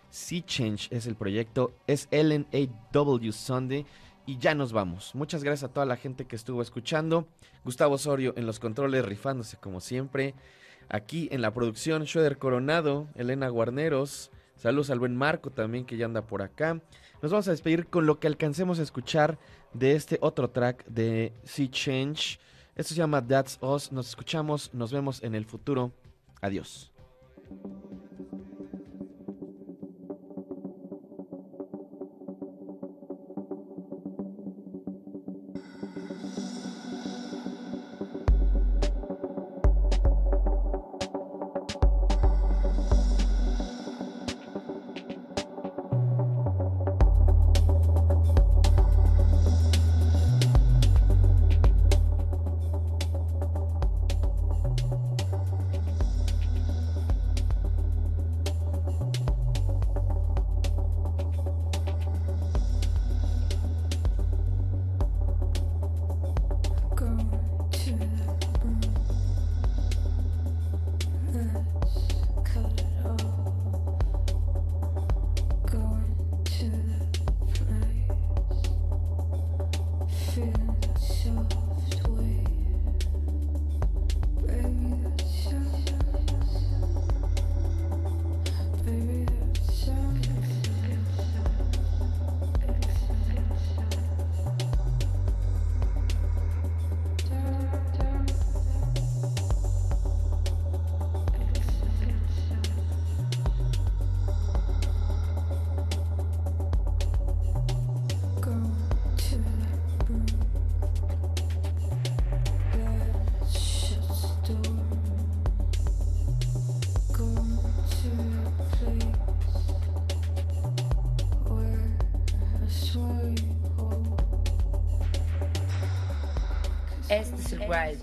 Sea 0.09 0.45
Change 0.45 0.89
es 0.91 1.07
el 1.07 1.15
proyecto. 1.15 1.73
Es 1.87 2.09
LNAW 2.11 3.31
Sunday. 3.31 3.85
Y 4.25 4.39
ya 4.39 4.55
nos 4.55 4.73
vamos. 4.73 5.15
Muchas 5.15 5.41
gracias 5.41 5.69
a 5.69 5.73
toda 5.73 5.85
la 5.85 5.95
gente 5.95 6.25
que 6.25 6.35
estuvo 6.35 6.61
escuchando. 6.61 7.25
Gustavo 7.63 7.95
Osorio 7.95 8.33
en 8.35 8.45
los 8.45 8.59
controles, 8.59 9.05
rifándose 9.05 9.55
como 9.55 9.79
siempre. 9.79 10.33
Aquí 10.89 11.29
en 11.31 11.41
la 11.41 11.53
producción, 11.53 12.05
Schroeder 12.05 12.37
Coronado, 12.37 13.07
Elena 13.15 13.47
Guarneros. 13.47 14.31
Saludos 14.57 14.89
al 14.89 14.99
buen 14.99 15.15
Marco 15.15 15.49
también 15.49 15.85
que 15.85 15.97
ya 15.97 16.05
anda 16.05 16.27
por 16.27 16.41
acá. 16.41 16.81
Nos 17.23 17.31
vamos 17.31 17.47
a 17.47 17.51
despedir 17.51 17.87
con 17.87 18.05
lo 18.05 18.19
que 18.19 18.27
alcancemos 18.27 18.79
a 18.79 18.83
escuchar 18.83 19.39
de 19.71 19.93
este 19.93 20.17
otro 20.19 20.49
track 20.49 20.85
de 20.87 21.31
Sea 21.45 21.71
Change. 21.71 22.37
Esto 22.75 22.93
se 22.93 22.95
llama 22.95 23.25
That's 23.25 23.57
Us. 23.61 23.93
Nos 23.93 24.09
escuchamos, 24.09 24.73
nos 24.73 24.91
vemos 24.91 25.23
en 25.23 25.33
el 25.33 25.45
futuro. 25.45 25.93
Adiós. 26.41 26.91